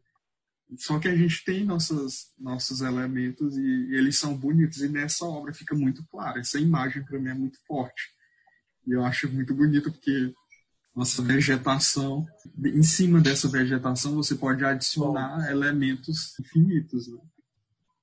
Só 0.77 0.99
que 0.99 1.07
a 1.07 1.15
gente 1.15 1.45
tem 1.45 1.63
nossos 1.63 2.33
nossos 2.37 2.81
elementos 2.81 3.57
e, 3.57 3.61
e 3.61 3.95
eles 3.95 4.17
são 4.17 4.35
bonitos 4.37 4.81
e 4.81 4.89
nessa 4.89 5.25
obra 5.25 5.53
fica 5.53 5.75
muito 5.75 6.05
claro. 6.07 6.39
Essa 6.39 6.59
imagem 6.59 7.03
para 7.03 7.19
mim 7.19 7.29
é 7.29 7.33
muito 7.33 7.57
forte 7.65 8.03
e 8.85 8.91
eu 8.91 9.03
acho 9.03 9.31
muito 9.31 9.53
bonito 9.53 9.91
porque 9.91 10.33
nossa 10.97 11.21
vegetação, 11.21 12.25
em 12.65 12.81
cima 12.81 13.21
dessa 13.21 13.47
vegetação 13.47 14.15
você 14.15 14.33
pode 14.33 14.65
adicionar 14.65 15.37
Bom. 15.37 15.51
elementos 15.51 16.33
infinitos. 16.39 17.07
Né? 17.07 17.19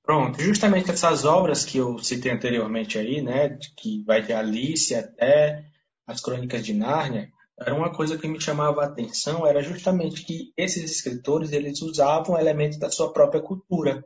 Pronto, 0.01 0.41
justamente 0.41 0.89
essas 0.89 1.25
obras 1.25 1.65
que 1.65 1.77
eu 1.77 1.99
citei 1.99 2.31
anteriormente 2.31 2.97
aí, 2.97 3.21
né, 3.21 3.57
que 3.75 4.01
vai 4.03 4.21
de 4.21 4.31
Alice 4.31 4.95
até 4.95 5.65
as 6.05 6.21
Crônicas 6.21 6.65
de 6.65 6.73
Nárnia, 6.73 7.31
era 7.59 7.73
uma 7.73 7.93
coisa 7.93 8.17
que 8.17 8.27
me 8.27 8.39
chamava 8.39 8.81
a 8.81 8.85
atenção, 8.85 9.47
era 9.47 9.61
justamente 9.61 10.25
que 10.25 10.51
esses 10.57 10.91
escritores 10.91 11.51
eles 11.51 11.81
usavam 11.81 12.37
elementos 12.37 12.77
da 12.77 12.89
sua 12.89 13.13
própria 13.13 13.41
cultura, 13.41 14.03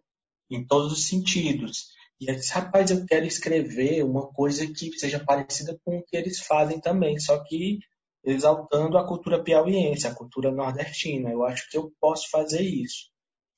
em 0.49 0.65
todos 0.65 0.91
os 0.91 1.07
sentidos. 1.07 1.87
E 2.19 2.29
eu 2.29 2.35
disse, 2.35 2.53
rapaz, 2.53 2.91
eu 2.91 3.05
quero 3.05 3.25
escrever 3.25 4.03
uma 4.03 4.27
coisa 4.27 4.67
que 4.67 4.91
seja 4.99 5.23
parecida 5.23 5.79
com 5.83 5.97
o 5.97 6.03
que 6.03 6.17
eles 6.17 6.39
fazem 6.39 6.79
também, 6.79 7.17
só 7.19 7.43
que 7.43 7.79
exaltando 8.23 8.97
a 8.97 9.07
cultura 9.07 9.41
piauiense, 9.41 10.05
a 10.05 10.13
cultura 10.13 10.51
nordestina. 10.51 11.31
Eu 11.31 11.45
acho 11.45 11.69
que 11.69 11.77
eu 11.77 11.91
posso 11.99 12.29
fazer 12.29 12.61
isso. 12.61 13.09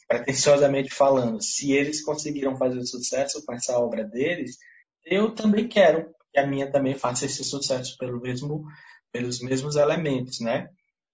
Pretenciosamente 0.08 0.94
falando, 0.94 1.42
se 1.42 1.72
eles 1.72 2.04
conseguiram 2.04 2.56
fazer 2.56 2.84
sucesso 2.86 3.44
com 3.46 3.54
essa 3.54 3.78
obra 3.80 4.04
deles, 4.04 4.58
eu 5.04 5.34
também 5.34 5.68
quero, 5.68 6.14
que 6.32 6.40
a 6.40 6.48
minha 6.48 6.72
também 6.72 6.96
faça 6.96 7.26
esse 7.26 7.44
sucesso 7.44 7.98
pelo 7.98 8.20
mesmo, 8.20 8.66
pelos 9.12 9.42
mesmos 9.42 9.76
elementos, 9.76 10.40
né? 10.40 10.70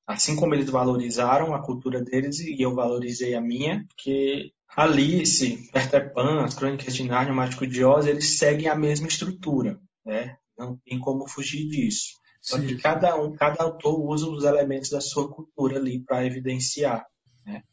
Assim 0.06 0.36
como 0.36 0.54
eles 0.54 0.70
valorizaram 0.70 1.54
a 1.54 1.62
cultura 1.62 2.02
deles 2.02 2.40
e 2.40 2.62
eu 2.62 2.74
valorizei 2.74 3.36
a 3.36 3.42
minha, 3.42 3.86
porque 3.88 4.52
Alice, 4.76 5.70
Peter 5.72 6.14
Pan, 6.14 6.44
as 6.44 6.54
Crônicas 6.54 6.96
de 6.96 7.04
Nárnia, 7.04 7.34
o 7.34 7.36
Mágico 7.36 7.68
de 7.68 7.84
Oz, 7.84 8.06
eles 8.06 8.38
seguem 8.38 8.70
a 8.70 8.76
mesma 8.76 9.08
estrutura, 9.08 9.80
né? 10.06 10.38
Não 10.58 10.78
tem 10.86 11.00
como 11.00 11.28
fugir 11.28 11.68
disso. 11.68 12.16
Só 12.42 12.60
que 12.60 12.78
cada 12.78 13.20
um, 13.22 13.36
cada 13.36 13.64
autor 13.64 14.00
usa 14.00 14.30
os 14.30 14.46
elementos 14.46 14.90
da 14.90 15.02
sua 15.02 15.30
cultura 15.30 15.78
ali 15.78 16.00
para 16.00 16.26
evidenciar, 16.26 17.06
né? 17.46 17.64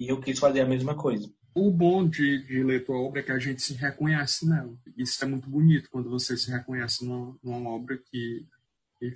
E 0.00 0.08
eu 0.08 0.20
quis 0.20 0.38
fazer 0.38 0.62
a 0.62 0.66
mesma 0.66 0.94
coisa 0.96 1.28
o 1.54 1.70
bom 1.70 2.08
de, 2.08 2.44
de 2.46 2.62
ler 2.62 2.84
tua 2.84 2.96
obra 2.96 3.20
é 3.20 3.22
que 3.22 3.32
a 3.32 3.38
gente 3.38 3.62
se 3.62 3.74
reconhece 3.74 4.46
nela. 4.48 4.72
Isso 4.96 5.22
é 5.24 5.26
muito 5.26 5.48
bonito 5.48 5.88
quando 5.90 6.08
você 6.08 6.36
se 6.36 6.50
reconhece 6.50 7.04
numa, 7.04 7.36
numa 7.42 7.70
obra 7.70 7.98
que 7.98 8.46
tem 9.00 9.12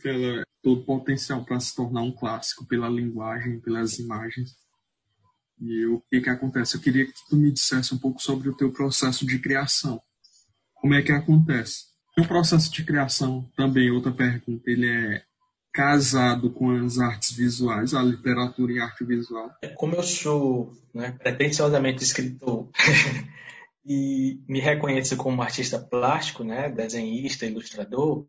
todo 0.62 0.84
potencial 0.84 1.44
para 1.44 1.58
se 1.60 1.74
tornar 1.74 2.02
um 2.02 2.12
clássico 2.12 2.66
pela 2.66 2.88
linguagem, 2.88 3.60
pelas 3.60 3.98
imagens. 3.98 4.56
E 5.60 5.86
o 5.86 6.00
que 6.10 6.20
que 6.20 6.30
acontece? 6.30 6.76
Eu 6.76 6.80
queria 6.80 7.06
que 7.06 7.12
tu 7.28 7.36
me 7.36 7.50
dissesse 7.50 7.94
um 7.94 7.98
pouco 7.98 8.20
sobre 8.20 8.48
o 8.48 8.56
teu 8.56 8.72
processo 8.72 9.26
de 9.26 9.38
criação. 9.38 10.00
Como 10.74 10.94
é 10.94 11.02
que 11.02 11.12
acontece? 11.12 11.92
O 12.18 12.26
processo 12.26 12.70
de 12.70 12.84
criação, 12.84 13.48
também 13.56 13.90
outra 13.90 14.12
pergunta, 14.12 14.70
ele 14.70 14.88
é 14.88 15.24
casado 15.72 16.50
com 16.50 16.70
as 16.70 16.98
artes 16.98 17.32
visuais, 17.32 17.94
a 17.94 18.02
literatura 18.02 18.72
e 18.72 18.78
a 18.78 18.84
arte 18.84 19.04
visual? 19.04 19.50
Como 19.76 19.96
eu 19.96 20.02
sou 20.02 20.72
né, 20.94 21.12
pretensiosamente 21.12 22.04
escritor 22.04 22.68
e 23.84 24.40
me 24.46 24.60
reconheço 24.60 25.16
como 25.16 25.42
artista 25.42 25.78
plástico, 25.78 26.44
né, 26.44 26.70
desenhista, 26.70 27.46
ilustrador, 27.46 28.26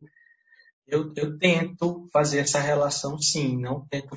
eu, 0.88 1.12
eu 1.16 1.38
tento 1.38 2.08
fazer 2.12 2.40
essa 2.40 2.60
relação 2.60 3.20
sim, 3.20 3.60
não 3.60 3.86
tento 3.88 4.16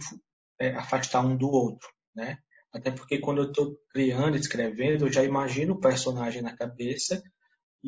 é, 0.58 0.74
afastar 0.74 1.20
um 1.24 1.36
do 1.36 1.48
outro, 1.48 1.88
né? 2.14 2.38
Até 2.72 2.90
porque 2.90 3.18
quando 3.18 3.42
eu 3.42 3.50
estou 3.50 3.76
criando, 3.90 4.36
escrevendo, 4.36 5.06
eu 5.06 5.12
já 5.12 5.24
imagino 5.24 5.74
o 5.74 5.80
personagem 5.80 6.42
na 6.42 6.54
cabeça 6.54 7.22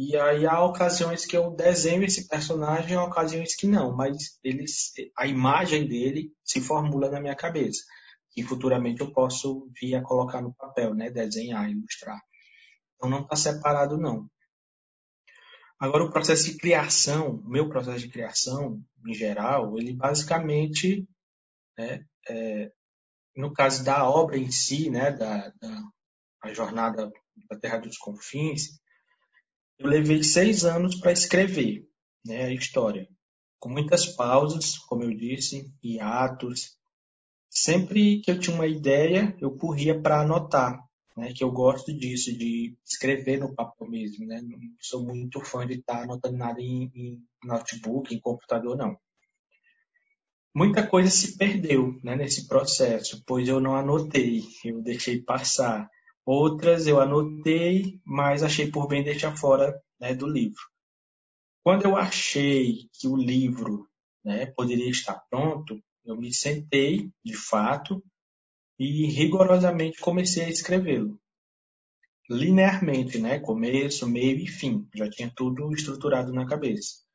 E 0.01 0.17
aí 0.17 0.47
há 0.47 0.63
ocasiões 0.65 1.27
que 1.27 1.37
eu 1.37 1.51
desenho 1.51 2.05
esse 2.05 2.29
personagem, 2.29 2.97
há 2.97 3.03
ocasiões 3.03 3.57
que 3.57 3.67
não, 3.67 3.97
mas 3.97 4.39
eles, 4.45 4.93
a 5.17 5.27
imagem 5.27 5.89
dele 5.89 6.33
se 6.45 6.61
formula 6.61 7.11
na 7.11 7.21
minha 7.21 7.35
cabeça, 7.35 7.83
que 8.31 8.45
futuramente 8.45 9.01
eu 9.01 9.13
posso 9.13 9.69
vir 9.81 9.97
a 9.97 10.03
colocar 10.05 10.41
no 10.41 10.55
papel, 10.55 10.95
né, 10.95 11.11
desenhar, 11.11 11.69
ilustrar. 11.69 12.23
Então 12.95 13.11
não 13.11 13.23
está 13.23 13.35
separado 13.35 13.99
não. 13.99 14.31
Agora 15.81 16.05
o 16.05 16.13
processo 16.13 16.45
de 16.45 16.59
criação, 16.59 17.43
meu 17.45 17.69
processo 17.69 17.99
de 17.99 18.09
criação, 18.09 18.81
em 19.05 19.15
geral, 19.15 19.77
ele 19.77 19.95
basicamente, 19.95 21.09
né, 21.77 22.05
é, 22.29 22.71
no 23.35 23.53
caso 23.53 23.85
da 23.85 24.09
obra 24.09 24.39
em 24.39 24.53
si, 24.53 24.91
né, 24.91 25.11
da, 25.11 25.53
da 25.61 26.55
jornada 26.55 27.11
da 27.51 27.59
Terra 27.59 27.79
dos 27.79 27.99
Confins, 27.99 28.79
eu 29.79 29.89
levei 29.89 30.23
seis 30.23 30.65
anos 30.65 30.97
para 30.97 31.13
escrever 31.13 31.87
né, 32.25 32.45
a 32.45 32.53
história, 32.53 33.09
com 33.59 33.69
muitas 33.69 34.07
pausas, 34.07 34.77
como 34.79 35.05
eu 35.05 35.15
disse, 35.15 35.73
hiatos. 35.83 36.77
Sempre 37.49 38.21
que 38.21 38.31
eu 38.31 38.39
tinha 38.39 38.55
uma 38.55 38.67
ideia, 38.67 39.37
eu 39.41 39.57
corria 39.57 39.99
para 40.01 40.21
anotar, 40.21 40.79
né, 41.17 41.33
que 41.33 41.43
eu 41.43 41.51
gosto 41.51 41.93
disso, 41.93 42.37
de 42.37 42.77
escrever 42.85 43.39
no 43.39 43.55
papel 43.55 43.89
mesmo. 43.89 44.27
Né? 44.27 44.41
Não 44.43 44.59
sou 44.81 45.05
muito 45.05 45.41
fã 45.41 45.67
de 45.67 45.75
estar 45.75 46.03
anotando 46.03 46.37
nada 46.37 46.61
em, 46.61 46.91
em 46.95 47.23
notebook, 47.45 48.15
em 48.15 48.21
computador, 48.21 48.77
não. 48.77 48.97
Muita 50.55 50.85
coisa 50.85 51.09
se 51.09 51.37
perdeu 51.37 51.99
né, 52.03 52.17
nesse 52.17 52.49
processo, 52.49 53.23
pois 53.25 53.47
eu 53.47 53.61
não 53.61 53.77
anotei, 53.77 54.43
eu 54.65 54.83
deixei 54.83 55.23
passar. 55.23 55.89
Outras 56.31 56.87
eu 56.87 57.01
anotei, 57.01 58.03
mas 58.05 58.43
achei 58.43 58.71
por 58.71 58.87
bem 58.87 59.03
deixar 59.03 59.35
fora 59.35 59.83
né, 59.99 60.15
do 60.15 60.27
livro. 60.27 60.61
Quando 61.65 61.87
eu 61.87 61.97
achei 61.97 62.87
que 62.93 63.09
o 63.09 63.17
livro 63.17 63.89
né, 64.23 64.45
poderia 64.45 64.91
estar 64.91 65.15
pronto, 65.31 65.83
eu 66.05 66.19
me 66.19 66.31
sentei, 66.35 67.11
de 67.25 67.35
fato, 67.35 68.05
e 68.79 69.07
rigorosamente 69.07 70.01
comecei 70.01 70.45
a 70.45 70.51
escrevê-lo. 70.51 71.19
Linearmente, 72.29 73.19
né? 73.19 73.41
Começo, 73.41 74.07
meio 74.07 74.37
e 74.37 74.47
fim. 74.47 74.87
Já 74.95 75.09
tinha 75.09 75.33
tudo 75.35 75.73
estruturado 75.73 76.31
na 76.31 76.47
cabeça. 76.47 77.07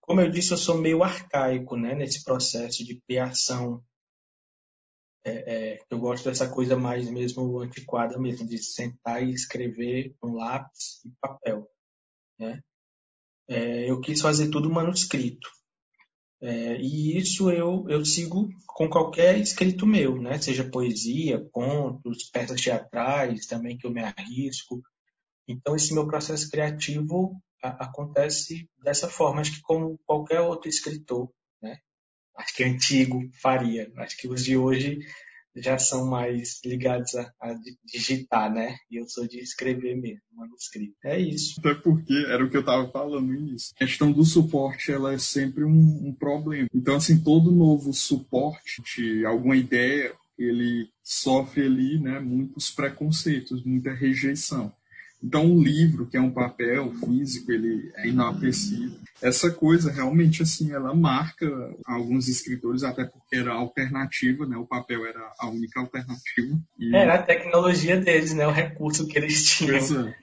Como 0.00 0.20
eu 0.20 0.28
disse, 0.28 0.50
eu 0.50 0.58
sou 0.58 0.78
meio 0.78 1.04
arcaico 1.04 1.76
né, 1.76 1.94
nesse 1.94 2.24
processo 2.24 2.84
de 2.84 3.00
criação 3.02 3.84
é, 5.26 5.32
é, 5.74 5.78
eu 5.90 5.98
gosto 5.98 6.28
dessa 6.28 6.48
coisa 6.48 6.76
mais 6.76 7.10
mesmo 7.10 7.58
antiquada 7.58 8.16
mesmo, 8.16 8.46
de 8.46 8.58
sentar 8.62 9.26
e 9.26 9.34
escrever 9.34 10.14
com 10.20 10.34
lápis 10.34 11.04
e 11.04 11.10
papel. 11.20 11.68
Né? 12.38 12.60
É, 13.48 13.90
eu 13.90 14.00
quis 14.00 14.20
fazer 14.20 14.50
tudo 14.50 14.70
manuscrito. 14.70 15.48
É, 16.40 16.76
e 16.80 17.18
isso 17.18 17.50
eu, 17.50 17.84
eu 17.88 18.04
sigo 18.04 18.48
com 18.68 18.88
qualquer 18.88 19.36
escrito 19.38 19.84
meu, 19.84 20.20
né? 20.22 20.38
seja 20.40 20.70
poesia, 20.70 21.44
contos, 21.50 22.30
peças 22.30 22.60
teatrais 22.60 23.46
também 23.46 23.76
que 23.76 23.84
eu 23.84 23.90
me 23.90 24.02
arrisco. 24.02 24.80
Então, 25.48 25.74
esse 25.74 25.92
meu 25.92 26.06
processo 26.06 26.48
criativo 26.48 27.36
a, 27.60 27.86
acontece 27.86 28.70
dessa 28.80 29.08
forma, 29.08 29.40
acho 29.40 29.54
que 29.54 29.62
como 29.62 29.98
qualquer 30.06 30.40
outro 30.40 30.68
escritor. 30.68 31.28
Acho 32.36 32.54
que 32.54 32.64
antigo 32.64 33.20
faria. 33.40 33.90
Acho 33.96 34.16
que 34.16 34.28
os 34.28 34.44
de 34.44 34.56
hoje 34.56 34.98
já 35.56 35.78
são 35.78 36.06
mais 36.06 36.60
ligados 36.64 37.14
a, 37.14 37.32
a, 37.40 37.54
digitar, 37.84 38.52
né? 38.52 38.76
E 38.90 39.00
eu 39.00 39.08
sou 39.08 39.26
de 39.26 39.38
escrever 39.38 39.96
mesmo, 39.96 40.20
manuscrito. 40.32 40.94
É 41.04 41.18
isso. 41.18 41.58
Até 41.58 41.74
porque 41.74 42.12
era 42.28 42.44
o 42.44 42.50
que 42.50 42.56
eu 42.56 42.60
estava 42.60 42.90
falando 42.90 43.26
no 43.26 43.34
início. 43.34 43.72
A 43.74 43.78
questão 43.78 44.12
do 44.12 44.24
suporte, 44.24 44.92
ela 44.92 45.14
é 45.14 45.18
sempre 45.18 45.64
um, 45.64 46.08
um 46.08 46.14
problema. 46.14 46.68
Então, 46.74 46.96
assim, 46.96 47.22
todo 47.22 47.50
novo 47.50 47.92
suporte 47.92 48.82
de 48.82 49.24
alguma 49.24 49.56
ideia, 49.56 50.12
ele 50.38 50.88
sofre 51.02 51.62
ali, 51.64 51.98
né, 51.98 52.20
muitos 52.20 52.70
preconceitos, 52.70 53.64
muita 53.64 53.94
rejeição. 53.94 54.72
Então, 55.26 55.44
o 55.52 55.60
livro, 55.60 56.06
que 56.06 56.16
é 56.16 56.20
um 56.20 56.30
papel 56.30 56.92
físico, 57.04 57.50
ele 57.50 57.90
é 57.96 58.06
inaprecível. 58.06 58.96
Essa 59.20 59.50
coisa, 59.50 59.90
realmente, 59.90 60.40
assim, 60.40 60.72
ela 60.72 60.94
marca 60.94 61.46
alguns 61.84 62.28
escritores, 62.28 62.84
até 62.84 63.04
porque 63.04 63.34
era 63.34 63.52
alternativa, 63.52 64.46
né? 64.46 64.56
O 64.56 64.64
papel 64.64 65.04
era 65.04 65.18
a 65.40 65.48
única 65.48 65.80
alternativa. 65.80 66.56
E... 66.78 66.94
Era 66.94 67.14
a 67.14 67.22
tecnologia 67.22 68.00
deles, 68.00 68.34
né? 68.34 68.46
O 68.46 68.52
recurso 68.52 69.08
que 69.08 69.18
eles 69.18 69.42
tinham. 69.50 70.06
É. 70.06 70.14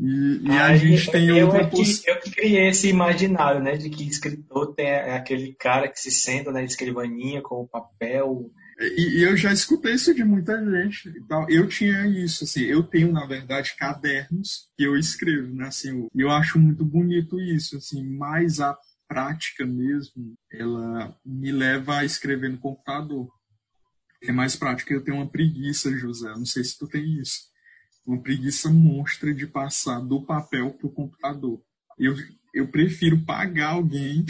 E, 0.00 0.40
e 0.46 0.50
a 0.50 0.74
gente 0.78 1.10
tem 1.10 1.28
eu 1.28 1.46
outra 1.46 1.62
é 1.62 1.66
que, 1.66 1.82
Eu 2.06 2.20
que 2.20 2.30
criei 2.30 2.68
esse 2.68 2.88
imaginário, 2.88 3.62
né? 3.62 3.76
De 3.76 3.90
que 3.90 4.08
escritor 4.08 4.74
tem 4.74 4.90
aquele 4.90 5.52
cara 5.52 5.88
que 5.88 6.00
se 6.00 6.10
senta 6.10 6.50
na 6.50 6.62
escrivaninha 6.62 7.42
com 7.42 7.56
o 7.56 7.68
papel 7.68 8.50
e, 8.78 9.22
eu 9.22 9.36
já 9.36 9.52
escutei 9.52 9.94
isso 9.94 10.14
de 10.14 10.22
muita 10.22 10.58
gente. 10.70 11.08
Então, 11.16 11.48
eu 11.48 11.66
tinha 11.66 12.06
isso, 12.06 12.44
assim, 12.44 12.62
eu 12.62 12.82
tenho, 12.82 13.10
na 13.10 13.24
verdade, 13.24 13.74
cadernos 13.76 14.70
que 14.76 14.84
eu 14.84 14.96
escrevo, 14.96 15.54
né? 15.54 15.68
Assim, 15.68 15.88
eu, 15.88 16.10
eu 16.14 16.30
acho 16.30 16.58
muito 16.58 16.84
bonito 16.84 17.40
isso, 17.40 17.76
assim, 17.78 18.04
mas 18.04 18.60
a 18.60 18.76
prática 19.08 19.64
mesmo, 19.64 20.36
ela 20.52 21.16
me 21.24 21.52
leva 21.52 21.98
a 21.98 22.04
escrever 22.04 22.50
no 22.50 22.58
computador. 22.58 23.28
É 24.22 24.32
mais 24.32 24.56
prático, 24.56 24.92
eu 24.92 25.02
tenho 25.02 25.18
uma 25.18 25.30
preguiça, 25.30 25.96
José, 25.96 26.28
não 26.30 26.46
sei 26.46 26.64
se 26.64 26.78
tu 26.78 26.86
tem 26.86 27.20
isso. 27.20 27.42
Uma 28.04 28.20
preguiça 28.20 28.70
monstra 28.70 29.32
de 29.34 29.46
passar 29.46 30.00
do 30.00 30.24
papel 30.24 30.72
para 30.72 30.86
o 30.86 30.92
computador. 30.92 31.62
Eu, 31.98 32.14
eu 32.56 32.66
prefiro 32.68 33.22
pagar 33.22 33.72
alguém. 33.72 34.24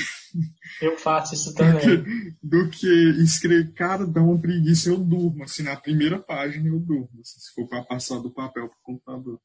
Eu 0.83 0.99
faço 0.99 1.35
isso 1.35 1.55
também. 1.55 1.81
Do 1.81 2.03
que, 2.05 2.37
do 2.43 2.71
que 2.71 3.23
escrever, 3.23 3.73
cara, 3.73 4.05
dá 4.05 4.21
uma 4.21 4.39
preguiça, 4.39 4.89
eu 4.89 4.99
durmo. 4.99 5.45
Assim, 5.45 5.63
na 5.63 5.77
primeira 5.77 6.19
página 6.19 6.67
eu 6.67 6.81
durmo, 6.81 7.09
assim, 7.21 7.39
se 7.39 7.55
for 7.55 7.69
para 7.69 7.85
passar 7.85 8.19
do 8.19 8.33
papel 8.33 8.69
para 8.69 8.77
o 8.77 8.83
computador. 8.83 9.41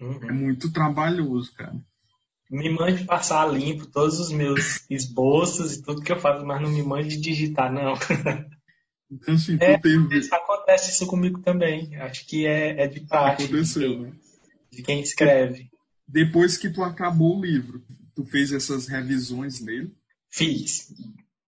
Uhum. 0.00 0.24
É 0.24 0.32
muito 0.32 0.72
trabalhoso, 0.72 1.52
cara. 1.54 1.74
Me 2.48 2.70
mande 2.70 3.04
passar 3.04 3.46
limpo 3.46 3.86
todos 3.86 4.20
os 4.20 4.30
meus 4.30 4.88
esboços 4.88 5.74
e 5.74 5.82
tudo 5.82 6.02
que 6.02 6.12
eu 6.12 6.20
faço, 6.20 6.46
mas 6.46 6.62
não 6.62 6.70
me 6.70 6.82
mande 6.82 7.20
digitar, 7.20 7.72
não. 7.72 7.94
Então, 9.14 9.34
assim, 9.34 9.58
é, 9.60 9.76
teve... 9.76 10.26
Acontece 10.32 10.90
isso 10.90 11.06
comigo 11.06 11.42
também. 11.42 11.94
Acho 11.96 12.26
que 12.26 12.46
é, 12.46 12.84
é 12.84 12.86
de 12.86 13.00
prática. 13.00 13.44
Aconteceu, 13.44 13.90
de 13.90 14.02
né? 14.04 14.12
De 14.72 14.82
quem 14.82 15.02
escreve. 15.02 15.68
Depois 16.08 16.56
que 16.56 16.70
tu 16.70 16.82
acabou 16.82 17.36
o 17.36 17.44
livro, 17.44 17.84
Tu 18.14 18.24
fez 18.24 18.52
essas 18.52 18.86
revisões 18.86 19.60
nele? 19.60 19.92
Fiz. 20.30 20.92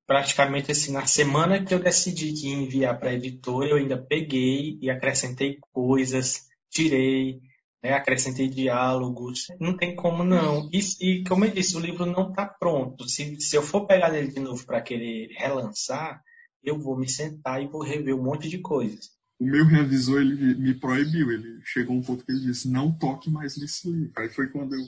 Praticamente 0.06 0.70
assim, 0.70 0.92
na 0.92 1.06
semana 1.06 1.64
que 1.64 1.72
eu 1.72 1.78
decidi 1.78 2.32
que 2.32 2.48
ia 2.48 2.56
enviar 2.56 2.98
para 2.98 3.10
a 3.10 3.14
editora, 3.14 3.70
eu 3.70 3.76
ainda 3.76 3.96
peguei 3.96 4.78
e 4.80 4.90
acrescentei 4.90 5.58
coisas, 5.72 6.46
tirei, 6.70 7.40
né, 7.82 7.92
acrescentei 7.92 8.48
diálogos. 8.48 9.46
Não 9.58 9.76
tem 9.76 9.94
como 9.94 10.22
não. 10.22 10.68
E, 10.72 10.80
e 11.00 11.24
como 11.24 11.44
eu 11.44 11.50
disse, 11.50 11.76
o 11.76 11.80
livro 11.80 12.04
não 12.06 12.30
está 12.30 12.46
pronto. 12.46 13.08
Se, 13.08 13.40
se 13.40 13.56
eu 13.56 13.62
for 13.62 13.86
pegar 13.86 14.14
ele 14.14 14.28
de 14.28 14.40
novo 14.40 14.64
para 14.66 14.82
querer 14.82 15.28
relançar, 15.36 16.22
eu 16.62 16.78
vou 16.78 16.98
me 16.98 17.08
sentar 17.08 17.62
e 17.62 17.66
vou 17.66 17.82
rever 17.82 18.14
um 18.14 18.22
monte 18.22 18.48
de 18.48 18.58
coisas. 18.58 19.10
O 19.38 19.44
meu 19.44 19.66
revisor 19.66 20.20
ele 20.20 20.54
me 20.54 20.74
proibiu. 20.74 21.30
Ele 21.30 21.60
chegou 21.64 21.96
um 21.96 22.02
ponto 22.02 22.24
que 22.24 22.32
ele 22.32 22.40
disse: 22.40 22.68
não 22.68 22.92
toque 22.96 23.30
mais 23.30 23.56
nesse 23.56 23.90
livro. 23.90 24.12
Aí 24.16 24.28
foi 24.28 24.48
quando 24.48 24.74
eu 24.74 24.84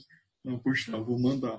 não, 0.46 0.58
poxa, 0.58 0.96
vou 1.02 1.18
mandar. 1.18 1.58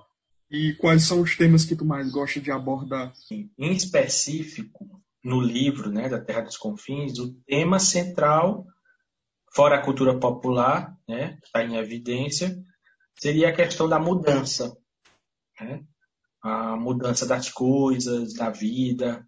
E 0.50 0.74
quais 0.76 1.04
são 1.04 1.22
os 1.22 1.36
temas 1.36 1.66
que 1.66 1.76
tu 1.76 1.84
mais 1.84 2.10
gosta 2.10 2.40
de 2.40 2.52
abordar? 2.52 3.14
Em 3.32 3.74
específico, 3.74 5.02
no 5.24 5.42
livro 5.42 5.92
né, 5.92 6.08
da 6.08 6.22
Terra 6.22 6.42
dos 6.42 6.58
Confins, 6.58 7.20
o 7.20 7.34
tema 7.46 7.80
central, 7.80 8.66
fora 9.54 9.76
a 9.76 9.82
cultura 9.82 10.18
popular, 10.18 10.98
né, 11.08 11.38
que 11.38 11.48
está 11.48 11.64
em 11.64 11.76
evidência, 11.76 12.58
seria 13.20 13.50
a 13.50 13.56
questão 13.56 13.90
da 13.90 14.00
mudança. 14.00 14.78
Né? 15.60 15.84
A 16.42 16.78
mudança 16.78 17.26
das 17.26 17.50
coisas, 17.50 18.34
da 18.34 18.50
vida. 18.50 19.28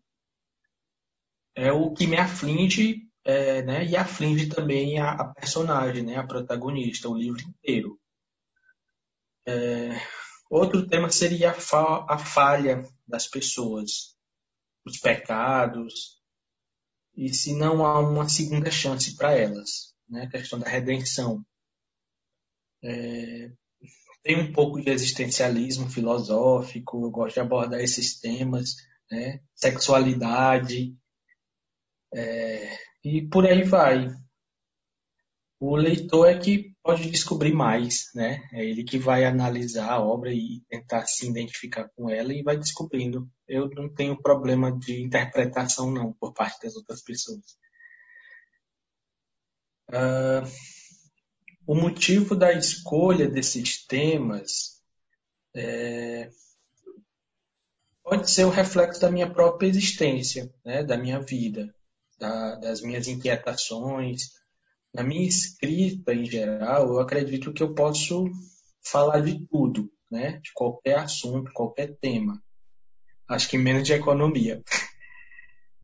É 1.54 1.74
o 1.74 1.92
que 1.92 2.08
me 2.08 2.16
aflige 2.16 3.10
é, 3.26 3.62
né, 3.62 3.86
e 3.86 3.98
aflige 3.98 4.48
também 4.48 5.00
a, 5.00 5.12
a 5.12 5.26
personagem, 5.34 6.04
né, 6.04 6.16
a 6.16 6.26
protagonista, 6.26 7.10
o 7.10 7.18
livro 7.18 7.42
inteiro. 7.42 8.00
É, 9.46 10.00
outro 10.50 10.88
tema 10.88 11.10
seria 11.10 11.52
a, 11.52 11.54
fa 11.54 12.06
a 12.10 12.18
falha 12.18 12.84
das 13.08 13.28
pessoas, 13.28 14.16
os 14.86 14.98
pecados, 14.98 16.20
e 17.16 17.34
se 17.34 17.54
não 17.54 17.86
há 17.86 18.00
uma 18.00 18.30
segunda 18.30 18.72
chance 18.72 19.16
para 19.16 19.34
elas, 19.34 19.94
né? 20.08 20.24
a 20.24 20.30
questão 20.30 20.58
da 20.58 20.70
redenção. 20.70 21.46
É, 22.82 23.52
tem 24.24 24.40
um 24.40 24.54
pouco 24.54 24.82
de 24.82 24.90
existencialismo 24.90 25.90
filosófico, 25.90 27.04
eu 27.04 27.12
gosto 27.12 27.36
de 27.36 27.40
abordar 27.42 27.82
esses 27.82 28.20
temas, 28.20 28.76
né? 29.12 29.42
sexualidade, 29.54 30.96
é, 32.14 32.78
e 33.04 33.28
por 33.28 33.46
aí 33.46 33.64
vai. 33.64 34.08
O 35.60 35.76
leitor 35.76 36.30
é 36.30 36.40
que 36.40 36.74
pode 36.84 37.10
descobrir 37.10 37.54
mais, 37.54 38.10
né? 38.16 38.48
É 38.54 38.66
ele 38.66 38.84
que 38.84 38.98
vai 38.98 39.26
analisar 39.26 39.90
a 39.92 40.02
obra 40.02 40.34
e 40.34 40.62
tentar 40.70 41.06
se 41.06 41.28
identificar 41.28 41.90
com 41.96 42.10
ela 42.10 42.34
e 42.34 42.44
vai 42.44 42.58
descobrindo. 42.58 43.30
Eu 43.48 43.70
não 43.70 43.94
tenho 43.94 44.22
problema 44.22 44.72
de 44.72 45.02
interpretação 45.02 45.92
não 45.92 46.14
por 46.14 46.34
parte 46.34 46.62
das 46.64 46.76
outras 46.76 47.02
pessoas. 47.04 47.58
Uh, 49.90 50.46
o 51.66 51.76
motivo 51.76 52.36
da 52.36 52.52
escolha 52.54 53.28
desses 53.30 53.86
temas 53.86 54.82
é, 55.56 56.30
pode 58.04 58.30
ser 58.30 58.46
o 58.46 58.50
reflexo 58.50 59.02
da 59.02 59.12
minha 59.12 59.32
própria 59.32 59.68
existência, 59.68 60.52
né, 60.66 60.84
da 60.84 60.98
minha 60.98 61.20
vida, 61.20 61.74
da, 62.18 62.56
das 62.56 62.82
minhas 62.82 63.08
inquietações. 63.08 64.39
Na 64.94 65.04
minha 65.04 65.28
escrita, 65.28 66.14
em 66.14 66.26
geral, 66.26 66.88
eu 66.88 67.00
acredito 67.00 67.54
que 67.54 67.62
eu 67.62 67.74
posso 67.74 68.26
falar 68.84 69.20
de 69.22 69.46
tudo, 69.48 69.92
né, 70.10 70.40
de 70.44 70.52
qualquer 70.54 70.98
assunto, 71.00 71.52
qualquer 71.54 71.96
tema. 72.00 72.42
Acho 73.28 73.50
que 73.50 73.58
menos 73.58 73.84
de 73.84 73.94
economia. 73.94 74.62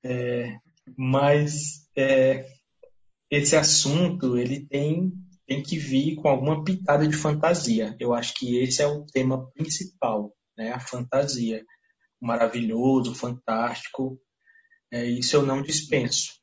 É, 0.08 0.60
mas 0.96 1.90
é, 1.98 2.46
esse 3.32 3.56
assunto 3.56 4.38
ele 4.38 4.68
tem 4.68 5.12
tem 5.48 5.62
que 5.62 5.78
vir 5.78 6.16
com 6.16 6.28
alguma 6.28 6.64
pitada 6.64 7.08
de 7.08 7.16
fantasia. 7.16 7.96
Eu 8.00 8.14
acho 8.14 8.34
que 8.34 8.58
esse 8.58 8.82
é 8.82 8.88
o 8.88 9.06
tema 9.06 9.50
principal, 9.52 10.34
né? 10.58 10.72
A 10.72 10.80
fantasia, 10.80 11.64
o 12.20 12.26
maravilhoso, 12.26 13.12
o 13.12 13.16
fantástico. 13.16 14.20
É, 14.92 15.06
isso 15.06 15.36
eu 15.36 15.44
não 15.44 15.62
dispenso. 15.62 16.34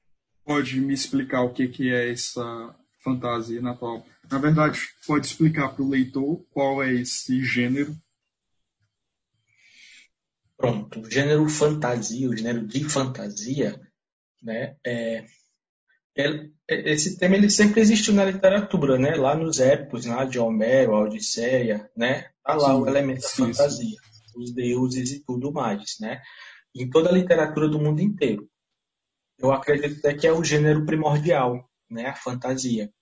Pode 0.45 0.80
me 0.80 0.93
explicar 0.93 1.43
o 1.43 1.53
que 1.53 1.68
que 1.68 1.90
é 1.90 2.11
essa 2.11 2.74
fantasia 3.03 3.61
na 3.61 3.74
tua 3.74 4.03
Na 4.30 4.38
verdade, 4.38 4.80
pode 5.07 5.26
explicar 5.26 5.68
para 5.68 5.82
o 5.82 5.88
leitor 5.88 6.45
qual 6.51 6.82
é 6.82 6.93
esse 6.93 7.45
gênero? 7.45 7.97
Pronto, 10.57 11.01
o 11.01 11.11
gênero 11.11 11.49
fantasia, 11.49 12.28
o 12.28 12.36
gênero 12.36 12.66
de 12.66 12.84
fantasia, 12.84 13.80
né, 14.40 14.76
é, 14.86 15.24
é, 16.16 16.51
esse 16.68 17.18
tema 17.18 17.36
ele 17.36 17.49
sempre 17.49 17.80
existiu 17.80 18.12
na 18.12 18.24
literatura, 18.24 18.99
né? 18.99 19.14
Lá 19.14 19.34
nos 19.34 19.59
épicos, 19.61 20.05
lá 20.05 20.24
de 20.24 20.38
Homero, 20.38 20.93
Odisseia, 20.93 21.90
né? 21.97 22.28
Tá 22.45 22.55
lá 22.55 22.74
sim, 22.74 22.80
o 22.80 22.86
elemento 22.86 23.22
sim, 23.22 23.47
da 23.47 23.49
fantasia, 23.49 23.97
sim. 23.97 23.97
os 24.36 24.53
deuses 24.53 25.11
e 25.11 25.24
tudo 25.24 25.53
mais, 25.53 25.97
né? 26.01 26.20
Em 26.74 26.88
toda 26.88 27.09
a 27.09 27.12
literatura 27.12 27.68
do 27.68 27.78
mundo 27.78 28.01
inteiro. 28.01 28.49
Eu 29.43 29.53
acredito 29.53 29.99
até 29.99 30.14
que 30.14 30.26
é 30.26 30.32
o 30.32 30.45
gênero 30.45 30.86
primordial, 30.86 31.68
né? 31.90 32.07
A 32.07 32.14
fantasia. 32.14 32.93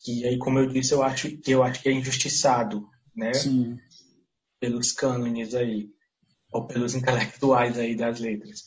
Que 0.00 0.26
aí, 0.26 0.38
como 0.38 0.58
eu 0.58 0.66
disse, 0.66 0.92
eu 0.92 1.02
acho 1.02 1.36
que 1.38 1.50
eu 1.50 1.62
acho 1.62 1.82
que 1.82 1.88
é 1.88 1.92
injustiçado, 1.92 2.88
né? 3.14 3.32
Sim. 3.32 3.78
Pelos 4.60 4.92
cânones 4.92 5.54
aí, 5.54 5.88
ou 6.52 6.66
pelos 6.66 6.94
intelectuais 6.94 7.78
aí 7.78 7.94
das 7.94 8.20
letras. 8.20 8.64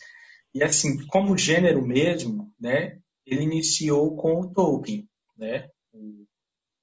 E 0.54 0.64
assim, 0.64 1.06
como 1.08 1.38
gênero 1.38 1.86
mesmo, 1.86 2.52
né? 2.60 3.00
ele 3.30 3.44
iniciou 3.44 4.16
com 4.16 4.42
o 4.42 4.52
Tolkien, 4.52 5.08
né? 5.38 5.70
O, 5.94 6.26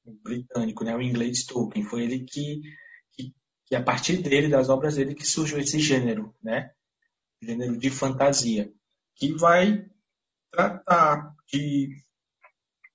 o 0.04 0.12
britânico, 0.22 0.84
né? 0.84 0.94
O 0.94 1.02
inglês 1.02 1.44
Tolkien. 1.44 1.84
Foi 1.84 2.04
ele 2.04 2.20
que, 2.20 2.62
que, 3.12 3.34
que, 3.66 3.74
a 3.74 3.82
partir 3.82 4.22
dele, 4.22 4.48
das 4.48 4.68
obras 4.68 4.96
dele, 4.96 5.14
que 5.14 5.26
surgiu 5.26 5.58
esse 5.58 5.78
gênero, 5.80 6.34
né? 6.42 6.70
Gênero 7.42 7.76
de 7.76 7.90
fantasia, 7.90 8.72
que 9.16 9.32
vai 9.32 9.84
tratar 10.52 11.34
de 11.48 11.90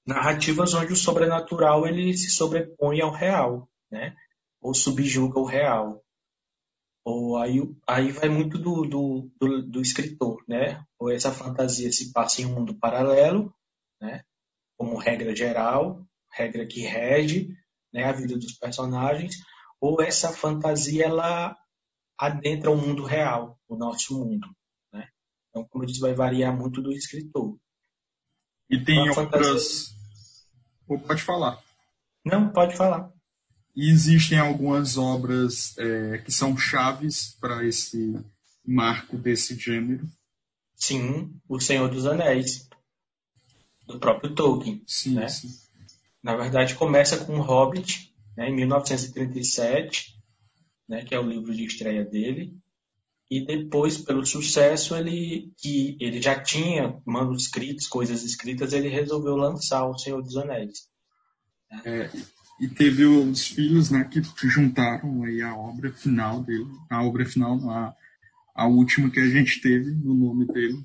narrativas 0.05 0.73
onde 0.73 0.93
o 0.93 0.97
sobrenatural 0.97 1.87
ele 1.87 2.15
se 2.15 2.29
sobrepõe 2.29 3.01
ao 3.01 3.11
real, 3.11 3.69
né? 3.89 4.15
Ou 4.61 4.73
subjuga 4.73 5.39
o 5.39 5.45
real. 5.45 6.03
Ou 7.03 7.37
aí, 7.37 7.59
aí 7.87 8.11
vai 8.11 8.29
muito 8.29 8.57
do, 8.57 8.83
do, 8.83 9.31
do, 9.39 9.61
do, 9.63 9.81
escritor, 9.81 10.43
né? 10.47 10.85
Ou 10.99 11.11
essa 11.11 11.31
fantasia 11.31 11.91
se 11.91 12.11
passa 12.11 12.41
em 12.41 12.45
um 12.45 12.53
mundo 12.53 12.75
paralelo, 12.75 13.53
né? 13.99 14.23
Como 14.77 14.97
regra 14.97 15.35
geral, 15.35 16.05
regra 16.31 16.65
que 16.65 16.81
rege 16.81 17.55
né, 17.93 18.05
a 18.05 18.11
vida 18.11 18.37
dos 18.37 18.53
personagens, 18.53 19.35
ou 19.79 20.01
essa 20.01 20.31
fantasia 20.31 21.05
ela 21.05 21.57
adentra 22.17 22.71
o 22.71 22.77
mundo 22.77 23.03
real, 23.03 23.59
o 23.67 23.75
nosso 23.75 24.17
mundo? 24.19 24.47
Então, 25.51 25.65
como 25.65 25.83
eu 25.83 25.87
disse, 25.87 25.99
vai 25.99 26.13
variar 26.13 26.57
muito 26.57 26.81
do 26.81 26.91
escritor. 26.91 27.55
E 28.69 28.83
tem 28.83 29.09
outras... 29.09 29.93
Fantasia... 30.87 31.07
Pode 31.07 31.21
falar. 31.21 31.61
Não, 32.25 32.49
pode 32.49 32.75
falar. 32.75 33.11
E 33.75 33.89
existem 33.89 34.37
algumas 34.37 34.97
obras 34.97 35.77
é, 35.77 36.17
que 36.19 36.31
são 36.31 36.57
chaves 36.57 37.37
para 37.39 37.65
esse 37.65 38.19
marco 38.65 39.17
desse 39.17 39.55
gênero. 39.55 40.09
Sim, 40.75 41.39
O 41.47 41.59
Senhor 41.59 41.89
dos 41.89 42.05
Anéis, 42.05 42.67
do 43.85 43.99
próprio 43.99 44.33
Tolkien. 44.33 44.83
Sim, 44.87 45.15
né? 45.15 45.27
sim. 45.27 45.49
Na 46.21 46.35
verdade, 46.35 46.75
começa 46.75 47.23
com 47.23 47.37
O 47.37 47.41
Hobbit, 47.41 48.13
né, 48.35 48.49
em 48.49 48.55
1937, 48.55 50.17
né, 50.87 51.03
que 51.03 51.15
é 51.15 51.19
o 51.19 51.27
livro 51.27 51.53
de 51.53 51.65
estreia 51.65 52.03
dele. 52.03 52.57
E 53.31 53.45
depois, 53.45 53.97
pelo 53.97 54.25
sucesso, 54.25 54.93
ele 54.93 55.53
que 55.57 55.95
ele 56.01 56.21
já 56.21 56.37
tinha 56.37 56.99
manuscritos, 57.05 57.87
coisas 57.87 58.23
escritas, 58.23 58.73
ele 58.73 58.89
resolveu 58.89 59.37
lançar 59.37 59.85
O 59.85 59.97
Senhor 59.97 60.21
dos 60.21 60.35
Anéis. 60.35 60.89
É, 61.85 62.09
e 62.59 62.67
teve 62.67 63.05
os 63.05 63.47
filhos, 63.47 63.89
né, 63.89 64.03
que 64.03 64.21
juntaram 64.49 65.23
aí 65.23 65.41
a 65.41 65.55
obra 65.55 65.93
final 65.93 66.43
dele, 66.43 66.67
a 66.89 67.01
obra 67.01 67.25
final, 67.25 67.57
a, 67.69 67.95
a 68.53 68.67
última 68.67 69.09
que 69.09 69.21
a 69.21 69.29
gente 69.29 69.61
teve 69.61 69.91
no 69.91 70.13
nome 70.13 70.45
dele, 70.47 70.83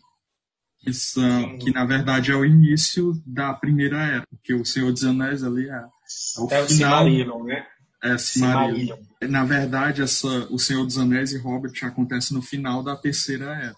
que, 0.78 0.94
são, 0.94 1.58
que 1.58 1.72
na 1.72 1.84
verdade 1.84 2.30
é 2.30 2.36
o 2.36 2.44
início 2.44 3.20
da 3.26 3.52
primeira 3.54 4.00
era, 4.04 4.26
porque 4.30 4.54
o 4.54 4.64
Senhor 4.64 4.92
dos 4.92 5.02
Anéis 5.02 5.42
ali 5.42 5.68
é, 5.68 5.72
é 5.72 6.40
o 6.40 6.48
é 6.48 6.66
final. 6.68 7.04
O 7.04 7.44
né? 7.44 7.66
É, 8.14 8.18
Silmarillion. 8.18 8.98
Na 9.22 9.44
verdade, 9.44 10.02
essa, 10.02 10.28
o 10.50 10.58
Senhor 10.58 10.84
dos 10.84 10.98
Anéis 10.98 11.32
e 11.32 11.38
Hobbit 11.38 11.84
acontece 11.84 12.32
no 12.32 12.42
final 12.42 12.82
da 12.82 12.96
terceira 12.96 13.54
era. 13.54 13.76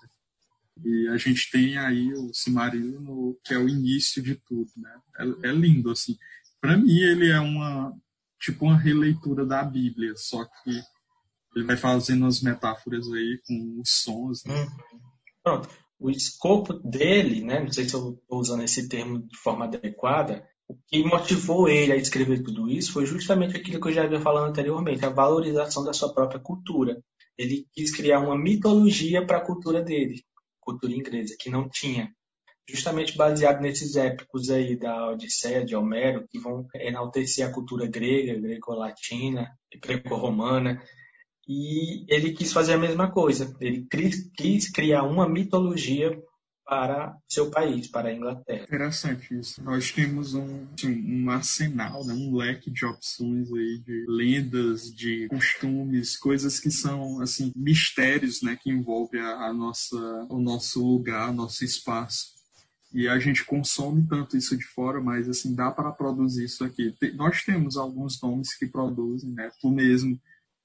E 0.84 1.08
a 1.08 1.16
gente 1.16 1.50
tem 1.50 1.76
aí 1.76 2.12
o 2.14 2.32
Silmarillion, 2.32 3.34
que 3.44 3.54
é 3.54 3.58
o 3.58 3.68
início 3.68 4.22
de 4.22 4.36
tudo, 4.36 4.70
né? 4.76 4.94
É, 5.18 5.48
é 5.48 5.52
lindo, 5.52 5.90
assim 5.90 6.16
para 6.60 6.76
mim 6.76 6.98
ele 6.98 7.30
é 7.30 7.40
uma 7.40 7.94
tipo 8.40 8.64
uma 8.64 8.78
releitura 8.78 9.44
da 9.44 9.62
Bíblia, 9.64 10.14
só 10.16 10.44
que 10.44 10.70
ele 11.56 11.64
vai 11.64 11.76
fazendo 11.76 12.26
as 12.26 12.40
metáforas 12.40 13.10
aí 13.12 13.40
com 13.46 13.80
os 13.80 13.90
sons. 13.90 14.44
Né? 14.44 14.54
Uhum. 14.54 15.00
Pronto. 15.42 15.68
O 15.98 16.10
escopo 16.10 16.74
dele, 16.74 17.42
né, 17.42 17.58
não 17.58 17.72
sei 17.72 17.88
se 17.88 17.94
eu 17.94 18.12
estou 18.12 18.38
usando 18.38 18.62
esse 18.62 18.88
termo 18.88 19.18
de 19.18 19.36
forma 19.36 19.64
adequada, 19.64 20.46
o 20.68 20.76
que 20.86 21.02
motivou 21.02 21.66
ele 21.66 21.92
a 21.92 21.96
escrever 21.96 22.42
tudo 22.42 22.68
isso 22.68 22.92
foi 22.92 23.06
justamente 23.06 23.56
aquilo 23.56 23.80
que 23.80 23.88
eu 23.88 23.92
já 23.92 24.04
havia 24.04 24.20
falado 24.20 24.48
anteriormente, 24.48 25.04
a 25.04 25.08
valorização 25.08 25.82
da 25.82 25.94
sua 25.94 26.12
própria 26.12 26.38
cultura. 26.38 27.02
Ele 27.38 27.66
quis 27.72 27.94
criar 27.94 28.20
uma 28.20 28.36
mitologia 28.36 29.24
para 29.24 29.38
a 29.38 29.44
cultura 29.44 29.82
dele, 29.82 30.22
cultura 30.60 30.92
inglesa, 30.92 31.34
que 31.38 31.48
não 31.48 31.68
tinha 31.68 32.12
justamente 32.68 33.16
baseado 33.16 33.62
nesses 33.62 33.96
épicos 33.96 34.50
aí 34.50 34.76
da 34.76 35.10
Odisseia 35.10 35.64
de 35.64 35.74
Homero, 35.74 36.26
que 36.28 36.38
vão 36.38 36.66
enaltecer 36.74 37.46
a 37.46 37.52
cultura 37.52 37.86
grega, 37.86 38.38
greco-latina, 38.38 39.48
greco-romana. 39.82 40.82
E 41.48 42.04
ele 42.12 42.32
quis 42.32 42.52
fazer 42.52 42.74
a 42.74 42.78
mesma 42.78 43.10
coisa. 43.10 43.56
Ele 43.58 43.86
quis 44.36 44.70
criar 44.70 45.04
uma 45.04 45.26
mitologia 45.26 46.10
para 46.68 47.16
seu 47.26 47.50
país, 47.50 47.88
para 47.88 48.10
a 48.10 48.12
Inglaterra. 48.12 48.64
Interessante 48.64 49.34
isso. 49.34 49.62
Nós 49.62 49.90
temos 49.90 50.34
um, 50.34 50.66
assim, 50.74 51.24
um 51.24 51.30
arsenal, 51.30 52.04
né? 52.04 52.12
um 52.12 52.36
leque 52.36 52.70
de 52.70 52.84
opções 52.84 53.50
aí, 53.50 53.78
de 53.78 54.04
lendas, 54.06 54.94
de 54.94 55.28
costumes, 55.28 56.18
coisas 56.18 56.60
que 56.60 56.70
são 56.70 57.22
assim 57.22 57.50
mistérios, 57.56 58.42
né, 58.42 58.58
que 58.60 58.70
envolvem 58.70 59.20
a, 59.20 59.46
a 59.46 59.52
nossa, 59.52 59.96
o 60.28 60.38
nosso 60.38 60.86
lugar, 60.86 61.30
o 61.30 61.34
nosso 61.34 61.64
espaço 61.64 62.38
e 62.92 63.06
a 63.06 63.18
gente 63.18 63.44
consome 63.44 64.06
tanto 64.06 64.36
isso 64.36 64.56
de 64.56 64.64
fora, 64.64 65.00
mas 65.00 65.28
assim 65.28 65.54
dá 65.54 65.70
para 65.70 65.92
produzir 65.92 66.44
isso 66.44 66.64
aqui. 66.64 66.94
Nós 67.14 67.42
temos 67.42 67.76
alguns 67.76 68.20
nomes 68.20 68.56
que 68.56 68.66
produzem, 68.66 69.30
né? 69.32 69.50
Tu 69.60 69.70
mesmo 69.70 70.18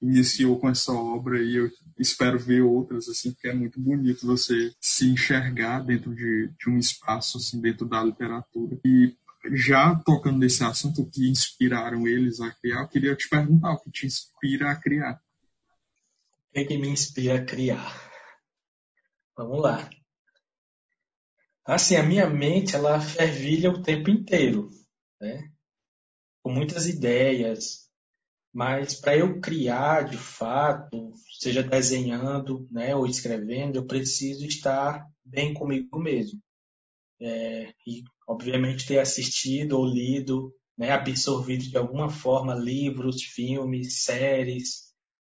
iniciou 0.04 0.58
com 0.58 0.68
essa 0.68 0.92
obra 0.92 1.42
e 1.42 1.56
eu 1.56 1.70
espero 1.98 2.38
ver 2.38 2.62
outras 2.62 3.08
assim, 3.08 3.32
porque 3.32 3.48
é 3.48 3.54
muito 3.54 3.80
bonito 3.80 4.26
você 4.26 4.72
se 4.80 5.08
enxergar 5.08 5.80
dentro 5.80 6.14
de, 6.14 6.52
de 6.58 6.70
um 6.70 6.78
espaço 6.78 7.38
assim 7.38 7.60
dentro 7.60 7.86
da 7.86 8.02
literatura. 8.02 8.78
E 8.84 9.16
já 9.52 9.94
tocando 9.94 10.38
nesse 10.38 10.62
assunto 10.64 11.02
o 11.02 11.10
que 11.10 11.28
inspiraram 11.28 12.06
eles 12.06 12.40
a 12.40 12.50
criar, 12.50 12.82
eu 12.82 12.88
queria 12.88 13.16
te 13.16 13.28
perguntar 13.28 13.72
o 13.72 13.80
que 13.80 13.90
te 13.90 14.06
inspira 14.06 14.70
a 14.70 14.76
criar. 14.76 15.20
O 16.48 16.52
que, 16.52 16.60
é 16.60 16.64
que 16.64 16.78
me 16.78 16.88
inspira 16.88 17.40
a 17.40 17.44
criar? 17.44 18.12
Vamos 19.36 19.60
lá. 19.60 19.90
Assim, 21.64 21.96
a 21.96 22.02
minha 22.02 22.28
mente, 22.28 22.76
ela 22.76 23.00
fervilha 23.00 23.70
o 23.70 23.82
tempo 23.82 24.10
inteiro, 24.10 24.70
né? 25.20 25.50
com 26.44 26.52
muitas 26.52 26.86
ideias, 26.86 27.83
mas 28.54 28.94
para 28.94 29.16
eu 29.16 29.40
criar 29.40 30.04
de 30.04 30.16
fato, 30.16 31.12
seja 31.40 31.60
desenhando 31.60 32.68
né, 32.70 32.94
ou 32.94 33.04
escrevendo, 33.04 33.76
eu 33.76 33.86
preciso 33.86 34.46
estar 34.46 35.04
bem 35.24 35.52
comigo 35.52 35.98
mesmo. 35.98 36.40
É, 37.20 37.74
e, 37.84 38.04
obviamente, 38.28 38.86
ter 38.86 39.00
assistido 39.00 39.72
ou 39.72 39.84
lido, 39.84 40.54
né, 40.78 40.92
absorvido 40.92 41.64
de 41.64 41.76
alguma 41.76 42.08
forma 42.08 42.54
livros, 42.54 43.24
filmes, 43.24 44.04
séries, 44.04 44.92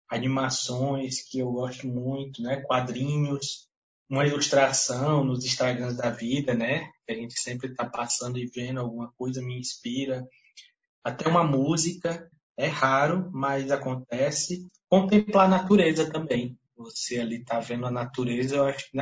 animações 0.08 1.22
que 1.22 1.40
eu 1.40 1.52
gosto 1.52 1.86
muito, 1.86 2.40
né, 2.40 2.62
quadrinhos, 2.62 3.68
uma 4.08 4.26
ilustração 4.26 5.24
nos 5.24 5.44
Instagrams 5.44 5.96
da 5.96 6.10
vida, 6.10 6.54
né? 6.54 6.90
Que 7.06 7.12
a 7.12 7.14
gente 7.14 7.38
sempre 7.38 7.68
está 7.68 7.84
passando 7.88 8.38
e 8.38 8.46
vendo 8.46 8.80
alguma 8.80 9.12
coisa 9.12 9.40
me 9.40 9.58
inspira. 9.58 10.26
Até 11.04 11.28
uma 11.28 11.44
música 11.44 12.29
é 12.60 12.68
raro, 12.68 13.30
mas 13.32 13.70
acontece. 13.70 14.68
Contemplar 14.88 15.46
a 15.46 15.48
natureza 15.48 16.10
também. 16.10 16.56
Você 16.76 17.18
ali 17.18 17.36
está 17.36 17.60
vendo 17.60 17.86
a 17.86 17.90
natureza, 17.90 18.56
eu 18.56 18.64
acho 18.64 18.90
que 18.90 18.98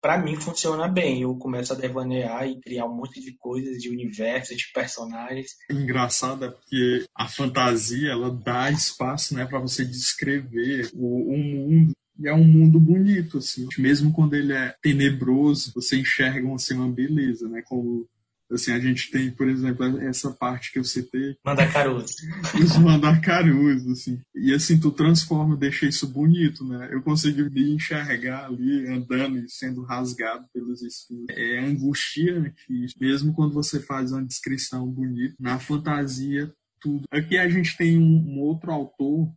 para 0.00 0.18
mim 0.18 0.36
funciona 0.36 0.86
bem. 0.86 1.22
Eu 1.22 1.34
começo 1.36 1.72
a 1.72 1.76
devanear 1.76 2.46
e 2.46 2.60
criar 2.60 2.86
um 2.86 2.94
monte 2.94 3.20
de 3.20 3.36
coisas, 3.36 3.78
de 3.78 3.90
universos, 3.90 4.56
de 4.56 4.70
personagens. 4.72 5.52
Engraçado 5.70 6.44
é 6.44 6.50
porque 6.50 7.04
a 7.14 7.28
fantasia 7.28 8.12
ela 8.12 8.30
dá 8.30 8.70
espaço, 8.70 9.34
né, 9.34 9.44
para 9.46 9.58
você 9.58 9.84
descrever 9.84 10.90
o, 10.94 11.32
o 11.32 11.38
mundo 11.38 11.92
e 12.18 12.28
é 12.28 12.32
um 12.32 12.44
mundo 12.44 12.80
bonito, 12.80 13.38
assim. 13.38 13.68
Mesmo 13.78 14.12
quando 14.12 14.34
ele 14.34 14.52
é 14.52 14.74
tenebroso, 14.80 15.72
você 15.74 15.98
enxerga 15.98 16.50
assim, 16.54 16.74
uma 16.74 16.88
beleza, 16.88 17.46
né? 17.48 17.62
Como 17.66 18.06
assim, 18.50 18.72
a 18.72 18.78
gente 18.78 19.10
tem, 19.10 19.30
por 19.30 19.48
exemplo, 19.48 19.98
essa 20.00 20.30
parte 20.30 20.72
que 20.72 20.78
eu 20.78 20.84
citei. 20.84 21.36
Mandacaruso. 21.44 22.14
Os 22.62 22.76
mandacarusos, 22.78 23.90
assim. 23.90 24.20
E 24.34 24.52
assim, 24.54 24.78
tu 24.78 24.90
transforma, 24.90 25.56
deixa 25.56 25.86
isso 25.86 26.06
bonito, 26.06 26.64
né? 26.64 26.88
Eu 26.92 27.02
consigo 27.02 27.50
me 27.50 27.74
enxergar 27.74 28.46
ali, 28.46 28.86
andando 28.86 29.38
e 29.38 29.50
sendo 29.50 29.82
rasgado 29.82 30.46
pelos 30.52 30.82
espinhos. 30.82 31.26
É 31.30 31.60
angustiante, 31.60 32.64
mesmo 33.00 33.34
quando 33.34 33.54
você 33.54 33.80
faz 33.80 34.12
uma 34.12 34.24
descrição 34.24 34.86
bonita. 34.86 35.34
Na 35.38 35.58
fantasia, 35.58 36.52
tudo. 36.80 37.04
Aqui 37.10 37.36
a 37.36 37.48
gente 37.48 37.76
tem 37.76 37.98
um, 37.98 38.02
um 38.02 38.40
outro 38.40 38.70
autor 38.70 39.28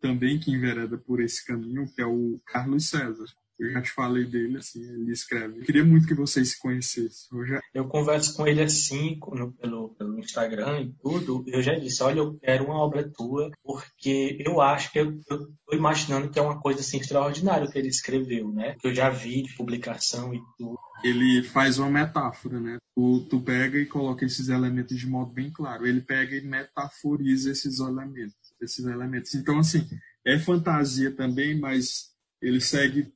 também 0.00 0.38
que 0.38 0.50
envereda 0.50 0.96
por 0.96 1.20
esse 1.20 1.44
caminho, 1.44 1.86
que 1.94 2.00
é 2.00 2.06
o 2.06 2.40
Carlos 2.46 2.88
César. 2.88 3.26
Eu 3.60 3.72
já 3.72 3.82
te 3.82 3.90
falei 3.90 4.24
dele, 4.24 4.58
assim, 4.58 4.82
ele 4.82 5.12
escreve. 5.12 5.60
Eu 5.60 5.64
queria 5.64 5.84
muito 5.84 6.06
que 6.06 6.14
vocês 6.14 6.50
se 6.50 6.58
conhecessem. 6.58 7.28
Eu, 7.32 7.46
já... 7.46 7.60
eu 7.74 7.86
converso 7.86 8.34
com 8.34 8.46
ele 8.46 8.62
assim, 8.62 9.18
no, 9.32 9.52
pelo, 9.52 9.90
pelo 9.90 10.18
Instagram 10.18 10.80
e 10.80 10.92
tudo. 11.02 11.44
Eu 11.46 11.62
já 11.62 11.74
disse, 11.74 12.02
olha, 12.02 12.20
eu 12.20 12.38
quero 12.38 12.64
uma 12.64 12.78
obra 12.78 13.08
tua, 13.08 13.50
porque 13.62 14.38
eu 14.40 14.60
acho 14.60 14.90
que 14.90 14.98
eu, 14.98 15.20
eu 15.28 15.46
tô 15.66 15.76
imaginando 15.76 16.30
que 16.30 16.38
é 16.38 16.42
uma 16.42 16.60
coisa 16.60 16.80
assim 16.80 16.98
extraordinária 16.98 17.70
que 17.70 17.78
ele 17.78 17.88
escreveu, 17.88 18.50
né? 18.52 18.76
Que 18.80 18.88
eu 18.88 18.94
já 18.94 19.10
vi 19.10 19.42
de 19.42 19.54
publicação 19.54 20.34
e 20.34 20.40
tudo. 20.56 20.78
Ele 21.04 21.42
faz 21.42 21.78
uma 21.78 21.90
metáfora, 21.90 22.60
né? 22.60 22.78
Tu, 22.94 23.26
tu 23.28 23.40
pega 23.40 23.78
e 23.78 23.86
coloca 23.86 24.24
esses 24.24 24.48
elementos 24.48 24.98
de 24.98 25.06
modo 25.06 25.32
bem 25.32 25.50
claro. 25.50 25.86
Ele 25.86 26.00
pega 26.00 26.36
e 26.36 26.42
metaforiza 26.42 27.50
esses 27.50 27.78
elementos 27.78 28.40
esses 28.60 28.84
elementos. 28.84 29.34
Então, 29.34 29.58
assim, 29.58 29.86
é 30.24 30.38
fantasia 30.38 31.10
também, 31.14 31.58
mas 31.58 32.10
ele 32.40 32.60
segue 32.60 33.12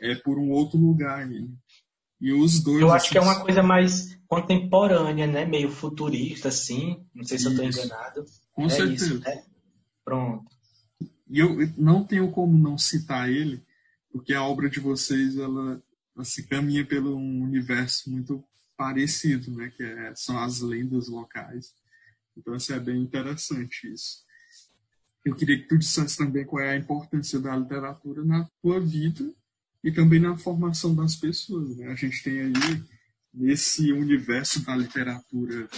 é, 0.00 0.14
por 0.14 0.38
um 0.38 0.50
outro 0.50 0.78
lugar. 0.78 1.26
Né? 1.26 1.48
E 2.20 2.32
os 2.32 2.60
dois. 2.60 2.80
Eu 2.80 2.92
acho 2.92 3.10
que 3.10 3.18
é 3.18 3.20
uma 3.20 3.40
coisa 3.40 3.62
mais 3.62 4.16
contemporânea, 4.26 5.26
né? 5.26 5.44
Meio 5.44 5.70
futurista, 5.70 6.48
assim. 6.48 7.04
Não 7.14 7.24
sei 7.24 7.38
se 7.38 7.48
isso. 7.48 7.60
eu 7.60 7.68
estou 7.68 7.84
enganado. 7.84 8.24
Com 8.52 8.66
é 8.66 8.68
certeza. 8.68 9.04
Isso, 9.06 9.20
né? 9.20 9.44
Pronto. 10.04 10.44
E 11.28 11.38
eu 11.40 11.56
não 11.76 12.04
tenho 12.04 12.30
como 12.30 12.56
não 12.56 12.78
citar 12.78 13.28
ele, 13.28 13.62
porque 14.12 14.32
a 14.32 14.44
obra 14.44 14.70
de 14.70 14.78
vocês 14.78 15.36
ela, 15.36 15.82
ela 16.14 16.24
se 16.24 16.46
caminha 16.46 16.86
pelo 16.86 17.16
um 17.16 17.42
universo 17.42 18.10
muito 18.10 18.44
parecido, 18.76 19.50
né? 19.50 19.72
Que 19.76 19.82
é, 19.82 20.14
são 20.14 20.38
as 20.38 20.60
lendas 20.60 21.08
locais. 21.08 21.74
Então, 22.36 22.54
assim, 22.54 22.74
é 22.74 22.80
bem 22.80 23.00
interessante 23.00 23.92
isso. 23.92 24.24
Eu 25.24 25.34
queria 25.34 25.58
que 25.58 25.66
tu 25.66 25.76
dissesse 25.76 26.18
também 26.18 26.44
qual 26.44 26.62
é 26.62 26.70
a 26.70 26.76
importância 26.76 27.40
da 27.40 27.56
literatura 27.56 28.24
na 28.24 28.48
tua 28.62 28.78
vida 28.78 29.34
e 29.82 29.92
também 29.92 30.20
na 30.20 30.36
formação 30.36 30.94
das 30.94 31.16
pessoas. 31.16 31.76
Né? 31.76 31.88
A 31.88 31.94
gente 31.94 32.22
tem 32.22 32.40
aí, 32.40 32.82
nesse 33.32 33.92
universo 33.92 34.64
da 34.64 34.76
literatura, 34.76 35.68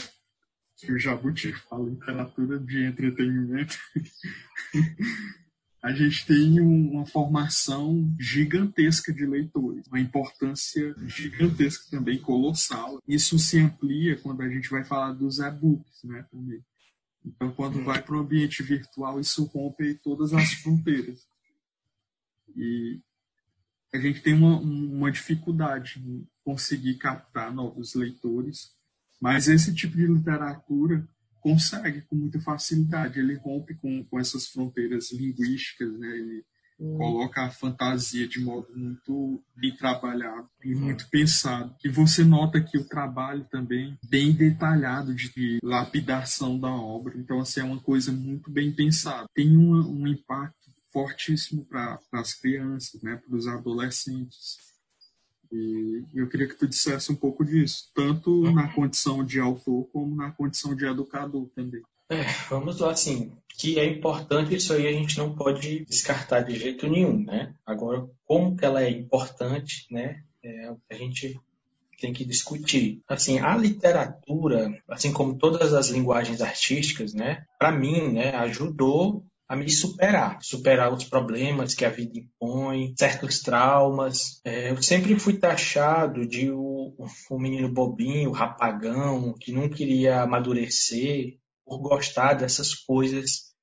que 0.77 0.93
o 0.93 0.99
Jabuti 0.99 1.53
fala, 1.53 1.89
literatura 1.89 2.59
de 2.59 2.85
entretenimento, 2.85 3.77
a 5.83 5.93
gente 5.93 6.27
tem 6.27 6.61
uma 6.61 7.07
formação 7.07 8.15
gigantesca 8.19 9.13
de 9.13 9.27
leitores, 9.27 9.87
uma 9.89 10.01
importância 10.01 10.95
gigantesca 11.07 11.85
também, 11.91 12.19
colossal. 12.19 13.01
Isso 13.07 13.39
se 13.39 13.59
amplia 13.59 14.17
quando 14.17 14.43
a 14.43 14.49
gente 14.49 14.69
vai 14.71 14.85
falar 14.85 15.13
dos 15.13 15.39
e-books, 15.39 16.05
né, 16.05 16.25
também. 16.31 16.65
Então, 17.25 17.51
quando 17.53 17.83
vai 17.85 18.03
para 18.03 18.17
o 18.17 18.21
ambiente 18.21 18.63
virtual, 18.63 19.21
isso 19.21 19.45
rompe 19.45 19.95
todas 19.95 20.33
as 20.33 20.53
fronteiras. 20.55 21.27
E 22.57 23.01
a 23.93 23.99
gente 23.99 24.23
tem 24.23 24.35
uma, 24.35 24.59
uma 24.61 25.11
dificuldade 25.11 26.01
em 26.05 26.27
conseguir 26.45 26.95
captar 26.95 27.53
novos 27.53 27.95
leitores, 27.95 28.73
mas 29.21 29.49
esse 29.49 29.75
tipo 29.75 29.97
de 29.97 30.07
literatura 30.07 31.07
consegue 31.41 32.03
com 32.03 32.17
muita 32.17 32.41
facilidade. 32.41 33.19
Ele 33.19 33.35
rompe 33.35 33.75
com, 33.75 34.05
com 34.05 34.19
essas 34.19 34.47
fronteiras 34.49 35.13
linguísticas, 35.13 35.99
né? 35.99 36.09
Ele, 36.09 36.45
Hum. 36.81 36.97
coloca 36.97 37.45
a 37.45 37.51
fantasia 37.51 38.29
de 38.29 38.41
modo 38.41 38.69
muito 38.75 39.43
bem 39.57 39.75
trabalhado 39.75 40.49
e 40.65 40.75
hum. 40.75 40.81
muito 40.81 41.09
pensado. 41.11 41.75
E 41.85 41.89
você 41.89 42.23
nota 42.23 42.61
que 42.61 42.79
o 42.79 42.87
trabalho 42.87 43.45
também 43.51 43.99
bem 44.09 44.33
detalhado 44.33 45.13
de 45.13 45.59
lapidação 45.63 46.59
da 46.59 46.71
obra. 46.71 47.19
Então, 47.19 47.41
assim, 47.41 47.61
é 47.61 47.65
uma 47.65 47.81
coisa 47.81 48.13
muito 48.13 48.49
bem 48.51 48.73
pensada. 48.73 49.27
Tem 49.35 49.57
uma, 49.57 49.85
um 49.89 50.07
impacto 50.07 50.57
fortíssimo 50.93 51.65
para 51.65 51.99
as 52.13 52.35
crianças, 52.35 53.03
né, 53.03 53.17
para 53.17 53.37
os 53.37 53.47
adolescentes. 53.47 54.57
E 55.51 56.05
eu 56.15 56.29
queria 56.29 56.47
que 56.47 56.57
tu 56.57 56.69
dissesse 56.69 57.11
um 57.11 57.17
pouco 57.17 57.45
disso, 57.45 57.91
tanto 57.95 58.45
hum. 58.45 58.53
na 58.53 58.73
condição 58.73 59.25
de 59.25 59.41
autor 59.41 59.89
como 59.93 60.15
na 60.15 60.31
condição 60.31 60.75
de 60.75 60.85
educador 60.85 61.49
também. 61.55 61.83
É, 62.11 62.23
vamos 62.49 62.79
lá, 62.81 62.93
assim, 62.93 63.33
que 63.57 63.79
é 63.79 63.85
importante, 63.85 64.55
isso 64.55 64.73
aí 64.73 64.87
a 64.87 64.93
gente 64.93 65.19
não 65.19 65.35
pode 65.35 65.85
descartar 65.85 66.41
de 66.41 66.59
jeito 66.59 66.89
nenhum, 66.89 67.23
né? 67.25 67.55
Agora, 67.67 68.09
como 68.25 68.57
que 68.57 68.65
ela 68.65 68.83
é 68.83 68.91
importante, 68.91 69.87
né? 69.91 70.23
É 70.43 70.75
a 70.91 70.95
gente 70.95 71.39
tem 72.01 72.13
que 72.13 72.25
discutir. 72.25 73.03
Assim, 73.09 73.41
a 73.41 73.57
literatura, 73.57 74.73
assim 74.89 75.13
como 75.13 75.37
todas 75.37 75.75
as 75.75 75.89
linguagens 75.89 76.41
artísticas, 76.41 77.13
né? 77.13 77.45
Para 77.59 77.73
mim, 77.73 78.13
né, 78.13 78.31
ajudou 78.37 79.25
a 79.49 79.57
me 79.57 79.71
superar, 79.71 80.39
superar 80.43 80.93
os 80.93 81.05
problemas 81.05 81.75
que 81.75 81.85
a 81.85 81.89
vida 81.89 82.19
impõe, 82.19 82.95
certos 82.99 83.41
traumas. 83.41 84.41
É, 84.45 84.71
eu 84.71 84.83
sempre 84.83 85.19
fui 85.19 85.39
taxado 85.39 86.27
de 86.27 86.51
o 86.51 86.95
menino 87.39 87.73
bobinho, 87.73 88.31
rapagão, 88.31 89.33
que 89.41 89.51
não 89.51 89.69
queria 89.69 90.21
amadurecer, 90.23 91.39
por 91.65 91.79
gostar 91.79 92.35
dessas 92.35 92.75
coisas 92.75 93.55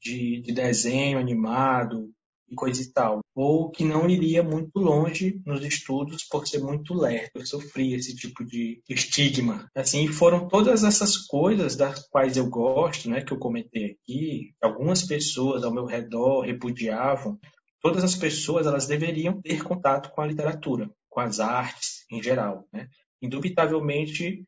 de, 0.00 0.40
de 0.42 0.52
desenho 0.52 1.18
animado 1.18 2.10
e 2.48 2.54
coisa 2.54 2.82
e 2.82 2.92
tal. 2.92 3.20
Ou 3.40 3.70
que 3.70 3.84
não 3.84 4.10
iria 4.10 4.42
muito 4.42 4.80
longe 4.80 5.40
nos 5.46 5.64
estudos 5.64 6.24
por 6.24 6.44
ser 6.44 6.58
muito 6.58 6.92
lerdo. 6.92 7.30
Eu 7.36 7.46
esse 7.94 8.16
tipo 8.16 8.44
de 8.44 8.82
estigma. 8.88 9.70
Assim, 9.76 10.08
foram 10.08 10.48
todas 10.48 10.82
essas 10.82 11.16
coisas 11.16 11.76
das 11.76 12.08
quais 12.08 12.36
eu 12.36 12.50
gosto, 12.50 13.08
né, 13.08 13.22
que 13.22 13.32
eu 13.32 13.38
comentei 13.38 13.92
aqui, 13.92 14.54
algumas 14.60 15.04
pessoas 15.04 15.62
ao 15.62 15.72
meu 15.72 15.84
redor 15.84 16.40
repudiavam. 16.40 17.38
Todas 17.80 18.02
as 18.02 18.16
pessoas, 18.16 18.66
elas 18.66 18.88
deveriam 18.88 19.40
ter 19.40 19.62
contato 19.62 20.10
com 20.10 20.20
a 20.20 20.26
literatura, 20.26 20.90
com 21.08 21.20
as 21.20 21.38
artes 21.38 22.04
em 22.10 22.20
geral, 22.20 22.66
né? 22.72 22.88
Indubitavelmente, 23.22 24.44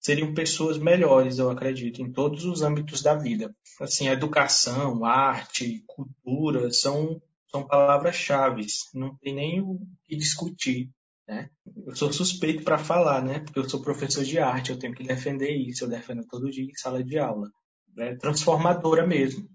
seriam 0.00 0.32
pessoas 0.32 0.78
melhores, 0.78 1.38
eu 1.38 1.50
acredito, 1.50 2.00
em 2.00 2.10
todos 2.10 2.46
os 2.46 2.62
âmbitos 2.62 3.02
da 3.02 3.14
vida. 3.14 3.54
Assim, 3.78 4.08
educação, 4.08 5.04
arte, 5.04 5.84
cultura 5.86 6.70
são, 6.70 7.20
são 7.56 7.66
palavras-chave, 7.66 8.66
não 8.94 9.16
tem 9.16 9.34
nem 9.34 9.60
o 9.60 9.80
que 10.04 10.14
discutir. 10.14 10.90
Né? 11.26 11.48
Eu 11.86 11.96
sou 11.96 12.12
suspeito 12.12 12.62
para 12.62 12.76
falar, 12.76 13.24
né? 13.24 13.40
porque 13.40 13.58
eu 13.58 13.68
sou 13.68 13.80
professor 13.82 14.22
de 14.22 14.38
arte, 14.38 14.70
eu 14.70 14.78
tenho 14.78 14.94
que 14.94 15.02
defender 15.02 15.50
isso, 15.50 15.84
eu 15.84 15.88
defendo 15.88 16.26
todo 16.26 16.50
dia 16.50 16.64
em 16.64 16.74
sala 16.74 17.02
de 17.02 17.18
aula. 17.18 17.50
É 17.98 18.14
transformadora 18.14 19.06
mesmo. 19.06 19.48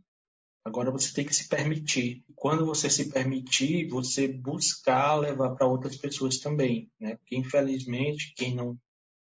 Agora 0.65 0.91
você 0.91 1.13
tem 1.13 1.25
que 1.25 1.35
se 1.35 1.47
permitir. 1.47 2.23
Quando 2.35 2.65
você 2.65 2.89
se 2.89 3.11
permitir, 3.11 3.87
você 3.87 4.27
buscar 4.27 5.15
levar 5.15 5.55
para 5.55 5.67
outras 5.67 5.95
pessoas 5.95 6.39
também, 6.39 6.89
né? 6.99 7.15
Porque 7.17 7.35
infelizmente 7.35 8.33
quem 8.35 8.55
não 8.55 8.77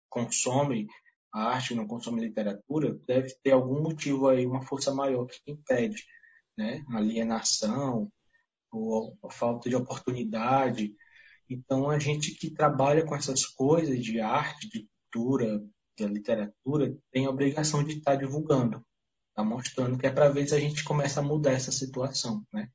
consome 0.08 0.86
arte, 1.32 1.74
não 1.74 1.86
consome 1.86 2.20
literatura, 2.20 2.98
deve 3.06 3.34
ter 3.42 3.52
algum 3.52 3.82
motivo 3.82 4.28
aí, 4.28 4.46
uma 4.46 4.62
força 4.62 4.94
maior 4.94 5.26
que 5.26 5.40
impede, 5.46 6.04
né? 6.56 6.84
Alienação, 6.90 8.10
ou 8.76 9.18
a 9.24 9.30
falta 9.30 9.68
de 9.68 9.76
oportunidade. 9.76 10.94
Então, 11.48 11.90
a 11.90 11.98
gente 11.98 12.32
que 12.32 12.50
trabalha 12.50 13.04
com 13.04 13.14
essas 13.14 13.46
coisas 13.46 14.02
de 14.02 14.20
arte, 14.20 14.68
de 14.68 14.88
cultura, 15.12 15.60
de 15.96 16.06
literatura, 16.06 16.96
tem 17.10 17.26
a 17.26 17.30
obrigação 17.30 17.82
de 17.82 17.98
estar 17.98 18.16
divulgando, 18.16 18.84
tá 19.34 19.42
mostrando 19.42 19.98
que 19.98 20.06
é 20.06 20.10
para 20.10 20.28
ver 20.28 20.46
se 20.46 20.54
a 20.54 20.60
gente 20.60 20.84
começa 20.84 21.20
a 21.20 21.22
mudar 21.22 21.52
essa 21.52 21.72
situação, 21.72 22.44
né? 22.52 22.68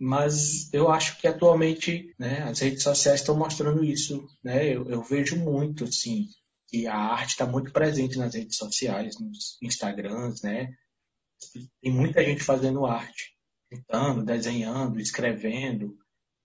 Mas 0.00 0.72
eu 0.72 0.90
acho 0.92 1.20
que 1.20 1.26
atualmente, 1.26 2.14
né, 2.16 2.42
as 2.44 2.60
redes 2.60 2.84
sociais 2.84 3.20
estão 3.20 3.36
mostrando 3.36 3.84
isso, 3.84 4.24
né? 4.44 4.64
Eu, 4.64 4.88
eu 4.88 5.02
vejo 5.02 5.36
muito, 5.36 5.84
assim, 5.84 6.28
que 6.68 6.86
a 6.86 6.96
arte 6.96 7.30
está 7.30 7.46
muito 7.46 7.72
presente 7.72 8.16
nas 8.16 8.34
redes 8.34 8.56
sociais, 8.56 9.18
nos 9.18 9.58
Instagrams, 9.60 10.40
né? 10.42 10.72
Tem 11.82 11.92
muita 11.92 12.24
gente 12.24 12.44
fazendo 12.44 12.86
arte, 12.86 13.36
pintando, 13.68 14.24
desenhando, 14.24 15.00
escrevendo, 15.00 15.96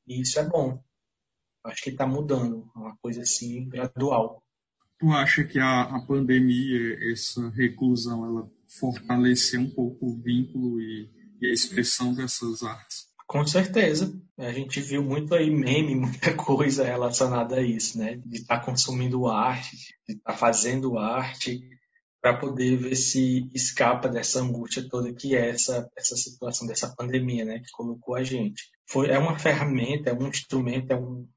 e 0.07 0.21
isso 0.21 0.39
é 0.39 0.47
bom. 0.47 0.81
Acho 1.63 1.81
que 1.81 1.89
está 1.89 2.05
mudando, 2.05 2.69
uma 2.75 2.95
coisa 2.97 3.21
assim 3.21 3.67
gradual. 3.69 4.43
Tu 4.99 5.09
acha 5.11 5.43
que 5.43 5.59
a, 5.59 5.83
a 5.83 6.05
pandemia, 6.05 7.11
essa 7.11 7.49
reclusão, 7.49 8.25
ela 8.25 8.51
fortaleceu 8.79 9.61
um 9.61 9.69
pouco 9.69 10.07
o 10.07 10.21
vínculo 10.21 10.79
e, 10.81 11.09
e 11.41 11.47
a 11.47 11.53
expressão 11.53 12.13
dessas 12.13 12.63
artes? 12.63 13.07
Com 13.25 13.45
certeza. 13.47 14.13
A 14.37 14.51
gente 14.51 14.81
viu 14.81 15.03
muito 15.03 15.33
aí 15.33 15.49
meme, 15.49 15.95
muita 15.95 16.33
coisa 16.35 16.83
relacionada 16.83 17.57
a 17.57 17.61
isso, 17.61 17.97
né? 17.97 18.15
De 18.25 18.37
estar 18.37 18.59
tá 18.59 18.65
consumindo 18.65 19.27
arte, 19.27 19.75
de 20.07 20.15
estar 20.15 20.33
tá 20.33 20.37
fazendo 20.37 20.97
arte, 20.97 21.67
para 22.23 22.37
poder 22.37 22.77
ver 22.77 22.95
se 22.95 23.49
escapa 23.53 24.07
dessa 24.07 24.39
angústia 24.39 24.87
toda 24.89 25.13
que 25.13 25.35
é 25.35 25.49
essa, 25.49 25.91
essa 25.93 26.15
situação 26.15 26.65
dessa 26.65 26.95
pandemia, 26.95 27.43
né? 27.43 27.59
Que 27.59 27.69
colocou 27.73 28.15
a 28.15 28.23
gente. 28.23 28.63
Foi, 28.87 29.09
é 29.09 29.19
uma 29.19 29.37
ferramenta, 29.37 30.09
é 30.09 30.13
um 30.13 30.29
instrumento, 30.29 30.89
é 30.91 30.95
um, 30.95 31.27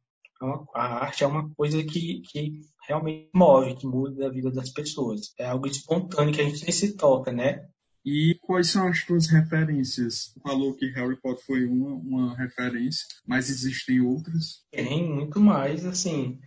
é 0.41 0.45
uma, 0.45 0.64
a 0.72 1.05
arte 1.05 1.24
é 1.24 1.26
uma 1.26 1.51
coisa 1.57 1.82
que, 1.82 2.22
que 2.30 2.61
realmente 2.87 3.28
move, 3.34 3.74
que 3.74 3.84
muda 3.84 4.28
a 4.28 4.30
vida 4.30 4.49
das 4.53 4.70
pessoas. 4.70 5.34
É 5.37 5.47
algo 5.47 5.66
espontâneo 5.66 6.32
que 6.32 6.41
a 6.41 6.45
gente 6.45 6.62
nem 6.62 6.70
se 6.70 6.97
toca, 6.97 7.32
né? 7.32 7.66
E 8.05 8.39
quais 8.41 8.68
são 8.68 8.87
as 8.87 9.05
tuas 9.05 9.26
referências? 9.26 10.30
Tu 10.34 10.41
falou 10.41 10.72
que 10.72 10.93
Harry 10.93 11.20
Potter 11.20 11.45
foi 11.45 11.66
uma, 11.66 11.97
uma 11.97 12.37
referência, 12.37 13.05
mas 13.26 13.51
existem 13.51 14.01
outras? 14.01 14.64
Tem 14.70 15.05
muito 15.05 15.41
mais, 15.41 15.84
assim. 15.84 16.39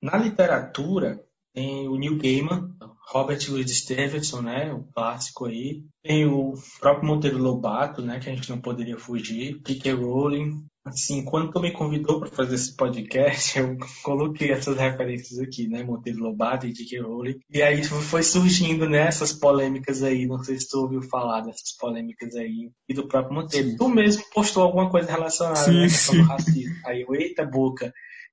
Na 0.00 0.16
literatura, 0.16 1.20
tem 1.52 1.88
o 1.88 1.96
Neil 1.96 2.16
Gaiman, 2.16 2.72
Robert 3.10 3.40
Louis 3.48 3.70
Stevenson, 3.70 4.42
né, 4.42 4.72
o 4.72 4.84
clássico 4.94 5.46
aí. 5.46 5.82
Tem 6.02 6.26
o 6.26 6.54
próprio 6.78 7.08
Monteiro 7.08 7.38
Lobato, 7.38 8.00
né, 8.02 8.18
que 8.20 8.30
a 8.30 8.34
gente 8.34 8.48
não 8.48 8.60
poderia 8.60 8.98
fugir. 8.98 9.60
J.K. 9.66 9.92
Rowling, 9.92 10.64
Assim, 10.82 11.22
quando 11.22 11.52
tu 11.52 11.60
me 11.60 11.72
convidou 11.72 12.20
para 12.20 12.30
fazer 12.30 12.54
esse 12.54 12.74
podcast, 12.74 13.58
eu 13.60 13.76
coloquei 14.02 14.50
essas 14.50 14.78
referências 14.78 15.38
aqui, 15.38 15.68
né? 15.68 15.84
Monteiro 15.84 16.20
Lobato 16.20 16.66
e 16.66 16.72
J.K. 16.72 17.02
Rowling. 17.02 17.38
E 17.50 17.60
aí 17.60 17.84
foi 17.84 18.22
surgindo, 18.22 18.88
né, 18.88 19.06
essas 19.06 19.32
polêmicas 19.32 20.02
aí. 20.02 20.26
Não 20.26 20.42
sei 20.42 20.58
se 20.58 20.68
tu 20.68 20.80
ouviu 20.80 21.02
falar 21.02 21.42
dessas 21.42 21.76
polêmicas 21.78 22.34
aí. 22.34 22.70
E 22.88 22.94
do 22.94 23.06
próprio 23.06 23.34
Monteiro. 23.34 23.68
Sim. 23.68 23.76
Tu 23.76 23.88
mesmo 23.88 24.24
postou 24.32 24.62
alguma 24.62 24.90
coisa 24.90 25.10
relacionada 25.10 25.58
sim, 25.58 25.80
né, 25.80 25.88
sim. 25.88 26.22
racismo. 26.22 26.74
Aí 26.86 27.02
eu, 27.02 27.14
eita 27.14 27.44
boca. 27.44 27.92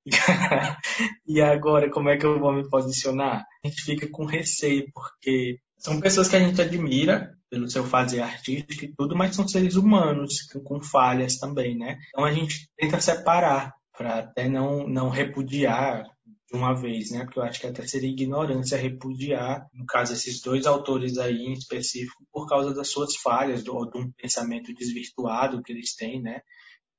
e 1.28 1.42
agora, 1.42 1.90
como 1.90 2.10
é 2.10 2.18
que 2.18 2.26
eu 2.26 2.40
vou 2.40 2.54
me 2.54 2.70
posicionar? 2.70 3.46
A 3.64 3.68
gente 3.68 3.82
fica 3.84 4.08
com 4.10 4.26
receio, 4.26 4.86
porque 4.94 5.60
são 5.78 6.00
pessoas 6.00 6.28
que 6.28 6.36
a 6.36 6.40
gente 6.40 6.62
admira 6.62 7.36
pelo 7.50 7.70
seu 7.70 7.84
fazer 7.84 8.22
artístico 8.22 8.86
e 8.86 8.94
tudo, 8.96 9.16
mas 9.16 9.36
são 9.36 9.48
seres 9.48 9.76
humanos 9.76 10.48
com 10.66 10.82
falhas 10.82 11.38
também, 11.38 11.78
né? 11.78 11.98
Então 12.10 12.26
a 12.26 12.34
gente 12.34 12.70
tenta 12.78 13.00
separar 13.00 13.74
para 13.98 14.20
até 14.20 14.48
não, 14.50 14.88
não 14.88 15.10
repudiar 15.10 16.04
de 16.50 16.58
uma 16.58 16.74
vez, 16.74 17.12
né? 17.12 17.26
Porque 17.26 17.40
eu 17.40 17.44
acho 17.44 17.60
que 17.60 17.68
até 17.68 17.86
seria 17.86 18.10
ignorância 18.10 18.78
repudiar, 18.78 19.68
no 19.74 19.86
caso, 19.86 20.14
esses 20.14 20.42
dois 20.42 20.66
autores 20.66 21.18
aí 21.18 21.38
em 21.38 21.54
específico, 21.54 22.26
por 22.32 22.48
causa 22.48 22.74
das 22.74 22.90
suas 22.90 23.16
falhas, 23.18 23.68
ou 23.68 23.90
de 23.90 23.98
um 23.98 24.12
pensamento 24.12 24.74
desvirtuado 24.74 25.62
que 25.62 25.74
eles 25.74 25.96
têm, 25.96 26.22
né? 26.22 26.42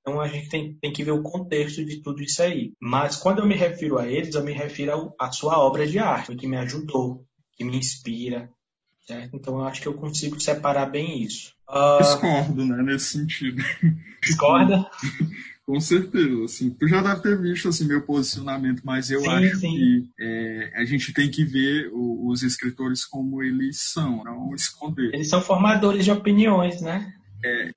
Então 0.09 0.20
a 0.20 0.28
gente 0.28 0.48
tem, 0.48 0.74
tem 0.74 0.92
que 0.92 1.04
ver 1.04 1.11
o 1.11 1.22
contexto 1.22 1.84
de 1.84 2.02
tudo 2.02 2.22
isso 2.22 2.42
aí. 2.42 2.72
Mas 2.80 3.16
quando 3.16 3.40
eu 3.40 3.46
me 3.46 3.54
refiro 3.54 3.98
a 3.98 4.09
eles, 4.09 4.34
eu 4.34 4.42
me 4.42 4.52
refiro 4.52 5.12
à 5.20 5.30
sua 5.30 5.59
obra 5.59 5.86
de 5.86 5.98
arte, 5.98 6.34
que 6.34 6.46
me 6.46 6.56
ajudou, 6.56 7.26
que 7.54 7.62
me 7.62 7.76
inspira, 7.76 8.50
Certo? 9.06 9.36
Então 9.36 9.59
eu 9.59 9.64
acho 9.64 9.80
que 9.80 9.88
eu 9.88 9.94
consigo 9.94 10.38
separar 10.38 10.84
bem 10.84 11.22
isso. 11.22 11.54
Uh... 11.66 12.02
Discordo, 12.02 12.66
né, 12.66 12.82
nesse 12.82 13.18
sentido. 13.18 13.62
Discorda? 14.22 14.86
Com 15.64 15.80
certeza, 15.80 16.44
assim, 16.44 16.70
tu 16.70 16.88
já 16.88 17.02
deve 17.02 17.22
ter 17.22 17.38
visto 17.40 17.68
assim 17.68 17.86
meu 17.86 18.00
posicionamento, 18.02 18.80
mas 18.84 19.11
eu 19.11 19.20
sim, 19.20 19.28
acho 19.28 19.56
sim. 19.56 19.76
que 19.76 20.11
é, 20.18 20.72
a 20.76 20.84
gente 20.86 21.12
tem 21.12 21.30
que 21.30 21.44
ver 21.44 21.90
o, 21.92 22.28
os 22.30 22.42
escritores 22.42 23.04
como 23.04 23.42
eles 23.42 23.78
são, 23.78 24.24
não 24.24 24.54
esconder. 24.54 25.14
Eles 25.14 25.28
são 25.28 25.42
formadores 25.42 26.06
de 26.06 26.11
opiniões, 26.11 26.80
né? 26.80 27.12
É. 27.44 27.70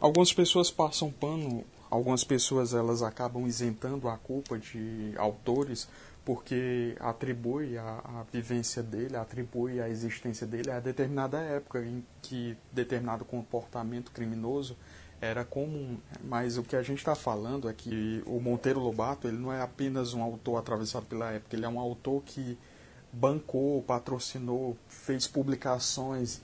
Algumas 0.00 0.32
pessoas 0.32 0.70
passam 0.70 1.10
pano, 1.10 1.62
algumas 1.90 2.24
pessoas 2.24 2.72
elas 2.72 3.02
acabam 3.02 3.46
isentando 3.46 4.08
a 4.08 4.16
culpa 4.16 4.58
de 4.58 5.12
autores 5.18 5.86
porque 6.24 6.96
atribui 6.98 7.76
a, 7.76 8.00
a, 8.02 8.24
vivência 8.32 8.82
dele, 8.82 9.16
atribui 9.16 9.78
a 9.78 9.90
existência 9.90 10.46
dele 10.46 10.70
a 10.70 10.80
determinada 10.80 11.38
época 11.38 11.80
em 11.80 12.02
que 12.22 12.56
determinado 12.72 13.26
comportamento 13.26 14.10
criminoso 14.10 14.74
era 15.20 15.44
comum. 15.44 15.98
Mas 16.24 16.56
o 16.56 16.62
que 16.62 16.76
a 16.76 16.82
gente 16.82 16.98
está 16.98 17.14
falando 17.14 17.68
é 17.68 17.74
que 17.74 18.22
o 18.24 18.40
Monteiro 18.40 18.80
Lobato 18.80 19.28
ele 19.28 19.36
não 19.36 19.52
é 19.52 19.60
apenas 19.60 20.14
um 20.14 20.22
autor 20.22 20.56
atravessado 20.56 21.04
pela 21.04 21.30
época, 21.30 21.54
ele 21.54 21.66
é 21.66 21.68
um 21.68 21.78
autor 21.78 22.22
que 22.24 22.56
bancou, 23.12 23.82
patrocinou, 23.82 24.78
fez 24.88 25.26
publicações 25.26 26.40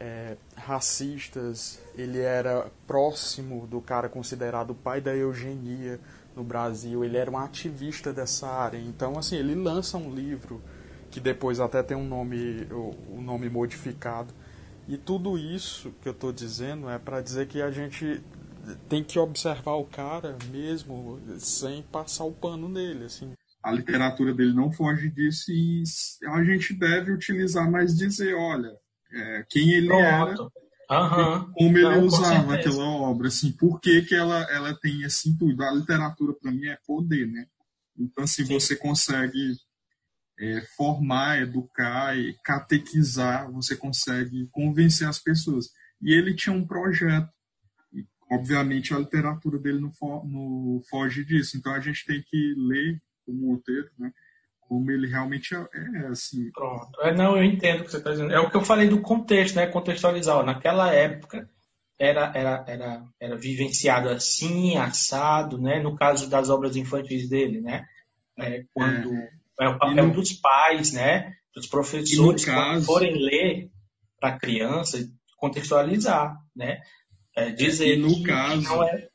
é, 0.00 0.36
racistas, 0.56 1.80
ele 1.96 2.20
era 2.20 2.70
próximo 2.86 3.66
do 3.66 3.80
cara 3.80 4.08
considerado 4.08 4.70
o 4.70 4.74
pai 4.74 5.00
da 5.00 5.14
eugenia 5.14 5.98
no 6.36 6.44
Brasil, 6.44 7.04
ele 7.04 7.16
era 7.16 7.28
um 7.28 7.36
ativista 7.36 8.12
dessa 8.12 8.46
área. 8.46 8.78
Então, 8.78 9.18
assim, 9.18 9.36
ele 9.36 9.56
lança 9.56 9.98
um 9.98 10.14
livro 10.14 10.62
que 11.10 11.18
depois 11.18 11.58
até 11.58 11.82
tem 11.82 11.96
um 11.96 12.06
nome, 12.06 12.66
o 12.70 12.94
um 13.16 13.20
nome 13.20 13.48
modificado. 13.48 14.32
E 14.86 14.96
tudo 14.96 15.36
isso 15.36 15.92
que 16.00 16.08
eu 16.08 16.12
estou 16.12 16.32
dizendo 16.32 16.88
é 16.88 16.98
para 16.98 17.20
dizer 17.20 17.48
que 17.48 17.60
a 17.60 17.70
gente 17.70 18.22
tem 18.88 19.02
que 19.02 19.18
observar 19.18 19.74
o 19.74 19.84
cara 19.84 20.36
mesmo 20.50 21.18
sem 21.38 21.82
passar 21.82 22.24
o 22.24 22.32
pano 22.32 22.68
nele, 22.68 23.06
assim. 23.06 23.32
A 23.62 23.72
literatura 23.72 24.32
dele 24.32 24.54
não 24.54 24.70
foge 24.70 25.10
disso 25.10 25.50
e 25.50 25.82
a 26.26 26.44
gente 26.44 26.72
deve 26.72 27.12
utilizar 27.12 27.68
mais 27.68 27.96
dizer, 27.96 28.34
olha, 28.34 28.72
é, 29.12 29.46
quem 29.48 29.70
ele 29.70 29.88
Pronto. 29.88 30.02
era 30.02 30.36
Uhum. 30.90 31.52
Como 31.52 31.78
ele 31.78 31.82
Não, 31.82 32.06
usava 32.06 32.54
aquela 32.54 32.84
obra, 32.84 33.28
assim, 33.28 33.52
por 33.52 33.78
que, 33.78 34.02
que 34.02 34.14
ela, 34.14 34.40
ela 34.50 34.74
tem 34.74 35.02
esse 35.02 35.28
intuito? 35.28 35.62
A 35.62 35.70
literatura, 35.70 36.32
para 36.32 36.50
mim, 36.50 36.66
é 36.66 36.78
poder, 36.86 37.26
né? 37.26 37.46
Então, 37.96 38.24
assim, 38.24 38.46
Sim. 38.46 38.54
você 38.54 38.74
consegue 38.74 39.52
é, 40.40 40.62
formar, 40.76 41.42
educar 41.42 42.16
e 42.16 42.34
catequizar, 42.42 43.50
você 43.52 43.76
consegue 43.76 44.48
convencer 44.50 45.06
as 45.06 45.18
pessoas. 45.18 45.66
E 46.00 46.14
ele 46.14 46.34
tinha 46.34 46.54
um 46.54 46.66
projeto. 46.66 47.28
E, 47.92 48.06
obviamente, 48.30 48.94
a 48.94 48.98
literatura 48.98 49.58
dele 49.58 49.80
não, 49.80 49.92
fo 49.92 50.24
não 50.24 50.80
foge 50.88 51.22
disso. 51.22 51.58
Então, 51.58 51.74
a 51.74 51.80
gente 51.80 52.06
tem 52.06 52.22
que 52.26 52.54
ler 52.56 52.98
o 53.26 53.32
Monteiro, 53.34 53.90
né? 53.98 54.10
Como 54.68 54.90
ele 54.90 55.08
realmente 55.08 55.54
é, 55.54 55.58
é 55.58 56.06
assim. 56.08 56.50
Pronto. 56.52 57.00
É, 57.00 57.14
não, 57.14 57.36
eu 57.36 57.42
entendo 57.42 57.80
o 57.80 57.84
que 57.84 57.90
você 57.90 57.96
está 57.96 58.10
dizendo. 58.10 58.32
É 58.32 58.38
o 58.38 58.50
que 58.50 58.56
eu 58.56 58.64
falei 58.64 58.86
do 58.86 59.00
contexto, 59.00 59.56
né? 59.56 59.66
Contextualizar. 59.66 60.36
Ó, 60.36 60.42
naquela 60.42 60.92
época 60.92 61.48
era, 61.98 62.30
era, 62.34 62.64
era, 62.68 63.02
era 63.18 63.36
vivenciado 63.36 64.10
assim, 64.10 64.76
assado, 64.76 65.58
né? 65.58 65.80
No 65.80 65.96
caso 65.96 66.28
das 66.28 66.50
obras 66.50 66.76
infantis 66.76 67.28
dele, 67.28 67.60
né? 67.60 67.86
É, 68.38 68.62
quando 68.74 69.12
é, 69.12 69.30
é 69.62 69.68
o 69.68 69.78
papel 69.78 70.06
no... 70.06 70.12
dos 70.12 70.32
pais, 70.34 70.92
né? 70.92 71.32
Dos 71.54 71.66
professores, 71.66 72.44
quando 72.44 72.56
caso... 72.56 72.86
forem 72.86 73.14
ler 73.14 73.70
para 74.20 74.34
a 74.34 74.38
criança, 74.38 74.98
contextualizar, 75.38 76.36
né? 76.54 76.80
É, 77.34 77.50
dizer 77.50 77.96
no 77.96 78.14
que, 78.14 78.24
caso... 78.24 78.60
que 78.60 78.68
não 78.68 78.84
é, 78.84 79.08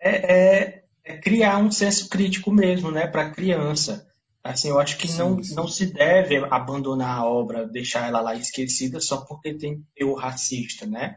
é, 0.00 0.34
é, 0.34 0.82
é 1.04 1.16
criar 1.18 1.58
um 1.58 1.70
senso 1.70 2.08
crítico 2.08 2.52
mesmo, 2.52 2.90
né? 2.90 3.06
Para 3.06 3.22
a 3.22 3.30
criança 3.30 4.04
Assim, 4.50 4.68
eu 4.68 4.78
acho 4.78 4.96
que 4.98 5.08
sim, 5.08 5.18
não, 5.18 5.42
sim. 5.42 5.54
não 5.54 5.68
se 5.68 5.86
deve 5.86 6.36
abandonar 6.36 7.18
a 7.18 7.24
obra, 7.24 7.66
deixar 7.66 8.08
ela 8.08 8.20
lá 8.20 8.34
esquecida 8.34 9.00
só 9.00 9.18
porque 9.24 9.54
tem 9.54 9.84
o 10.02 10.14
racista, 10.14 10.86
né? 10.86 11.16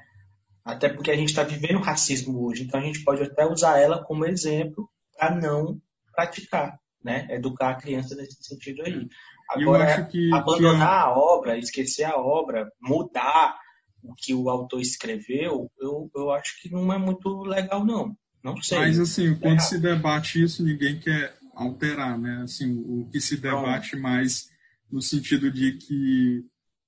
Até 0.64 0.90
porque 0.90 1.12
a 1.12 1.16
gente 1.16 1.30
está 1.30 1.44
vivendo 1.44 1.80
racismo 1.80 2.46
hoje, 2.46 2.64
então 2.64 2.80
a 2.80 2.84
gente 2.84 3.04
pode 3.04 3.24
até 3.24 3.46
usar 3.46 3.80
ela 3.80 4.04
como 4.04 4.26
exemplo 4.26 4.90
para 5.18 5.36
não 5.36 5.80
praticar, 6.14 6.80
né? 7.04 7.28
Educar 7.30 7.72
a 7.72 7.76
criança 7.76 8.16
nesse 8.16 8.44
sentido 8.44 8.84
aí. 8.84 9.08
Agora, 9.50 10.06
que, 10.06 10.32
abandonar 10.34 11.04
que... 11.06 11.10
a 11.10 11.12
obra, 11.12 11.58
esquecer 11.58 12.04
a 12.04 12.18
obra, 12.18 12.70
mudar 12.80 13.58
o 14.04 14.14
que 14.16 14.34
o 14.34 14.50
autor 14.50 14.80
escreveu, 14.80 15.70
eu, 15.80 16.10
eu 16.16 16.32
acho 16.32 16.62
que 16.62 16.72
não 16.72 16.94
é 16.94 16.98
muito 16.98 17.42
legal, 17.44 17.86
não. 17.86 18.16
Não 18.44 18.62
sei. 18.62 18.80
Mas, 18.80 19.00
assim, 19.00 19.36
quando 19.36 19.58
é. 19.58 19.62
se 19.62 19.80
debate 19.80 20.42
isso, 20.42 20.64
ninguém 20.64 21.00
quer 21.00 21.36
alterar, 21.60 22.18
né? 22.18 22.42
Assim, 22.44 22.72
o 22.86 23.08
que 23.12 23.20
se 23.20 23.38
debate 23.38 23.96
mais 23.98 24.50
no 24.90 25.02
sentido 25.02 25.52
de 25.52 25.74
que 25.74 26.46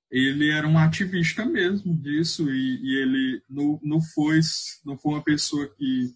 ele 0.10 0.50
era 0.50 0.68
um 0.68 0.78
ativista 0.78 1.46
mesmo 1.46 1.96
disso 1.96 2.50
e, 2.50 2.80
e 2.82 3.02
ele 3.02 3.44
não, 3.50 3.80
não 3.84 4.02
foi 4.02 4.40
não 4.86 4.98
foi 4.98 5.14
uma 5.14 5.24
pessoa 5.24 5.68
que 5.76 6.14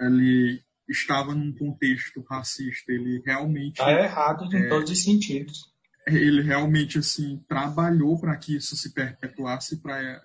ele 0.00 0.62
estava 0.88 1.34
num 1.34 1.52
contexto 1.52 2.24
racista. 2.28 2.92
Ele 2.92 3.22
realmente 3.24 3.80
está 3.80 3.90
errado 3.90 4.44
em 4.54 4.64
é, 4.64 4.68
todos 4.68 4.90
os 4.90 5.02
sentidos. 5.02 5.72
ele 6.06 6.42
realmente 6.42 6.98
assim 6.98 7.42
trabalhou 7.48 8.18
para 8.18 8.36
que 8.36 8.56
isso 8.56 8.76
se 8.76 8.92
perpetuasse 8.92 9.82
para 9.82 10.22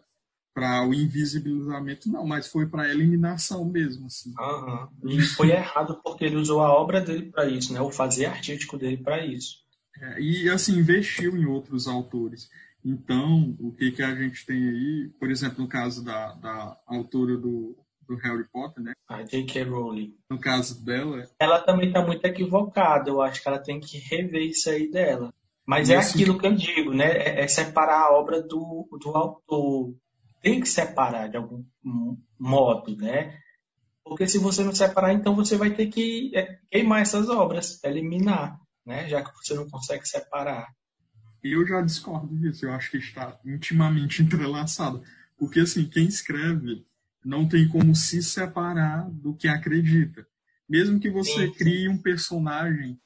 para 0.54 0.88
o 0.88 0.93
invisibilizamento 0.93 2.10
não 2.10 2.26
mas 2.26 2.47
foi 2.47 2.68
para 2.68 2.84
a 2.84 2.89
eliminação 2.89 3.66
mesmo 3.66 4.06
assim 4.06 4.34
uhum. 4.38 4.88
e 5.10 5.22
foi 5.22 5.51
errado 5.51 5.99
porque 6.04 6.26
ele 6.26 6.36
usou 6.36 6.62
a 6.62 6.72
obra 6.72 7.01
dele 7.01 7.32
para 7.32 7.45
isso 7.47 7.74
né 7.74 7.82
o 7.82 7.91
fazer 7.91 8.26
artístico 8.26 8.78
dele 8.78 8.97
para 8.97 9.26
isso 9.26 9.64
é, 9.99 10.22
e 10.22 10.49
assim 10.49 10.78
investiu 10.78 11.36
em 11.38 11.45
outros 11.45 11.88
autores 11.88 12.49
então, 12.86 13.56
o 13.60 13.72
que, 13.72 13.91
que 13.91 14.04
a 14.04 14.14
gente 14.14 14.45
tem 14.45 14.58
aí, 14.58 15.10
por 15.18 15.32
exemplo, 15.32 15.62
no 15.62 15.70
caso 15.70 16.04
da, 16.04 16.34
da 16.34 16.78
autora 16.86 17.38
do, 17.38 17.78
do 18.08 18.16
Harry 18.18 18.43
Potter, 18.51 18.84
né? 18.84 18.93
A 19.08 19.24
J.K. 19.24 19.64
Rowling. 19.64 20.14
No 20.30 20.38
caso 20.38 20.84
dela. 20.84 21.24
Ela 21.39 21.62
também 21.62 21.88
está 21.88 22.06
muito 22.06 22.26
equivocada. 22.26 23.10
Eu 23.10 23.22
acho 23.22 23.41
que 23.41 23.47
ela 23.47 23.60
tem 23.60 23.80
que 23.80 23.97
rever 23.97 24.41
isso 24.41 24.70
aí 24.70 24.91
dela. 24.91 25.34
Mas 25.66 25.89
é 25.89 25.95
aquilo 25.95 26.38
que 26.38 26.45
eu 26.45 26.54
digo, 26.54 26.93
né? 26.93 27.06
É, 27.06 27.43
é, 27.43 27.47
separar 27.47 28.01
a 28.01 28.12
obra 28.14 28.41
do, 28.41 28.88
do 29.01 29.10
autor. 29.16 29.95
Tem 30.43 30.59
que 30.59 30.67
separar 30.67 31.29
de 31.29 31.37
algum 31.37 31.63
modo, 32.37 32.95
né? 32.97 33.39
Porque 34.03 34.27
se 34.27 34.37
você 34.37 34.61
não 34.63 34.75
separar, 34.75 35.13
então 35.13 35.33
você 35.33 35.55
vai 35.55 35.71
ter 35.71 35.87
que 35.87 36.31
é, 36.35 36.59
queimar 36.69 37.01
essas 37.01 37.29
obras, 37.29 37.81
eliminar, 37.83 38.59
né? 38.85 39.07
Já 39.07 39.23
que 39.23 39.33
você 39.33 39.55
não 39.55 39.69
consegue 39.69 40.05
separar. 40.05 40.67
Eu 41.41 41.65
já 41.65 41.81
discordo 41.81 42.37
disso, 42.37 42.65
eu 42.65 42.73
acho 42.73 42.91
que 42.91 42.97
está 42.97 43.39
intimamente 43.45 44.21
entrelaçado. 44.21 45.01
Porque, 45.37 45.61
assim, 45.61 45.85
quem 45.85 46.07
escreve 46.07 46.85
não 47.23 47.47
tem 47.47 47.67
como 47.67 47.95
se 47.95 48.21
separar 48.21 49.09
do 49.09 49.33
que 49.33 49.47
acredita. 49.47 50.27
Mesmo 50.67 50.99
que 50.99 51.09
você 51.09 51.47
sim, 51.47 51.53
crie 51.53 51.87
um 51.87 51.97
personagem, 51.97 52.99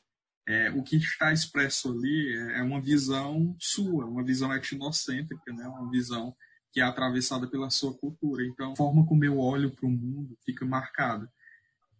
é, 0.47 0.71
o 0.71 0.81
que 0.81 0.95
está 0.95 1.31
expresso 1.31 1.91
ali 1.91 2.35
é, 2.35 2.59
é 2.59 2.63
uma 2.63 2.81
visão 2.81 3.55
sua, 3.59 4.05
uma 4.05 4.23
visão 4.23 4.51
etnocêntrica, 4.55 5.53
né? 5.53 5.67
uma 5.67 5.89
visão 5.91 6.35
que 6.71 6.79
é 6.79 6.83
atravessada 6.83 7.47
pela 7.47 7.69
sua 7.69 7.93
cultura. 7.93 8.45
Então, 8.45 8.73
a 8.73 8.75
forma 8.75 9.05
como 9.05 9.23
eu 9.23 9.39
olho 9.39 9.71
para 9.71 9.87
o 9.87 9.91
mundo 9.91 10.37
fica 10.45 10.65
marcada. 10.65 11.31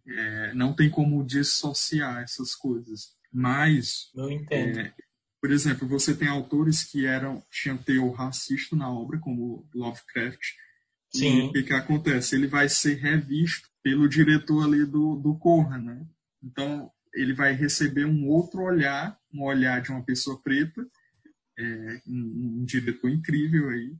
É, 0.06 0.54
não 0.54 0.74
tem 0.74 0.88
como 0.88 1.24
dissociar 1.24 2.22
essas 2.22 2.54
coisas. 2.54 3.16
Mas, 3.32 4.10
eu 4.14 4.30
entendo. 4.30 4.80
É, 4.80 4.94
por 5.40 5.50
exemplo, 5.50 5.86
você 5.86 6.14
tem 6.14 6.28
autores 6.28 6.82
que 6.84 7.06
eram 7.06 7.42
tinham 7.50 7.76
teor 7.76 8.12
racista 8.12 8.74
na 8.74 8.90
obra, 8.90 9.18
como 9.18 9.68
Lovecraft. 9.74 10.42
Sim. 11.10 11.46
E 11.46 11.48
o 11.48 11.52
que, 11.52 11.62
que 11.62 11.72
acontece? 11.72 12.34
Ele 12.34 12.46
vai 12.46 12.68
ser 12.68 12.94
revisto 12.94 13.68
pelo 13.82 14.08
diretor 14.08 14.64
ali 14.64 14.84
do, 14.84 15.16
do 15.16 15.38
Corra, 15.38 15.78
né? 15.78 16.06
Então, 16.42 16.90
ele 17.14 17.32
vai 17.32 17.52
receber 17.52 18.04
um 18.04 18.26
outro 18.28 18.62
olhar, 18.62 19.18
um 19.32 19.42
olhar 19.42 19.80
de 19.80 19.90
uma 19.90 20.04
pessoa 20.04 20.40
preta, 20.42 20.86
é, 21.58 22.02
um, 22.06 22.60
um 22.60 22.64
diretor 22.64 23.10
incrível 23.10 23.70
aí, 23.70 23.96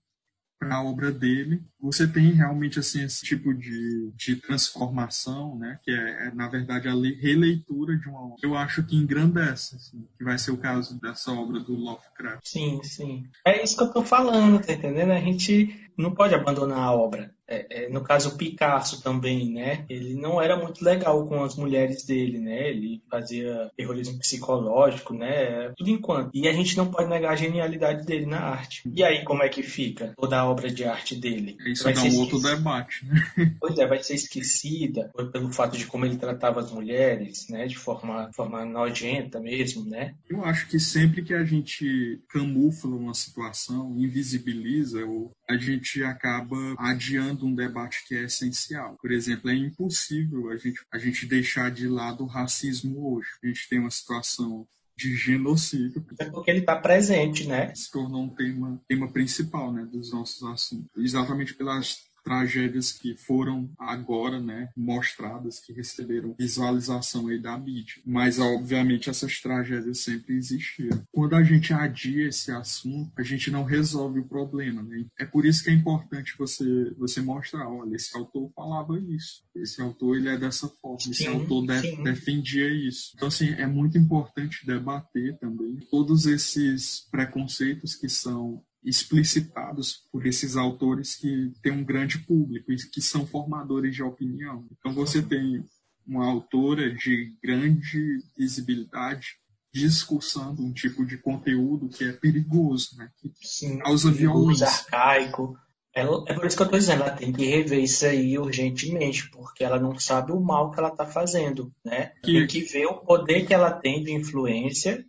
para 0.59 0.77
a 0.77 0.83
obra 0.83 1.11
dele. 1.11 1.63
Você 1.81 2.07
tem 2.07 2.33
realmente 2.33 2.79
assim 2.79 3.05
esse 3.05 3.25
tipo 3.25 3.55
de, 3.55 4.11
de 4.15 4.37
transformação, 4.37 5.57
né? 5.57 5.79
Que 5.83 5.91
é, 5.91 6.27
é 6.27 6.31
na 6.35 6.49
verdade 6.49 6.89
a 6.89 6.93
releitura 6.93 7.97
de 7.97 8.09
uma 8.09 8.25
obra. 8.25 8.37
Eu 8.43 8.57
acho 8.57 8.83
que 8.83 8.97
engrandece, 8.97 9.77
assim, 9.77 10.05
que 10.17 10.25
vai 10.25 10.39
ser 10.39 10.51
o 10.51 10.59
caso 10.59 11.01
dessa 11.01 11.33
obra 11.33 11.61
do 11.61 11.75
Lovecraft. 11.75 12.41
Sim, 12.45 12.81
sim. 12.83 13.27
É 13.47 13.63
isso 13.63 13.77
que 13.77 13.83
eu 13.85 13.93
tô 13.93 14.03
falando, 14.03 14.61
tá 14.61 14.73
entendendo? 14.73 15.13
A 15.13 15.21
gente 15.21 15.89
não 15.97 16.15
pode 16.15 16.35
abandonar 16.35 16.79
a 16.79 16.93
obra. 16.93 17.35
É, 17.49 17.85
é, 17.85 17.89
no 17.89 18.03
caso, 18.03 18.31
o 18.31 18.37
Picasso 18.37 19.03
também, 19.03 19.51
né? 19.51 19.87
Ele 19.89 20.15
não 20.15 20.41
era 20.41 20.57
muito 20.57 20.85
legal 20.85 21.27
com 21.27 21.43
as 21.43 21.57
mulheres 21.57 22.05
dele, 22.05 22.39
né? 22.39 22.69
Ele 22.69 23.03
fazia 23.11 23.71
terrorismo 23.75 24.19
psicológico, 24.19 25.15
né? 25.15 25.73
Tudo 25.77 25.89
enquanto. 25.89 26.31
E 26.35 26.47
a 26.47 26.53
gente 26.53 26.77
não 26.77 26.91
pode 26.91 27.09
negar 27.09 27.33
a 27.33 27.37
genialidade 27.37 28.05
dele 28.05 28.27
na 28.27 28.41
arte. 28.41 28.83
E 28.95 29.03
aí, 29.03 29.25
como 29.25 29.43
é 29.43 29.49
que 29.49 29.63
fica 29.63 30.13
toda 30.17 30.39
a 30.39 30.49
obra 30.49 30.71
de 30.71 30.85
arte 30.85 31.17
dele? 31.17 31.57
Isso 31.67 31.85
vai 31.85 31.95
dá 31.95 32.03
um 32.03 32.19
outro 32.19 32.39
debate, 32.41 33.07
né? 33.07 33.19
Pois 33.61 33.79
é, 33.79 33.87
vai 33.87 34.03
ser 34.03 34.15
esquecida 34.15 35.11
pelo 35.33 35.53
fato 35.53 35.77
de 35.77 35.87
como 35.87 36.05
ele 36.05 36.17
tratava 36.17 36.61
as 36.61 36.71
mulheres, 36.71 37.49
né? 37.49 37.67
De 37.67 37.77
forma, 37.77 38.31
forma 38.35 38.65
nojenta 38.65 39.41
mesmo, 39.41 39.85
né? 39.85 40.15
Eu 40.29 40.45
acho 40.45 40.69
que 40.69 40.79
sempre 40.79 41.23
que 41.23 41.33
a 41.33 41.45
gente 41.45 42.21
camufla 42.29 42.95
uma 42.95 43.15
situação, 43.15 43.95
invisibiliza, 43.97 45.05
ou 45.05 45.33
a 45.49 45.57
gente 45.57 46.03
acaba 46.03 46.57
adiando 46.79 47.47
um 47.47 47.55
debate 47.55 48.05
que 48.07 48.15
é 48.15 48.25
essencial. 48.25 48.97
Por 49.01 49.11
exemplo, 49.11 49.51
é 49.51 49.55
impossível 49.55 50.51
a 50.51 50.57
gente, 50.57 50.81
a 50.93 50.99
gente 50.99 51.27
deixar 51.27 51.71
de 51.71 51.89
lado 51.89 52.25
o 52.25 52.27
racismo 52.27 53.15
hoje. 53.15 53.29
A 53.43 53.47
gente 53.47 53.69
tem 53.69 53.79
uma 53.79 53.91
situação 53.91 54.67
de 54.97 55.17
genocídio. 55.17 56.05
É 56.19 56.25
porque 56.25 56.51
ele 56.51 56.59
está 56.61 56.77
presente, 56.77 57.47
né? 57.47 57.73
Se 57.75 57.91
tornou 57.91 58.25
um 58.25 58.35
tema, 58.35 58.83
tema 58.89 59.11
principal 59.11 59.73
né, 59.73 59.85
dos 59.85 60.13
nossos 60.13 60.43
assuntos. 60.43 60.91
Exatamente 60.97 61.55
pelas 61.55 62.08
tragédias 62.29 62.93
que 62.93 63.17
foram 63.17 63.71
agora, 63.79 64.39
né, 64.39 64.69
mostradas, 64.77 65.59
que 65.59 65.73
receberam 65.73 66.35
visualização 66.39 67.29
aí 67.29 67.39
da 67.39 67.57
mídia. 67.57 68.03
Mas, 68.05 68.39
obviamente, 68.39 69.09
essas 69.09 69.41
tragédias 69.41 70.01
sempre 70.01 70.35
existiram. 70.37 71.03
Quando 71.11 71.35
a 71.35 71.43
gente 71.43 71.73
adia 71.73 72.29
esse 72.29 72.53
assunto, 72.53 73.11
a 73.17 73.23
gente 73.23 73.51
não 73.51 73.65
resolve 73.65 74.21
o 74.21 74.29
problema, 74.29 74.83
né? 74.83 75.07
É 75.19 75.25
por 75.25 75.47
isso 75.47 75.65
que 75.65 75.71
é 75.71 75.73
importante 75.73 76.35
você, 76.39 76.93
você 76.99 77.23
mostrar, 77.23 77.67
olha, 77.67 77.97
esse 77.97 78.15
autor 78.15 78.51
falava 78.55 78.99
isso, 78.99 79.43
esse 79.55 79.81
autor 79.81 80.19
ele 80.19 80.29
é 80.29 80.37
dessa 80.37 80.69
forma, 80.69 80.99
esse 80.99 81.15
sim, 81.15 81.29
autor 81.29 81.67
de, 81.67 82.03
defendia 82.03 82.69
isso. 82.69 83.13
Então, 83.15 83.29
assim, 83.29 83.51
é 83.53 83.67
muito 83.67 83.97
importante 83.97 84.67
debater 84.67 85.39
também 85.39 85.79
todos 85.91 86.27
esses 86.27 87.09
preconceitos 87.11 87.95
que 87.95 88.09
são 88.09 88.63
explicitados 88.89 90.07
por 90.11 90.27
esses 90.27 90.57
autores 90.57 91.17
que 91.17 91.53
têm 91.63 91.73
um 91.73 91.85
grande 91.85 92.19
público 92.19 92.73
e 92.73 92.77
que 92.77 93.01
são 93.01 93.27
formadores 93.27 93.95
de 93.95 94.03
opinião. 94.03 94.67
Então 94.73 94.93
você 94.93 95.23
tem 95.23 95.65
uma 96.07 96.27
autora 96.27 96.95
de 96.95 97.37
grande 97.43 98.19
visibilidade 98.37 99.37
discursando 99.73 100.65
um 100.65 100.73
tipo 100.73 101.05
de 101.05 101.19
conteúdo 101.19 101.89
que 101.89 102.05
é 102.05 102.13
perigoso, 102.13 102.97
né? 102.97 103.11
que 103.19 103.31
Sim, 103.43 103.79
causa 103.79 104.11
violência. 104.11 104.67
arcaico. 104.67 105.57
É, 105.95 106.03
é 106.03 106.35
por 106.35 106.47
isso 106.47 106.57
que 106.57 106.63
eu 106.63 106.67
estou 106.67 106.79
dizendo, 106.79 107.03
ela 107.03 107.11
tem 107.11 107.33
que 107.33 107.45
rever 107.45 107.83
isso 107.83 108.07
aí 108.07 108.39
urgentemente, 108.39 109.29
porque 109.31 109.65
ela 109.65 109.79
não 109.79 109.99
sabe 109.99 110.33
o 110.33 110.41
mal 110.41 110.71
que 110.71 110.79
ela 110.79 110.89
está 110.89 111.07
fazendo. 111.07 111.73
Né? 111.85 112.13
Que... 112.23 112.33
Tem 112.33 112.47
que 112.47 112.61
ver 112.63 112.87
o 112.87 113.01
poder 113.01 113.47
que 113.47 113.53
ela 113.53 113.73
tem 113.73 114.03
de 114.03 114.13
influência 114.13 115.05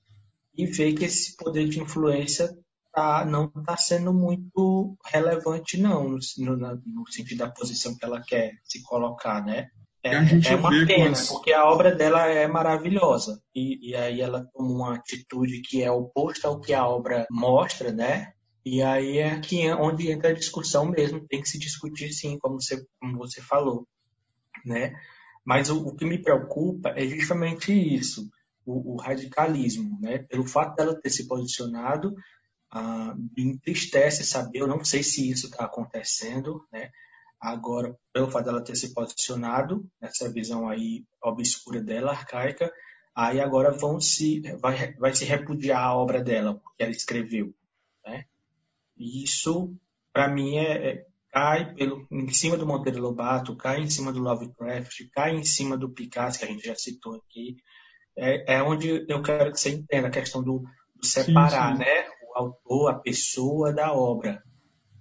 e 0.56 0.66
ver 0.66 0.94
que 0.94 1.06
esse 1.06 1.38
poder 1.38 1.70
de 1.70 1.80
influência 1.80 2.50
tá, 2.92 3.26
não 3.26 3.52
está 3.56 3.78
sendo 3.78 4.14
muito 4.14 4.98
relevante, 5.06 5.78
não, 5.78 6.10
no, 6.10 6.18
no, 6.38 6.58
no, 6.58 7.12
sentido 7.12 7.40
da 7.40 7.50
posição 7.50 7.96
que 7.98 8.06
ela 8.06 8.22
quer 8.22 8.54
se 8.64 8.82
colocar, 8.84 9.44
né? 9.44 9.68
É, 10.04 10.12
é 10.14 10.56
uma 10.56 10.70
pena, 10.86 11.12
as... 11.12 11.28
porque 11.28 11.52
a 11.52 11.66
obra 11.66 11.94
dela 11.94 12.26
é 12.28 12.48
maravilhosa. 12.48 13.42
E, 13.54 13.90
e 13.90 13.96
aí 13.96 14.22
ela 14.22 14.48
toma 14.54 14.70
uma 14.70 14.96
atitude 14.96 15.62
que 15.62 15.84
é 15.84 15.92
oposta 15.92 16.48
ao 16.48 16.60
que 16.60 16.74
a 16.74 16.88
obra 16.88 17.26
mostra, 17.30 17.92
né? 17.92 18.32
E 18.66 18.82
aí 18.82 19.18
é 19.18 19.32
aqui 19.32 19.66
é 19.66 19.76
onde 19.76 20.12
entra 20.12 20.30
a 20.30 20.34
discussão 20.34 20.86
mesmo, 20.86 21.26
tem 21.28 21.42
que 21.42 21.50
se 21.50 21.58
discutir 21.58 22.12
sim, 22.14 22.38
como 22.40 22.62
você, 22.62 22.86
como 23.00 23.18
você 23.18 23.42
falou, 23.42 23.88
né? 24.66 24.94
Mas 25.46 25.70
o, 25.70 25.88
o 25.88 25.96
que 25.96 26.06
me 26.06 26.22
preocupa 26.22 26.90
é 26.90 27.06
justamente 27.08 27.74
isso, 27.74 28.30
o, 28.66 28.94
o, 28.94 28.98
radicalismo, 28.98 29.98
né? 30.02 30.20
Pelo 30.20 30.46
fato 30.46 30.76
dela 30.76 31.00
ter 31.00 31.10
se 31.10 31.28
posicionado 31.28 32.14
ah, 32.72 33.16
me 33.16 33.44
entristece 33.44 34.24
saber, 34.24 34.60
eu 34.60 34.68
não 34.68 34.84
sei 34.84 35.02
se 35.04 35.30
isso 35.30 35.48
está 35.48 35.66
acontecendo, 35.66 36.66
né? 36.72 36.92
Agora, 37.40 37.98
pelo 38.12 38.30
fato 38.30 38.46
dela 38.46 38.64
ter 38.64 38.76
se 38.76 38.94
posicionado 38.94 39.90
nessa 40.02 40.32
visão 40.32 40.68
aí 40.68 41.06
obscura 41.24 41.82
dela, 41.82 42.12
arcaica, 42.12 42.72
aí 43.16 43.40
agora 43.40 43.72
vão 43.72 44.00
se 44.00 44.42
vai, 44.60 44.94
vai 44.94 45.16
se 45.16 45.26
repudiar 45.26 45.82
a 45.82 45.96
obra 45.96 46.22
dela 46.22 46.56
porque 46.56 46.84
ela 46.84 46.92
escreveu, 46.92 47.54
né? 48.06 48.26
E 48.98 49.24
isso 49.24 49.74
para 50.12 50.28
mim 50.28 50.58
é, 50.58 50.90
é, 50.90 51.06
cai 51.32 51.74
pelo 51.74 52.06
em 52.12 52.30
cima 52.30 52.58
do 52.58 52.68
Monteiro 52.68 53.02
Lobato, 53.02 53.56
cai 53.56 53.80
em 53.80 53.90
cima 53.90 54.12
do 54.12 54.20
Lovecraft, 54.20 55.10
cai 55.14 55.32
em 55.32 55.44
cima 55.46 55.78
do 55.78 55.90
Picasso 55.90 56.40
que 56.40 56.46
a 56.46 56.48
gente 56.48 56.66
já 56.66 56.76
citou 56.76 57.16
aqui, 57.16 57.58
é, 58.18 58.56
é 58.56 58.64
onde 58.64 59.06
eu 59.08 59.22
quero 59.22 59.52
que 59.52 59.60
você 59.60 59.70
entenda 59.70 60.10
a 60.10 60.12
questão 60.12 60.44
do, 60.44 60.64
do 60.96 61.06
separar, 61.06 61.72
sim, 61.72 61.84
sim. 61.84 61.90
né? 61.90 62.19
Autor, 62.40 62.92
a 62.92 63.00
pessoa 63.00 63.74
da 63.74 63.94
obra. 63.94 64.44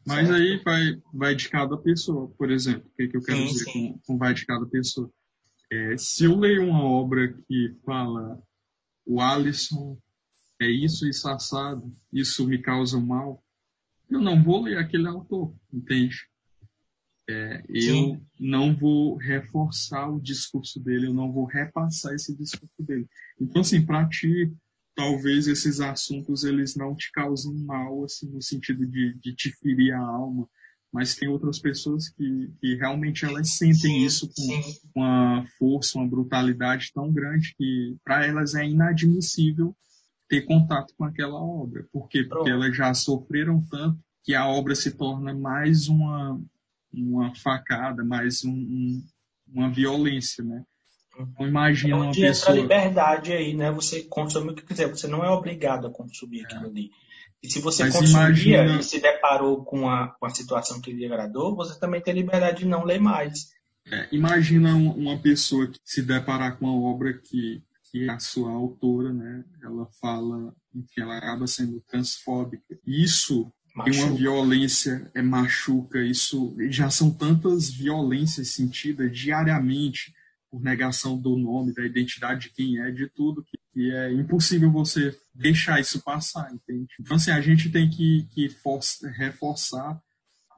Mas 0.07 0.29
certo? 0.29 0.41
aí 0.41 0.63
vai, 0.65 1.03
vai 1.13 1.35
de 1.35 1.49
cada 1.49 1.77
pessoa, 1.77 2.29
por 2.37 2.51
exemplo. 2.51 2.89
O 2.89 2.97
que, 2.97 3.09
que 3.09 3.17
eu 3.17 3.23
quero 3.23 3.39
sim, 3.39 3.47
dizer 3.47 3.65
com, 3.73 3.99
com, 4.07 4.19
vai 4.19 4.35
de 4.35 4.47
cada 4.47 4.67
pessoa? 4.67 5.11
É, 5.71 5.97
se 5.99 6.25
eu 6.25 6.39
leio 6.39 6.65
uma 6.65 6.83
obra 6.83 7.33
que 7.47 7.77
fala 7.85 8.43
o 9.05 9.21
Alisson 9.21 9.99
é 10.61 10.67
isso, 10.67 11.07
isso 11.07 11.29
assado, 11.29 11.95
isso 12.13 12.47
me 12.47 12.61
causa 12.61 12.99
mal, 12.99 13.43
eu 14.11 14.21
não 14.21 14.43
vou 14.43 14.63
ler 14.63 14.79
aquele 14.79 15.07
autor, 15.07 15.55
entende? 15.73 16.17
É, 17.31 17.63
eu 17.69 18.19
não 18.41 18.75
vou 18.75 19.17
reforçar 19.17 20.09
o 20.09 20.21
discurso 20.21 20.81
dele, 20.81 21.09
eu 21.09 21.15
não 21.15 21.31
vou 21.31 21.45
repassar 21.45 22.15
esse 22.15 22.35
discurso 22.35 22.83
dele. 22.83 23.07
Então, 23.39 23.61
assim, 23.61 23.85
para 23.85 24.09
ti, 24.09 24.51
talvez 24.99 25.47
esses 25.47 25.79
assuntos 25.79 26.43
eles 26.43 26.75
não 26.75 26.93
te 26.93 27.13
causem 27.13 27.55
mal, 27.55 28.03
assim, 28.03 28.29
no 28.29 28.43
sentido 28.43 28.85
de, 28.85 29.17
de 29.21 29.33
te 29.33 29.53
ferir 29.53 29.95
a 29.95 30.01
alma, 30.01 30.49
mas 30.93 31.15
tem 31.15 31.29
outras 31.29 31.61
pessoas 31.61 32.09
que, 32.09 32.53
que 32.61 32.75
realmente 32.75 33.25
elas 33.25 33.53
sentem 33.53 34.05
isso 34.05 34.29
com 34.35 35.01
uma 35.01 35.47
força, 35.57 35.97
uma 35.97 36.09
brutalidade 36.09 36.91
tão 36.93 37.13
grande 37.13 37.55
que 37.57 37.97
para 38.03 38.27
elas 38.27 38.57
é 38.57 38.67
inadmissível 38.67 39.73
ter 40.29 40.43
contato 40.43 40.93
com 40.97 41.05
aquela 41.05 41.41
obra. 41.41 41.87
Por 41.93 42.09
quê? 42.09 42.25
Porque 42.25 42.51
elas 42.51 42.77
já 42.77 42.93
sofreram 42.93 43.65
tanto 43.71 44.01
que 44.25 44.35
a 44.35 44.49
obra 44.49 44.75
se 44.75 44.97
torna 44.97 45.33
mais 45.33 45.87
uma, 45.87 46.43
uma 46.93 47.33
facada, 47.37 48.05
mais 48.05 48.45
um, 48.45 48.51
um, 48.51 49.05
uma 49.47 49.71
violência, 49.71 50.43
né? 50.43 50.65
Então 51.19 51.47
imagina 51.47 51.97
é 51.97 51.99
uma 51.99 52.13
pessoa... 52.13 52.57
liberdade 52.57 53.33
aí, 53.33 53.55
né? 53.55 53.71
Você 53.73 54.03
consome 54.05 54.51
o 54.51 54.55
que 54.55 54.63
quiser, 54.63 54.89
você 54.89 55.09
não 55.09 55.25
é 55.25 55.31
obrigado 55.31 55.87
a 55.87 55.91
consumir 55.91 56.45
aquilo 56.45 56.67
é. 56.67 56.69
ali. 56.69 56.91
E 57.43 57.51
se 57.51 57.61
você 57.61 57.85
Mas 57.85 57.95
consumia 57.95 58.59
imagina... 58.59 58.81
e 58.81 58.83
se 58.83 59.01
deparou 59.01 59.65
com 59.65 59.89
a, 59.89 60.09
com 60.09 60.27
a 60.27 60.31
situação 60.31 60.81
que 60.81 60.93
lhe 60.93 61.07
agradou, 61.07 61.55
você 61.55 61.79
também 61.79 62.01
tem 62.01 62.15
liberdade 62.15 62.59
de 62.59 62.67
não 62.67 62.85
ler 62.85 63.01
mais. 63.01 63.51
É, 63.91 64.09
imagina 64.13 64.75
uma 64.75 65.19
pessoa 65.19 65.67
que 65.67 65.79
se 65.85 66.03
deparar 66.03 66.59
com 66.59 66.67
uma 66.67 66.89
obra 66.89 67.15
que, 67.15 67.63
que 67.91 68.09
a 68.09 68.19
sua 68.19 68.51
autora, 68.51 69.13
né, 69.13 69.45
ela 69.63 69.87
fala, 70.01 70.53
enfim, 70.75 71.01
ela 71.01 71.17
acaba 71.17 71.47
sendo 71.47 71.81
transfóbica. 71.89 72.79
Isso 72.87 73.51
machuca. 73.75 73.97
é 73.99 74.05
uma 74.05 74.17
violência, 74.17 75.11
é 75.15 75.23
machuca, 75.23 76.01
isso 76.01 76.55
já 76.69 76.91
são 76.91 77.11
tantas 77.11 77.71
violências 77.71 78.49
sentidas 78.49 79.17
diariamente 79.17 80.13
por 80.51 80.63
negação 80.63 81.19
do 81.19 81.37
nome, 81.37 81.75
da 81.75 81.85
identidade 81.85 82.49
de 82.49 82.55
quem 82.55 82.81
é, 82.81 82.91
de 82.91 83.09
tudo, 83.09 83.45
que, 83.45 83.59
que 83.73 83.91
é 83.93 84.13
impossível 84.13 84.71
você 84.71 85.17
deixar 85.35 85.81
isso 85.81 86.03
passar, 86.03 86.53
entende? 86.53 86.89
Então, 87.01 87.17
assim, 87.17 87.31
a 87.31 87.41
gente 87.41 87.71
tem 87.71 87.89
que, 87.89 88.27
que 88.33 88.49
reforçar 89.17 90.01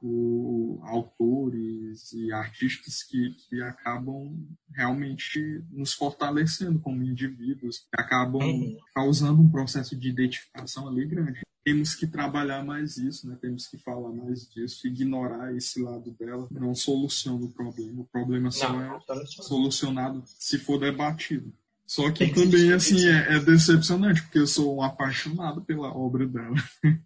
o, 0.01 0.81
autores 0.83 2.11
e 2.13 2.31
artistas 2.31 3.03
que, 3.03 3.35
que 3.47 3.61
acabam 3.61 4.35
realmente 4.73 5.63
nos 5.69 5.93
fortalecendo 5.93 6.79
como 6.79 7.03
indivíduos, 7.03 7.79
que 7.79 8.01
acabam 8.01 8.41
uhum. 8.41 8.77
causando 8.95 9.41
um 9.41 9.51
processo 9.51 9.95
de 9.95 10.09
identificação 10.09 10.87
ali 10.87 11.05
grande. 11.05 11.41
Temos 11.63 11.93
que 11.93 12.07
trabalhar 12.07 12.65
mais 12.65 12.97
isso, 12.97 13.27
né? 13.27 13.37
temos 13.39 13.67
que 13.67 13.77
falar 13.77 14.11
mais 14.11 14.49
disso, 14.49 14.87
ignorar 14.87 15.55
esse 15.55 15.79
lado 15.79 16.11
dela 16.11 16.47
não 16.49 16.73
soluciona 16.73 17.45
o 17.45 17.51
problema. 17.51 18.01
O 18.01 18.05
problema 18.05 18.49
só 18.49 18.73
não, 18.73 18.95
é 18.95 19.25
solucionado 19.27 20.23
se 20.25 20.57
for 20.57 20.79
debatido. 20.79 21.53
Só 21.85 22.09
que 22.09 22.25
Tem 22.25 22.33
também, 22.33 22.67
que 22.67 22.73
assim, 22.73 23.05
é, 23.05 23.35
é, 23.35 23.39
decepcionante, 23.39 24.23
porque 24.23 24.39
eu 24.39 24.47
sou 24.47 24.77
um 24.77 24.81
apaixonado 24.81 25.61
pela 25.61 25.95
obra 25.95 26.25
dela. 26.25 26.55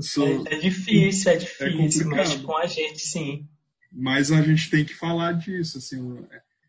Sou... 0.00 0.46
É, 0.46 0.54
é, 0.54 0.58
difícil, 0.60 1.32
é, 1.32 1.34
é 1.34 1.38
difícil, 1.38 2.02
é 2.02 2.04
mas 2.04 2.36
com 2.36 2.56
a 2.56 2.66
gente 2.66 3.00
sim. 3.00 3.48
Mas 3.90 4.30
a 4.30 4.40
gente 4.40 4.70
tem 4.70 4.84
que 4.84 4.94
falar 4.94 5.32
disso, 5.32 5.78
assim. 5.78 5.98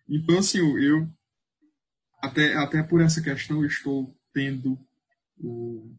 Então, 0.10 0.40
assim, 0.40 0.58
eu 0.58 1.08
até, 2.22 2.56
até 2.56 2.82
por 2.82 3.02
essa 3.02 3.22
questão 3.22 3.62
eu 3.62 3.68
estou 3.68 4.16
tendo 4.34 4.80
o, 5.40 5.94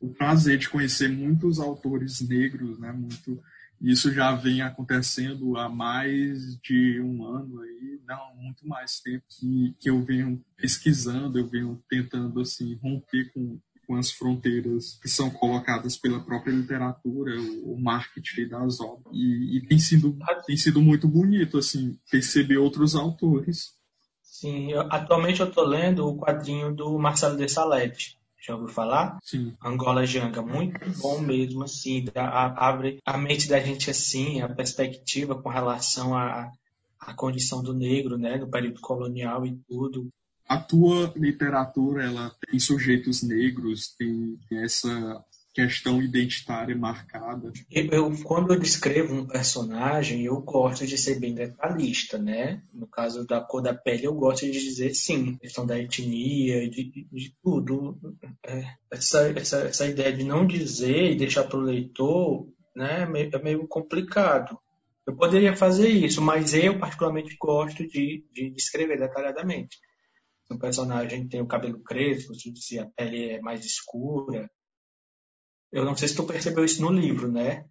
o 0.00 0.08
prazer 0.12 0.58
de 0.58 0.68
conhecer 0.68 1.08
muitos 1.08 1.58
autores 1.58 2.20
negros, 2.20 2.78
né? 2.78 2.92
Muito, 2.92 3.42
isso 3.80 4.12
já 4.12 4.34
vem 4.34 4.62
acontecendo 4.62 5.56
há 5.56 5.68
mais 5.68 6.56
de 6.60 7.00
um 7.00 7.24
ano 7.24 7.60
aí, 7.60 8.00
não, 8.06 8.36
muito 8.36 8.66
mais 8.66 9.00
tempo 9.00 9.24
que, 9.28 9.74
que 9.78 9.90
eu 9.90 10.02
venho 10.04 10.42
pesquisando, 10.56 11.38
eu 11.38 11.48
venho 11.48 11.82
tentando 11.88 12.40
assim 12.40 12.74
romper 12.74 13.32
com 13.32 13.58
com 13.88 13.96
as 13.96 14.10
fronteiras 14.10 14.98
que 15.00 15.08
são 15.08 15.30
colocadas 15.30 15.96
pela 15.96 16.20
própria 16.20 16.52
literatura, 16.52 17.32
o, 17.64 17.74
marketing 17.80 18.46
das 18.46 18.80
obras. 18.80 19.06
E, 19.14 19.56
e, 19.56 19.66
tem, 19.66 19.78
sido, 19.78 20.14
tem 20.46 20.58
sido 20.58 20.82
muito 20.82 21.08
bonito, 21.08 21.56
assim, 21.56 21.98
perceber 22.10 22.58
outros 22.58 22.94
autores. 22.94 23.74
Sim, 24.22 24.72
eu, 24.72 24.82
atualmente 24.92 25.40
eu 25.40 25.48
estou 25.48 25.64
lendo 25.64 26.06
o 26.06 26.18
quadrinho 26.18 26.72
do 26.72 26.98
Marcelo 26.98 27.38
de 27.38 27.48
Salete. 27.48 28.17
Já 28.40 28.54
ouviu 28.54 28.68
falar? 28.68 29.18
Sim. 29.22 29.54
Angola 29.62 30.06
Janga, 30.06 30.42
muito 30.42 30.78
bom 31.00 31.20
mesmo, 31.20 31.64
assim, 31.64 32.06
abre 32.14 32.98
a 33.04 33.18
mente 33.18 33.48
da 33.48 33.60
gente 33.60 33.90
assim, 33.90 34.40
a 34.40 34.48
perspectiva 34.48 35.40
com 35.40 35.48
relação 35.48 36.16
à, 36.16 36.50
à 37.00 37.14
condição 37.14 37.62
do 37.62 37.74
negro, 37.74 38.16
né, 38.16 38.36
no 38.36 38.50
período 38.50 38.80
colonial 38.80 39.44
e 39.44 39.56
tudo 39.68 40.08
a 40.48 40.56
tua 40.56 41.12
literatura 41.14 42.04
ela 42.04 42.34
tem 42.40 42.58
sujeitos 42.58 43.22
negros, 43.22 43.94
tem, 43.98 44.38
essa 44.50 45.22
questão 45.58 46.00
identitária 46.00 46.76
marcada. 46.76 47.52
Eu, 47.68 48.12
quando 48.22 48.54
eu 48.54 48.60
descrevo 48.60 49.12
um 49.12 49.26
personagem, 49.26 50.24
eu 50.24 50.40
gosto 50.40 50.86
de 50.86 50.96
ser 50.96 51.18
bem 51.18 51.34
detalhista, 51.34 52.16
né? 52.16 52.62
No 52.72 52.86
caso 52.86 53.26
da 53.26 53.40
cor 53.40 53.60
da 53.60 53.74
pele, 53.74 54.06
eu 54.06 54.14
gosto 54.14 54.46
de 54.46 54.52
dizer 54.52 54.94
sim, 54.94 55.36
questão 55.36 55.66
da 55.66 55.76
etnia, 55.76 56.70
de, 56.70 57.08
de 57.10 57.34
tudo. 57.42 57.98
É, 58.46 58.66
essa, 58.92 59.32
essa, 59.36 59.58
essa 59.62 59.86
ideia 59.86 60.12
de 60.12 60.22
não 60.22 60.46
dizer 60.46 61.10
e 61.10 61.16
deixar 61.16 61.42
para 61.42 61.58
o 61.58 61.62
leitor, 61.62 62.46
né, 62.76 63.08
é 63.32 63.38
meio 63.42 63.66
complicado. 63.66 64.56
Eu 65.04 65.16
poderia 65.16 65.56
fazer 65.56 65.88
isso, 65.88 66.22
mas 66.22 66.54
eu 66.54 66.78
particularmente 66.78 67.36
gosto 67.36 67.84
de, 67.84 68.24
de 68.32 68.50
descrever 68.50 68.96
detalhadamente 68.96 69.76
o 70.50 70.58
personagem 70.58 71.28
tem 71.28 71.42
o 71.42 71.46
cabelo 71.46 71.80
crespo, 71.80 72.32
se 72.34 72.78
a 72.78 72.86
pele 72.86 73.32
é 73.32 73.40
mais 73.40 73.64
escura. 73.64 74.50
Eu 75.72 75.84
não 75.84 75.96
sei 75.96 76.08
se 76.08 76.16
tu 76.16 76.24
percebeu 76.24 76.64
isso 76.64 76.80
no 76.80 76.90
livro, 76.90 77.30
né? 77.30 77.64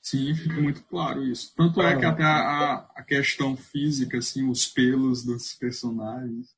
Sim, 0.00 0.34
fica 0.34 0.60
muito 0.60 0.82
claro 0.84 1.22
isso. 1.24 1.52
Tanto 1.56 1.82
é 1.82 1.98
que 1.98 2.04
até 2.04 2.22
a, 2.22 2.88
a 2.94 3.02
questão 3.02 3.56
física, 3.56 4.18
assim, 4.18 4.48
os 4.48 4.66
pelos 4.66 5.24
dos 5.24 5.54
personagens, 5.54 6.56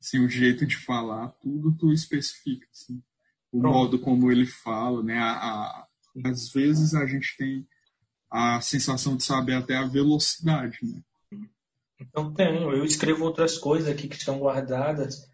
assim, 0.00 0.24
o 0.24 0.28
jeito 0.28 0.66
de 0.66 0.76
falar, 0.76 1.28
tudo 1.40 1.76
tu 1.76 1.92
especifica, 1.92 2.66
assim, 2.72 3.02
o 3.52 3.60
Pronto. 3.60 3.74
modo 3.74 3.98
como 3.98 4.30
ele 4.30 4.46
fala, 4.46 5.02
né? 5.02 5.18
A, 5.18 5.32
a, 5.32 5.86
às 6.24 6.50
vezes 6.50 6.94
a 6.94 7.06
gente 7.06 7.36
tem 7.36 7.66
a 8.30 8.60
sensação 8.60 9.16
de 9.16 9.24
saber 9.24 9.54
até 9.54 9.76
a 9.76 9.86
velocidade, 9.86 10.78
né? 10.82 11.02
Então 12.00 12.32
tenho. 12.32 12.72
Eu 12.72 12.84
escrevo 12.84 13.24
outras 13.24 13.58
coisas 13.58 13.88
aqui 13.88 14.08
que 14.08 14.16
estão 14.16 14.38
guardadas 14.38 15.28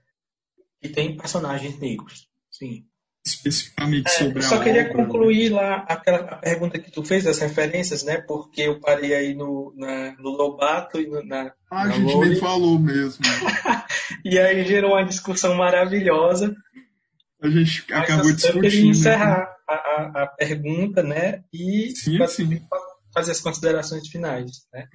que 0.81 0.89
tem 0.89 1.17
personagens 1.17 1.79
negros. 1.79 2.29
Sim. 2.51 2.87
Especificamente 3.27 4.07
é, 4.07 4.11
sobre 4.11 4.39
a. 4.39 4.43
Só 4.43 4.61
queria 4.61 4.83
obra, 4.83 4.95
né? 4.95 5.05
concluir 5.05 5.51
né? 5.51 5.57
lá 5.57 5.85
aquela 5.89 6.23
pergunta 6.37 6.79
que 6.79 6.93
tu 6.93 7.03
fez 7.03 7.25
das 7.25 7.41
referências, 7.41 8.05
né? 8.05 8.19
Porque 8.19 8.63
eu 8.63 8.79
parei 8.79 9.13
aí 9.15 9.35
no, 9.35 9.75
na, 9.77 10.13
no 10.13 10.31
Lobato 10.31 11.01
e 11.01 11.09
no, 11.09 11.25
na. 11.25 11.53
Ah, 11.69 11.83
a 11.83 11.89
gente 11.89 12.17
nem 12.17 12.37
falou 12.37 12.79
mesmo. 12.79 13.25
e 14.25 14.39
aí 14.39 14.65
gerou 14.65 14.93
uma 14.93 15.05
discussão 15.05 15.57
maravilhosa. 15.57 16.55
A 17.43 17.49
gente 17.49 17.85
Mas 17.91 17.99
acabou 17.99 18.33
discutindo. 18.33 18.65
Eu 18.65 18.71
queria 18.71 18.91
encerrar 18.91 19.41
né? 19.41 19.47
a, 19.69 19.75
a, 19.75 20.23
a, 20.23 20.27
pergunta, 20.29 21.03
né? 21.03 21.43
E 21.53 21.91
sim, 21.97 22.25
sim. 22.29 22.61
fazer 23.13 23.33
as 23.33 23.41
considerações 23.41 24.07
finais, 24.07 24.53
né? 24.73 24.87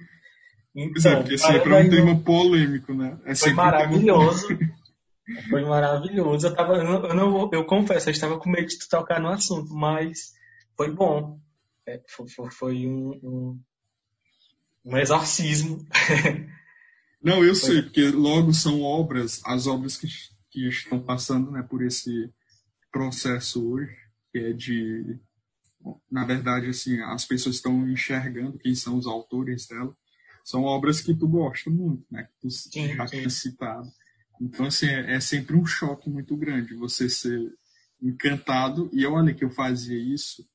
Então, 0.74 0.92
pois 0.94 1.04
é, 1.04 1.16
porque 1.16 1.38
sempre 1.38 1.74
é 1.74 1.76
um 1.76 1.90
tema 1.90 2.18
polêmico, 2.18 2.94
né? 2.94 3.18
É 3.26 3.34
foi 3.34 3.52
maravilhoso. 3.52 4.48
Foi 5.48 5.64
maravilhoso. 5.64 6.46
Eu, 6.46 6.54
tava, 6.54 6.76
eu, 6.76 7.14
não, 7.14 7.50
eu 7.52 7.64
confesso, 7.64 8.08
eu 8.08 8.12
estava 8.12 8.38
com 8.38 8.50
medo 8.50 8.66
de 8.66 8.88
tocar 8.88 9.20
no 9.20 9.28
assunto, 9.28 9.74
mas 9.74 10.32
foi 10.76 10.90
bom. 10.90 11.40
É, 11.86 12.00
foi, 12.08 12.28
foi, 12.28 12.50
foi 12.50 12.86
um, 12.86 13.10
um, 13.22 13.60
um, 14.84 14.96
exorcismo. 14.96 15.86
Não, 17.22 17.44
eu 17.44 17.54
foi. 17.54 17.70
sei, 17.70 17.82
porque 17.82 18.08
logo 18.08 18.52
são 18.52 18.82
obras, 18.82 19.40
as 19.44 19.66
obras 19.68 19.96
que, 19.96 20.08
que 20.50 20.68
estão 20.68 21.00
passando 21.00 21.52
né, 21.52 21.62
por 21.62 21.82
esse 21.82 22.32
processo 22.90 23.64
hoje, 23.72 23.96
que 24.32 24.38
é 24.38 24.52
de. 24.52 25.18
Na 26.10 26.24
verdade, 26.24 26.68
assim, 26.68 27.00
as 27.00 27.24
pessoas 27.24 27.56
estão 27.56 27.88
enxergando 27.88 28.58
quem 28.58 28.74
são 28.74 28.96
os 28.96 29.06
autores 29.06 29.66
dela 29.66 29.96
são 30.44 30.64
obras 30.64 31.00
que 31.00 31.14
tu 31.14 31.28
gosta 31.28 31.70
muito, 31.70 32.04
né? 32.10 32.24
Que 32.24 32.40
tu 32.40 32.50
sim, 32.50 32.94
já 32.94 33.06
sim. 33.06 33.16
tinha 33.18 33.30
citado. 33.30 33.88
Então, 34.40 34.66
assim, 34.66 34.86
é, 34.86 35.14
é 35.14 35.20
sempre 35.20 35.56
um 35.56 35.64
choque 35.64 36.10
muito 36.10 36.36
grande 36.36 36.74
você 36.74 37.08
ser 37.08 37.52
encantado. 38.00 38.90
E 38.92 39.06
olha 39.06 39.34
que 39.34 39.44
eu 39.44 39.50
fazia 39.50 39.98
isso. 39.98 40.46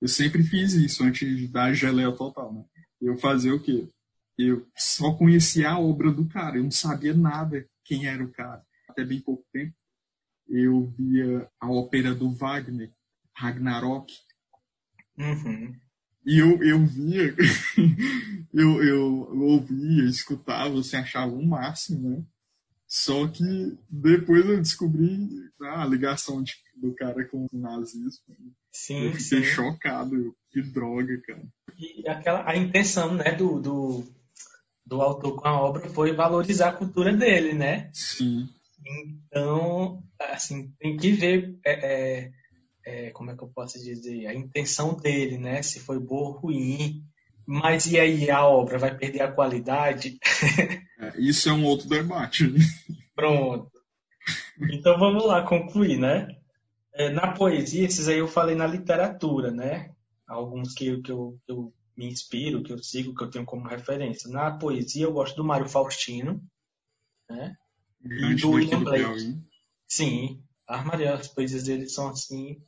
Eu 0.00 0.08
sempre 0.08 0.42
fiz 0.42 0.74
isso 0.74 1.02
antes 1.02 1.50
da 1.50 1.72
geleia 1.72 2.12
total, 2.12 2.52
né? 2.52 2.64
Eu 3.00 3.16
fazia 3.16 3.54
o 3.54 3.60
quê? 3.60 3.88
Eu 4.38 4.66
só 4.76 5.14
conhecia 5.14 5.70
a 5.70 5.78
obra 5.78 6.12
do 6.12 6.28
cara, 6.28 6.58
eu 6.58 6.62
não 6.62 6.70
sabia 6.70 7.14
nada 7.14 7.66
quem 7.84 8.06
era 8.06 8.22
o 8.22 8.30
cara. 8.30 8.62
Até 8.88 9.04
bem 9.04 9.20
pouco 9.20 9.44
tempo, 9.52 9.74
eu 10.48 10.86
via 10.98 11.48
a 11.58 11.70
ópera 11.70 12.14
do 12.14 12.30
Wagner, 12.30 12.92
Ragnarok. 13.34 14.12
Uhum. 15.18 15.74
E 16.24 16.38
eu, 16.38 16.62
eu 16.62 16.84
via, 16.84 17.34
eu, 18.52 18.82
eu 18.82 19.40
ouvia, 19.42 20.04
escutava, 20.04 20.70
você 20.70 20.96
achava 20.96 21.32
o 21.32 21.46
máximo, 21.46 22.10
né? 22.10 22.24
Só 22.88 23.26
que 23.26 23.76
depois 23.90 24.46
eu 24.46 24.60
descobri 24.60 25.28
ah, 25.62 25.82
a 25.82 25.86
ligação 25.86 26.42
de, 26.42 26.54
do 26.76 26.94
cara 26.94 27.24
com 27.28 27.46
o 27.52 27.58
nazismo. 27.58 28.22
Sim, 28.72 29.06
eu 29.06 29.12
fiquei 29.12 29.42
sim. 29.42 29.44
chocado. 29.44 30.34
Que 30.50 30.62
droga, 30.62 31.20
cara. 31.26 31.42
E 31.78 32.08
aquela, 32.08 32.48
a 32.48 32.56
intenção 32.56 33.14
né, 33.14 33.32
do, 33.32 33.60
do, 33.60 34.04
do 34.86 35.02
autor 35.02 35.36
com 35.36 35.48
a 35.48 35.60
obra 35.60 35.88
foi 35.88 36.12
valorizar 36.12 36.68
a 36.68 36.76
cultura 36.76 37.12
dele, 37.12 37.52
né? 37.52 37.90
Sim. 37.92 38.48
Então, 39.28 40.02
assim, 40.18 40.72
tem 40.78 40.96
que 40.96 41.12
ver 41.12 41.58
é, 41.64 41.72
é, 41.72 42.32
é, 42.86 43.10
como 43.10 43.30
é 43.30 43.36
que 43.36 43.42
eu 43.42 43.48
posso 43.48 43.82
dizer, 43.82 44.26
a 44.26 44.34
intenção 44.34 44.94
dele, 44.94 45.38
né? 45.38 45.60
Se 45.60 45.80
foi 45.80 45.98
boa 45.98 46.28
ou 46.28 46.32
ruim. 46.32 47.02
Mas 47.46 47.86
e 47.86 47.98
aí, 47.98 48.30
a 48.30 48.46
obra 48.46 48.78
vai 48.78 48.96
perder 48.96 49.22
a 49.22 49.32
qualidade? 49.32 50.18
É, 50.98 51.20
isso 51.20 51.48
é 51.48 51.52
um 51.52 51.64
outro 51.64 51.88
debate. 51.88 52.52
Pronto. 53.14 53.70
Então 54.70 54.98
vamos 54.98 55.24
lá 55.24 55.42
concluir, 55.42 55.98
né? 55.98 56.36
É, 56.94 57.10
na 57.10 57.32
poesia, 57.32 57.84
esses 57.84 58.08
aí 58.08 58.18
eu 58.18 58.28
falei 58.28 58.54
na 58.54 58.66
literatura, 58.66 59.50
né? 59.50 59.94
Alguns 60.26 60.72
que, 60.72 61.00
que, 61.02 61.12
eu, 61.12 61.38
que 61.44 61.52
eu 61.52 61.72
me 61.96 62.06
inspiro, 62.06 62.62
que 62.62 62.72
eu 62.72 62.78
sigo, 62.82 63.14
que 63.14 63.22
eu 63.22 63.30
tenho 63.30 63.44
como 63.44 63.68
referência. 63.68 64.30
Na 64.30 64.50
poesia, 64.50 65.04
eu 65.04 65.12
gosto 65.12 65.36
do 65.36 65.44
Mário 65.44 65.68
Faustino, 65.68 66.42
né? 67.28 67.56
E 68.02 68.34
do 68.34 68.50
William 68.50 68.82
Blake. 68.82 69.38
Sim, 69.86 70.42
as, 70.66 71.00
as 71.00 71.28
poesias 71.28 71.64
dele 71.64 71.88
são 71.88 72.08
assim 72.08 72.60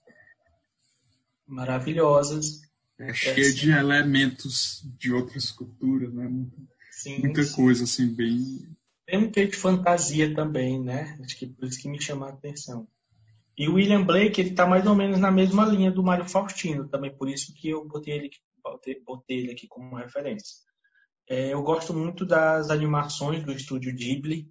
maravilhosas. 1.47 2.61
É 2.99 3.15
cheia 3.15 3.49
é, 3.49 3.53
de 3.53 3.71
elementos 3.71 4.83
de 4.99 5.13
outras 5.13 5.51
culturas, 5.51 6.13
né? 6.13 6.29
Sim, 6.99 7.21
Muita 7.21 7.45
sim. 7.45 7.55
coisa 7.55 7.85
assim 7.85 8.13
bem. 8.13 8.77
Tem 9.07 9.19
um 9.21 9.31
pouco 9.31 9.51
de 9.53 9.57
fantasia 9.57 10.35
também, 10.35 10.83
né? 10.83 11.17
Acho 11.23 11.39
que 11.39 11.47
por 11.47 11.69
isso 11.69 11.81
que 11.81 11.89
me 11.89 12.03
chama 12.03 12.27
a 12.27 12.31
atenção. 12.31 12.89
E 13.57 13.69
o 13.69 13.75
William 13.75 14.05
Blake, 14.05 14.41
ele 14.41 14.53
tá 14.53 14.67
mais 14.67 14.85
ou 14.85 14.97
menos 14.97 15.21
na 15.21 15.31
mesma 15.31 15.65
linha 15.65 15.93
do 15.93 16.03
Mário 16.03 16.29
Faustino, 16.29 16.89
também 16.89 17.17
por 17.17 17.29
isso 17.29 17.55
que 17.55 17.69
eu 17.69 17.87
botei 17.87 18.15
ele, 18.15 18.31
botei, 18.61 19.01
botei 19.01 19.39
ele 19.39 19.53
aqui 19.53 19.69
como 19.69 19.95
referência. 19.95 20.57
É, 21.29 21.53
eu 21.53 21.63
gosto 21.63 21.95
muito 21.95 22.27
das 22.27 22.69
animações 22.69 23.45
do 23.45 23.53
estúdio 23.53 23.95
Ghibli, 23.95 24.51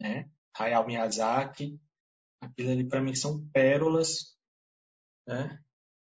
né? 0.00 0.26
Hayao 0.58 0.86
Miyazaki. 0.86 1.78
Aquilo 2.40 2.70
ali 2.70 2.84
para 2.84 3.02
mim 3.02 3.14
são 3.14 3.46
pérolas, 3.48 4.38
né? 5.26 5.60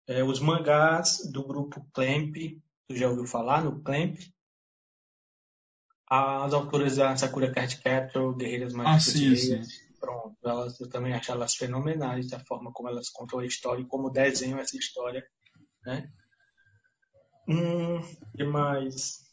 É, 0.07 0.23
os 0.23 0.39
mangás 0.39 1.19
do 1.31 1.45
grupo 1.45 1.87
Clamp, 1.93 2.35
tu 2.87 2.95
já 2.95 3.09
ouviu 3.09 3.27
falar 3.27 3.63
no 3.63 3.79
Clamp? 3.83 4.17
As 6.09 6.53
autoras 6.53 6.95
da 6.95 7.17
Sakura 7.17 7.51
Card 7.51 7.81
Capture, 7.81 8.33
Guerreiras 8.35 8.73
Mágicas 8.73 9.51
ah. 9.51 9.61
Pronto, 9.99 10.37
elas, 10.45 10.79
eu 10.79 10.87
também 10.89 11.13
acho 11.13 11.31
elas 11.31 11.55
fenomenais, 11.55 12.29
da 12.29 12.39
forma 12.39 12.71
como 12.71 12.87
elas 12.87 13.09
contam 13.09 13.39
a 13.39 13.45
história 13.45 13.81
e 13.81 13.87
como 13.87 14.11
desenham 14.11 14.59
essa 14.59 14.77
história, 14.77 15.27
né? 15.83 16.07
Hum, 17.47 17.99
e 18.37 18.43
mais? 18.43 19.25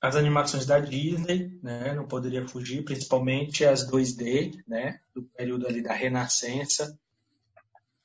As 0.00 0.14
animações 0.16 0.64
da 0.64 0.78
Disney, 0.78 1.58
né? 1.62 1.92
Não 1.94 2.06
poderia 2.06 2.46
fugir, 2.46 2.84
principalmente 2.84 3.64
as 3.64 3.90
2D, 3.90 4.62
né? 4.68 5.00
Do 5.14 5.24
período 5.24 5.66
ali 5.66 5.82
da 5.82 5.92
Renascença, 5.92 6.96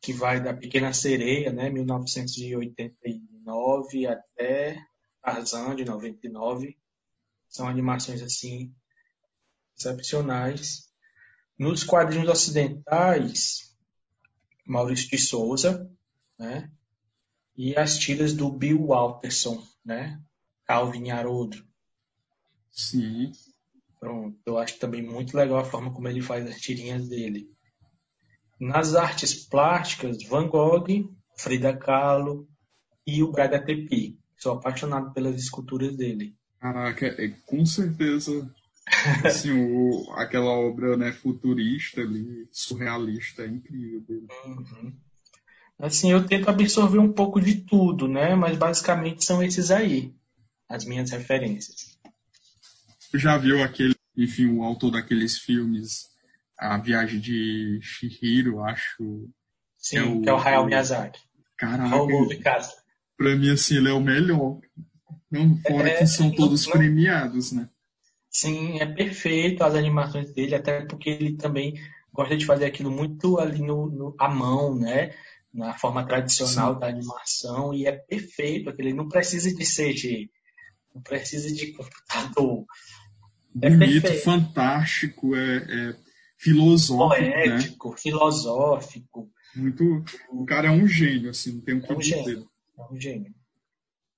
que 0.02 0.12
vai 0.12 0.42
da 0.42 0.54
Pequena 0.54 0.92
Sereia, 0.94 1.52
né? 1.52 1.70
1989 1.70 4.08
até 4.08 4.84
Tarzan, 5.22 5.76
de 5.76 5.86
99. 5.86 6.76
São 7.50 7.68
animações, 7.68 8.22
assim, 8.22 8.74
excepcionais. 9.78 10.88
Nos 11.58 11.84
quadrinhos 11.84 12.30
ocidentais, 12.30 13.76
Maurício 14.66 15.10
de 15.10 15.18
Souza, 15.18 15.92
né? 16.38 16.72
E 17.58 17.76
as 17.76 17.98
tiras 17.98 18.34
do 18.34 18.50
Bill 18.50 18.86
Walterson, 18.86 19.62
né? 19.84 20.22
Calvin 20.66 21.10
Haroldo. 21.10 21.66
Sim. 22.72 23.32
Pronto, 24.00 24.40
eu 24.46 24.58
acho 24.58 24.80
também 24.80 25.02
muito 25.02 25.36
legal 25.36 25.58
a 25.58 25.66
forma 25.66 25.92
como 25.92 26.08
ele 26.08 26.22
faz 26.22 26.48
as 26.48 26.62
tirinhas 26.62 27.10
dele. 27.10 27.52
Nas 28.60 28.96
artes 28.96 29.34
plásticas, 29.34 30.24
Van 30.24 30.48
Gogh, 30.48 30.86
Frida 31.36 31.76
Kahlo 31.76 32.48
e 33.06 33.22
o 33.24 33.32
Braga 33.32 33.60
Tepi. 33.64 34.18
Sou 34.38 34.54
apaixonado 34.54 35.12
pelas 35.12 35.36
esculturas 35.36 35.98
dele. 35.98 36.38
Caraca, 36.60 37.06
é, 37.06 37.30
com 37.46 37.66
certeza 37.66 38.50
assim, 39.24 39.52
o, 39.52 40.12
aquela 40.14 40.52
obra 40.52 40.98
né, 40.98 41.12
futurista 41.12 42.02
ali, 42.02 42.48
surrealista, 42.52 43.44
é 43.44 43.48
incrível 43.48 44.02
dele. 44.02 44.28
Uhum. 44.46 44.94
Assim, 45.80 46.12
eu 46.12 46.26
tento 46.26 46.50
absorver 46.50 47.00
um 47.00 47.12
pouco 47.12 47.40
de 47.40 47.62
tudo, 47.62 48.08
né? 48.08 48.36
Mas 48.36 48.58
basicamente 48.58 49.24
são 49.24 49.42
esses 49.42 49.72
aí, 49.72 50.14
as 50.68 50.84
minhas 50.84 51.10
referências. 51.12 51.98
Já 53.14 53.38
viu 53.38 53.64
aquele, 53.64 53.96
enfim, 54.18 54.48
o 54.48 54.64
autor 54.64 54.92
daqueles 54.92 55.38
filmes, 55.38 56.10
A 56.58 56.78
Viagem 56.78 57.20
de 57.20 57.80
Shihiro, 57.82 58.62
acho. 58.62 59.30
Sim, 59.78 59.96
que 59.96 59.98
é 59.98 60.04
o, 60.04 60.22
que 60.22 60.30
é 60.30 60.34
o 60.34 60.38
Hayao 60.38 60.66
Miyazaki. 60.66 61.20
Caraca. 61.58 61.96
Pra 63.18 63.36
mim, 63.36 63.50
assim, 63.50 63.78
ele 63.78 63.90
é 63.90 63.94
o 63.94 64.02
melhor. 64.02 64.60
Não, 65.32 65.58
fora 65.58 65.90
é, 65.90 65.98
que 65.98 66.08
são 66.08 66.32
todos 66.32 66.66
não, 66.66 66.74
premiados, 66.74 67.52
né? 67.52 67.70
Sim, 68.30 68.80
é 68.80 68.86
perfeito 68.86 69.64
as 69.64 69.76
animações 69.76 70.32
dele, 70.34 70.56
até 70.56 70.86
porque 70.86 71.10
ele 71.10 71.36
também 71.36 71.80
gosta 72.14 72.36
de 72.36 72.46
fazer 72.46 72.66
aquilo 72.66 72.92
muito 72.92 73.40
ali 73.40 73.62
no, 73.62 73.88
no 73.88 74.16
à 74.20 74.28
mão, 74.28 74.76
né? 74.76 75.14
Na 75.54 75.74
forma 75.74 76.06
tradicional 76.06 76.74
Sim. 76.74 76.80
da 76.80 76.88
animação, 76.88 77.74
e 77.74 77.88
é 77.88 77.92
perfeito, 77.92 78.70
aquele 78.70 78.94
não 78.94 79.08
precisa 79.10 79.54
de 79.54 79.66
CG, 79.66 80.30
não 80.94 81.02
precisa 81.02 81.52
de 81.54 81.72
computador. 81.74 82.66
É 83.62 83.70
Bonito, 83.70 84.02
perfeito. 84.04 84.24
fantástico, 84.24 85.36
é, 85.36 85.58
é 85.58 85.96
filosófico. 86.38 87.22
Né? 87.22 87.32
Poético, 87.32 87.90
né? 87.90 87.98
filosófico. 87.98 89.32
Muito. 89.56 90.04
O 90.32 90.46
cara 90.46 90.68
é 90.68 90.72
um 90.72 90.88
gênio, 90.88 91.32
assim, 91.32 91.54
não 91.54 91.62
tem 91.62 91.76
o 91.76 91.82
que 91.82 91.92
é 91.92 91.96
um 91.96 92.00
dizer. 92.00 92.24
Gênio, 92.24 92.50
é 92.78 92.94
um 92.94 93.00
gênio. 93.00 93.39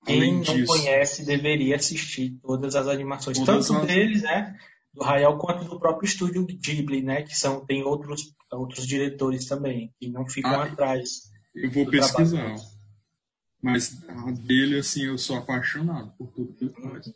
Quem 0.05 0.35
não 0.35 0.41
disso. 0.41 0.65
conhece 0.65 1.25
deveria 1.25 1.75
assistir 1.75 2.39
todas 2.41 2.75
as 2.75 2.87
animações, 2.87 3.37
todas 3.37 3.67
tanto 3.67 3.81
as... 3.81 3.87
deles, 3.87 4.21
né, 4.23 4.57
do 4.93 5.03
Hayao 5.03 5.37
quanto 5.37 5.65
do 5.65 5.79
próprio 5.79 6.07
estúdio 6.07 6.45
Ghibli, 6.45 7.01
né, 7.03 7.21
que 7.21 7.37
são 7.37 7.65
tem 7.65 7.83
outros 7.83 8.33
outros 8.51 8.85
diretores 8.85 9.45
também 9.45 9.93
que 9.99 10.09
não 10.09 10.27
ficam 10.27 10.59
ah, 10.59 10.65
atrás. 10.65 11.31
Eu 11.55 11.71
vou 11.71 11.85
pesquisar. 11.85 12.37
Trabalho. 12.37 12.61
Mas 13.61 14.03
a 14.07 14.31
dele 14.31 14.79
assim 14.79 15.05
eu 15.05 15.17
sou 15.17 15.37
apaixonado 15.37 16.11
por 16.17 16.31
tudo 16.31 16.53
que 16.53 16.65
ele 16.65 16.73
faz. 16.73 17.13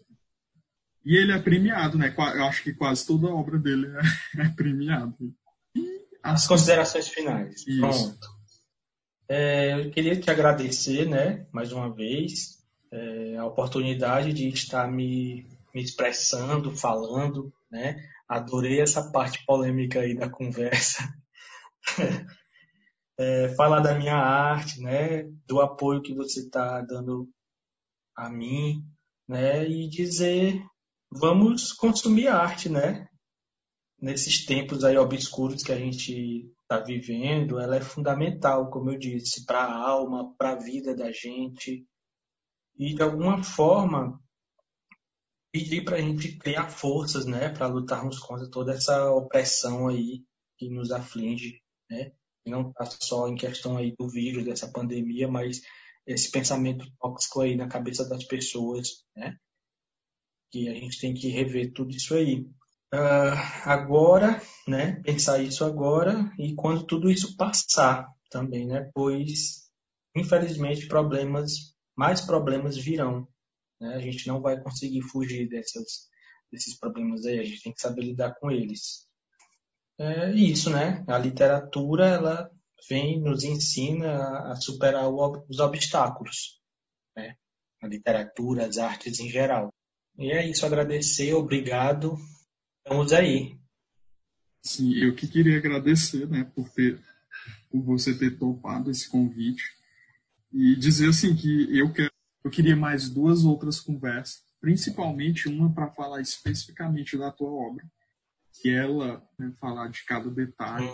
E 1.04 1.16
ele 1.18 1.32
é 1.32 1.40
premiado, 1.40 1.98
né? 1.98 2.14
Eu 2.18 2.46
acho 2.46 2.64
que 2.64 2.74
quase 2.74 3.06
toda 3.06 3.28
a 3.28 3.34
obra 3.34 3.58
dele 3.60 3.88
é, 3.88 4.42
é 4.46 4.50
premiada. 4.50 5.14
As 6.22 6.48
considerações 6.48 7.08
finais. 7.08 7.62
Isso. 7.68 7.80
Pronto. 7.80 8.36
É, 9.28 9.74
eu 9.74 9.92
queria 9.92 10.20
te 10.20 10.30
agradecer, 10.30 11.08
né, 11.08 11.48
mais 11.52 11.72
uma 11.72 11.92
vez, 11.92 12.64
é, 12.92 13.38
a 13.38 13.46
oportunidade 13.46 14.34
de 14.34 14.48
estar 14.50 14.92
me, 14.92 15.46
me 15.74 15.82
expressando, 15.82 16.76
falando, 16.76 17.54
né? 17.70 17.96
Adorei 18.28 18.82
essa 18.82 19.12
parte 19.12 19.46
polêmica 19.46 20.00
aí 20.00 20.16
da 20.16 20.30
conversa. 20.30 21.04
é, 23.18 23.50
falar 23.56 23.82
da 23.82 23.94
minha 23.94 24.16
arte, 24.16 24.82
né? 24.82 25.24
Do 25.46 25.62
apoio 25.62 26.02
que 26.02 26.14
você 26.14 26.42
está 26.42 26.82
dando 26.82 27.30
a 28.16 28.30
mim, 28.30 28.84
né? 29.28 29.68
E 29.68 29.88
dizer, 29.90 30.64
vamos 31.12 31.72
consumir 31.74 32.28
arte, 32.28 32.70
né? 32.70 33.08
Nesses 34.00 34.46
tempos 34.46 34.84
aí 34.84 34.98
obscuros 34.98 35.64
que 35.64 35.72
a 35.72 35.78
gente 35.78 36.52
está 36.62 36.80
vivendo, 36.80 37.60
ela 37.60 37.78
é 37.78 37.82
fundamental, 37.82 38.70
como 38.70 38.92
eu 38.92 38.98
disse, 38.98 39.46
para 39.46 39.60
a 39.60 39.74
alma, 39.74 40.34
para 40.38 40.52
a 40.52 40.60
vida 40.60 40.96
da 40.96 41.12
gente, 41.12 41.86
e 42.78 42.94
de 42.94 43.02
alguma 43.02 43.44
forma 43.44 44.20
pedir 45.52 45.86
para 45.86 45.96
a 45.96 46.02
gente 46.02 46.38
criar 46.38 46.70
forças, 46.70 47.26
né, 47.26 47.50
para 47.50 47.68
lutarmos 47.68 48.20
contra 48.20 48.50
toda 48.50 48.74
essa 48.74 49.10
opressão 49.12 49.88
aí 49.88 50.24
que 50.58 50.70
nos 50.70 50.92
aflige, 50.92 51.62
né? 51.90 52.12
E 52.46 52.50
não 52.50 52.70
está 52.70 52.86
só 52.86 53.28
em 53.28 53.36
questão 53.36 53.78
aí 53.78 53.94
do 53.98 54.10
vírus, 54.10 54.44
dessa 54.44 54.72
pandemia, 54.72 55.28
mas 55.28 55.62
esse 56.06 56.30
pensamento 56.30 56.86
tóxico 57.00 57.42
aí 57.42 57.56
na 57.56 57.68
cabeça 57.68 58.08
das 58.08 58.26
pessoas, 58.26 59.06
né? 59.16 59.38
Que 60.52 60.70
a 60.70 60.74
gente 60.74 61.00
tem 61.00 61.14
que 61.14 61.30
rever 61.30 61.74
tudo 61.74 61.92
isso 61.92 62.14
aí. 62.14 62.42
Uh, 62.94 63.36
agora, 63.64 64.42
né? 64.68 65.02
Pensar 65.04 65.42
isso 65.42 65.66
agora 65.66 66.32
e 66.38 66.54
quando 66.54 66.86
tudo 66.86 67.10
isso 67.10 67.36
passar 67.36 68.08
também, 68.30 68.68
né? 68.68 68.90
Pois, 68.94 69.70
infelizmente, 70.16 70.88
problemas, 70.88 71.75
mais 71.96 72.22
problemas 72.22 72.78
virão. 72.78 73.28
Né? 73.80 73.96
A 73.96 74.00
gente 74.00 74.28
não 74.28 74.42
vai 74.42 74.62
conseguir 74.62 75.02
fugir 75.02 75.48
dessas, 75.48 76.10
desses 76.52 76.78
problemas 76.78 77.26
aí. 77.26 77.40
A 77.40 77.44
gente 77.44 77.62
tem 77.62 77.74
que 77.74 77.82
saber 77.82 78.02
lidar 78.02 78.36
com 78.40 78.52
eles. 78.52 79.08
É 79.98 80.32
isso, 80.32 80.70
né? 80.70 81.04
A 81.08 81.18
literatura, 81.18 82.08
ela 82.08 82.52
vem 82.90 83.20
nos 83.22 83.44
ensina 83.44 84.52
a 84.52 84.56
superar 84.56 85.08
os 85.10 85.60
obstáculos, 85.60 86.60
né? 87.16 87.36
A 87.82 87.88
literatura, 87.88 88.66
as 88.66 88.78
artes 88.78 89.20
em 89.20 89.30
geral. 89.30 89.74
E 90.18 90.32
é 90.32 90.46
isso, 90.46 90.66
agradecer, 90.66 91.34
obrigado. 91.34 92.18
Estamos 92.80 93.14
aí. 93.14 93.58
Sim, 94.62 94.94
eu 94.96 95.16
que 95.16 95.28
queria 95.28 95.58
agradecer, 95.58 96.28
né, 96.28 96.44
por 96.56 96.70
ter 96.70 97.00
por 97.70 97.84
você 97.84 98.18
ter 98.18 98.38
topado 98.38 98.90
esse 98.90 99.10
convite 99.10 99.64
e 100.56 100.76
dizer 100.76 101.10
assim 101.10 101.36
que 101.36 101.78
eu 101.78 101.92
quero 101.92 102.12
eu 102.44 102.52
queria 102.52 102.76
mais 102.76 103.10
duas 103.10 103.44
outras 103.44 103.80
conversas, 103.80 104.44
principalmente 104.62 105.50
uma 105.50 105.74
para 105.74 105.90
falar 105.90 106.22
especificamente 106.22 107.18
da 107.18 107.32
tua 107.32 107.50
obra 107.50 107.84
que 108.62 108.70
ela 108.70 109.22
né, 109.38 109.52
falar 109.60 109.90
de 109.90 110.04
cada 110.06 110.30
detalhe 110.30 110.88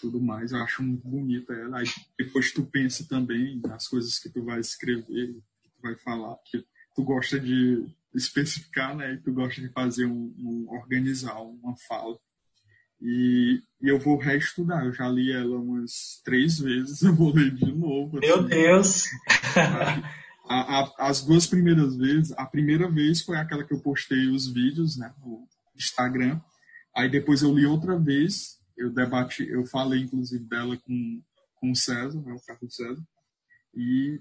tudo 0.00 0.20
mais. 0.20 0.52
Eu 0.52 0.58
acho 0.58 0.82
muito 0.82 1.06
bonita 1.08 1.52
ela. 1.52 1.78
Aí 1.78 1.86
depois 2.18 2.52
tu 2.52 2.64
pensa 2.64 3.06
também 3.08 3.60
nas 3.60 3.86
coisas 3.88 4.18
que 4.18 4.28
tu 4.28 4.44
vai 4.44 4.60
escrever, 4.60 5.34
que 5.62 5.70
tu 5.70 5.82
vai 5.82 5.94
falar, 5.96 6.34
porque 6.36 6.64
tu 6.94 7.02
gosta 7.02 7.38
de 7.38 7.86
especificar, 8.14 8.96
né? 8.96 9.14
E 9.14 9.18
tu 9.18 9.32
gosta 9.32 9.60
de 9.60 9.68
fazer 9.68 10.06
um, 10.06 10.34
um 10.38 10.66
organizar 10.68 11.40
uma 11.40 11.76
fala. 11.88 12.18
E, 13.00 13.62
e, 13.82 13.88
eu 13.88 13.98
vou 13.98 14.18
reestudar. 14.18 14.84
Eu 14.84 14.92
já 14.92 15.08
li 15.08 15.32
ela 15.32 15.56
umas 15.58 16.20
três 16.24 16.58
vezes, 16.58 17.00
eu 17.02 17.14
vou 17.14 17.34
ler 17.34 17.54
de 17.54 17.72
novo. 17.72 18.18
Assim. 18.18 18.26
Meu 18.26 18.42
Deus! 18.42 19.04
A, 20.52 20.80
a, 20.80 21.08
as 21.08 21.24
duas 21.24 21.46
primeiras 21.46 21.96
vezes, 21.96 22.32
a 22.32 22.44
primeira 22.44 22.90
vez 22.90 23.22
foi 23.22 23.36
aquela 23.36 23.62
que 23.62 23.72
eu 23.72 23.80
postei 23.80 24.26
os 24.26 24.52
vídeos, 24.52 24.98
né, 24.98 25.14
no 25.24 25.46
Instagram, 25.76 26.40
Aí 26.94 27.08
depois 27.08 27.42
eu 27.42 27.54
li 27.54 27.64
outra 27.66 27.98
vez, 27.98 28.58
eu 28.76 28.92
debati, 28.92 29.48
eu 29.48 29.64
falei 29.66 30.00
inclusive 30.00 30.44
dela 30.44 30.76
com, 30.76 31.22
com 31.56 31.70
o 31.70 31.76
César, 31.76 32.20
né, 32.20 32.32
o 32.32 32.44
Carlos 32.44 32.74
César, 32.74 33.02
e 33.74 34.20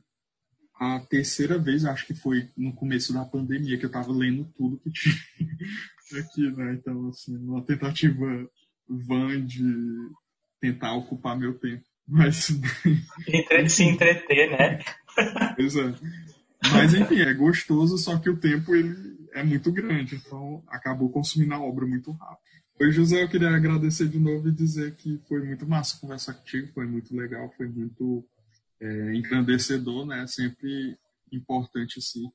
a 0.75 0.99
terceira 0.99 1.57
vez, 1.57 1.83
acho 1.83 2.05
que 2.05 2.13
foi 2.13 2.49
no 2.55 2.73
começo 2.73 3.11
da 3.11 3.25
pandemia, 3.25 3.77
que 3.77 3.85
eu 3.85 3.89
estava 3.89 4.11
lendo 4.11 4.45
tudo 4.55 4.79
que 4.79 4.91
tinha 4.91 5.15
aqui, 6.23 6.49
né? 6.51 6.73
Então, 6.75 7.09
assim, 7.09 7.35
uma 7.35 7.65
tentativa 7.65 8.49
vã 8.89 9.45
de 9.45 9.63
tentar 10.59 10.93
ocupar 10.95 11.37
meu 11.37 11.57
tempo. 11.57 11.83
Mas. 12.07 12.47
Se 13.69 13.83
entreter, 13.83 14.51
né? 14.51 14.79
Pois 15.55 15.75
é. 15.75 15.93
Mas, 16.71 16.93
enfim, 16.93 17.19
é 17.19 17.33
gostoso, 17.33 17.97
só 17.97 18.17
que 18.17 18.29
o 18.29 18.37
tempo 18.37 18.73
ele 18.73 19.17
é 19.33 19.43
muito 19.43 19.71
grande, 19.71 20.15
então 20.15 20.63
acabou 20.67 21.09
consumindo 21.09 21.53
a 21.53 21.59
obra 21.59 21.85
muito 21.85 22.11
rápido. 22.11 22.39
Oi, 22.79 22.91
José, 22.91 23.23
eu 23.23 23.29
queria 23.29 23.49
agradecer 23.49 24.07
de 24.07 24.17
novo 24.17 24.47
e 24.47 24.53
dizer 24.53 24.95
que 24.95 25.19
foi 25.27 25.45
muito 25.45 25.67
massa 25.67 25.99
conversar 25.99 26.33
contigo, 26.33 26.71
foi 26.73 26.85
muito 26.85 27.13
legal, 27.13 27.53
foi 27.57 27.67
muito 27.67 28.25
é, 28.79 29.15
engrandecedor, 29.15 30.05
né? 30.05 30.25
Sempre 30.27 30.97
importante, 31.31 31.99
assim, 31.99 32.31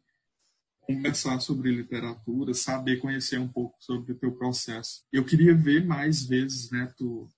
conversar 0.87 1.41
sobre 1.41 1.75
literatura, 1.75 2.55
saber 2.55 2.99
conhecer 2.99 3.39
um 3.39 3.49
pouco 3.49 3.77
sobre 3.81 4.13
o 4.13 4.19
teu 4.19 4.33
processo. 4.33 5.03
Eu 5.13 5.25
queria 5.25 5.55
ver 5.55 5.85
mais 5.85 6.25
vezes, 6.25 6.71
né, 6.71 6.93
tu 6.97 7.29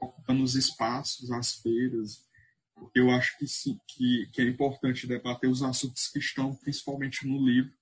ocupando 0.00 0.42
os 0.42 0.54
espaços, 0.54 1.30
as 1.30 1.54
feiras, 1.54 2.26
porque 2.74 3.00
eu 3.00 3.10
acho 3.10 3.36
que, 3.38 3.46
sim, 3.46 3.78
que, 3.88 4.28
que 4.32 4.42
é 4.42 4.48
importante 4.48 5.06
debater 5.06 5.48
os 5.48 5.62
assuntos 5.62 6.08
que 6.08 6.18
estão 6.18 6.54
principalmente 6.54 7.26
no 7.26 7.44
livro. 7.44 7.72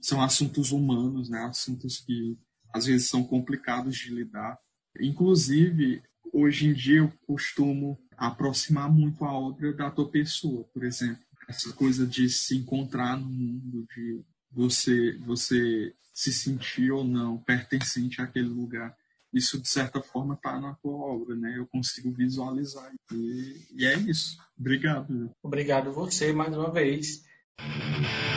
São 0.00 0.20
assuntos 0.20 0.72
humanos, 0.72 1.30
né, 1.30 1.38
assuntos 1.44 1.98
que 1.98 2.36
às 2.74 2.86
vezes 2.86 3.08
são 3.08 3.22
complicados 3.22 3.96
de 3.96 4.10
lidar. 4.10 4.58
Inclusive, 5.00 6.02
hoje 6.32 6.66
em 6.66 6.72
dia 6.72 6.98
eu 6.98 7.12
costumo 7.26 7.98
aproximar 8.16 8.90
muito 8.90 9.24
a 9.24 9.32
obra 9.32 9.72
da 9.72 9.90
tua 9.90 10.10
pessoa, 10.10 10.64
por 10.72 10.84
exemplo. 10.84 11.22
Essa 11.48 11.72
coisa 11.72 12.06
de 12.06 12.28
se 12.28 12.56
encontrar 12.56 13.16
no 13.16 13.26
mundo, 13.26 13.86
de 13.94 14.24
você, 14.52 15.18
você 15.18 15.94
se 16.12 16.32
sentir 16.32 16.90
ou 16.92 17.04
não 17.04 17.38
pertencente 17.38 18.20
àquele 18.20 18.48
lugar. 18.48 18.96
Isso, 19.32 19.60
de 19.60 19.66
certa 19.66 20.02
forma, 20.02 20.34
está 20.34 20.60
na 20.60 20.74
tua 20.74 20.92
obra, 20.92 21.34
né? 21.34 21.54
Eu 21.56 21.66
consigo 21.66 22.12
visualizar. 22.12 22.92
E, 23.10 23.66
e 23.74 23.86
é 23.86 23.96
isso. 23.96 24.36
Obrigado. 24.58 25.30
Obrigado 25.42 25.90
você 25.92 26.32
mais 26.32 26.54
uma 26.54 26.70
vez. 26.70 27.24
Thank 27.58 28.06
you. 28.06 28.32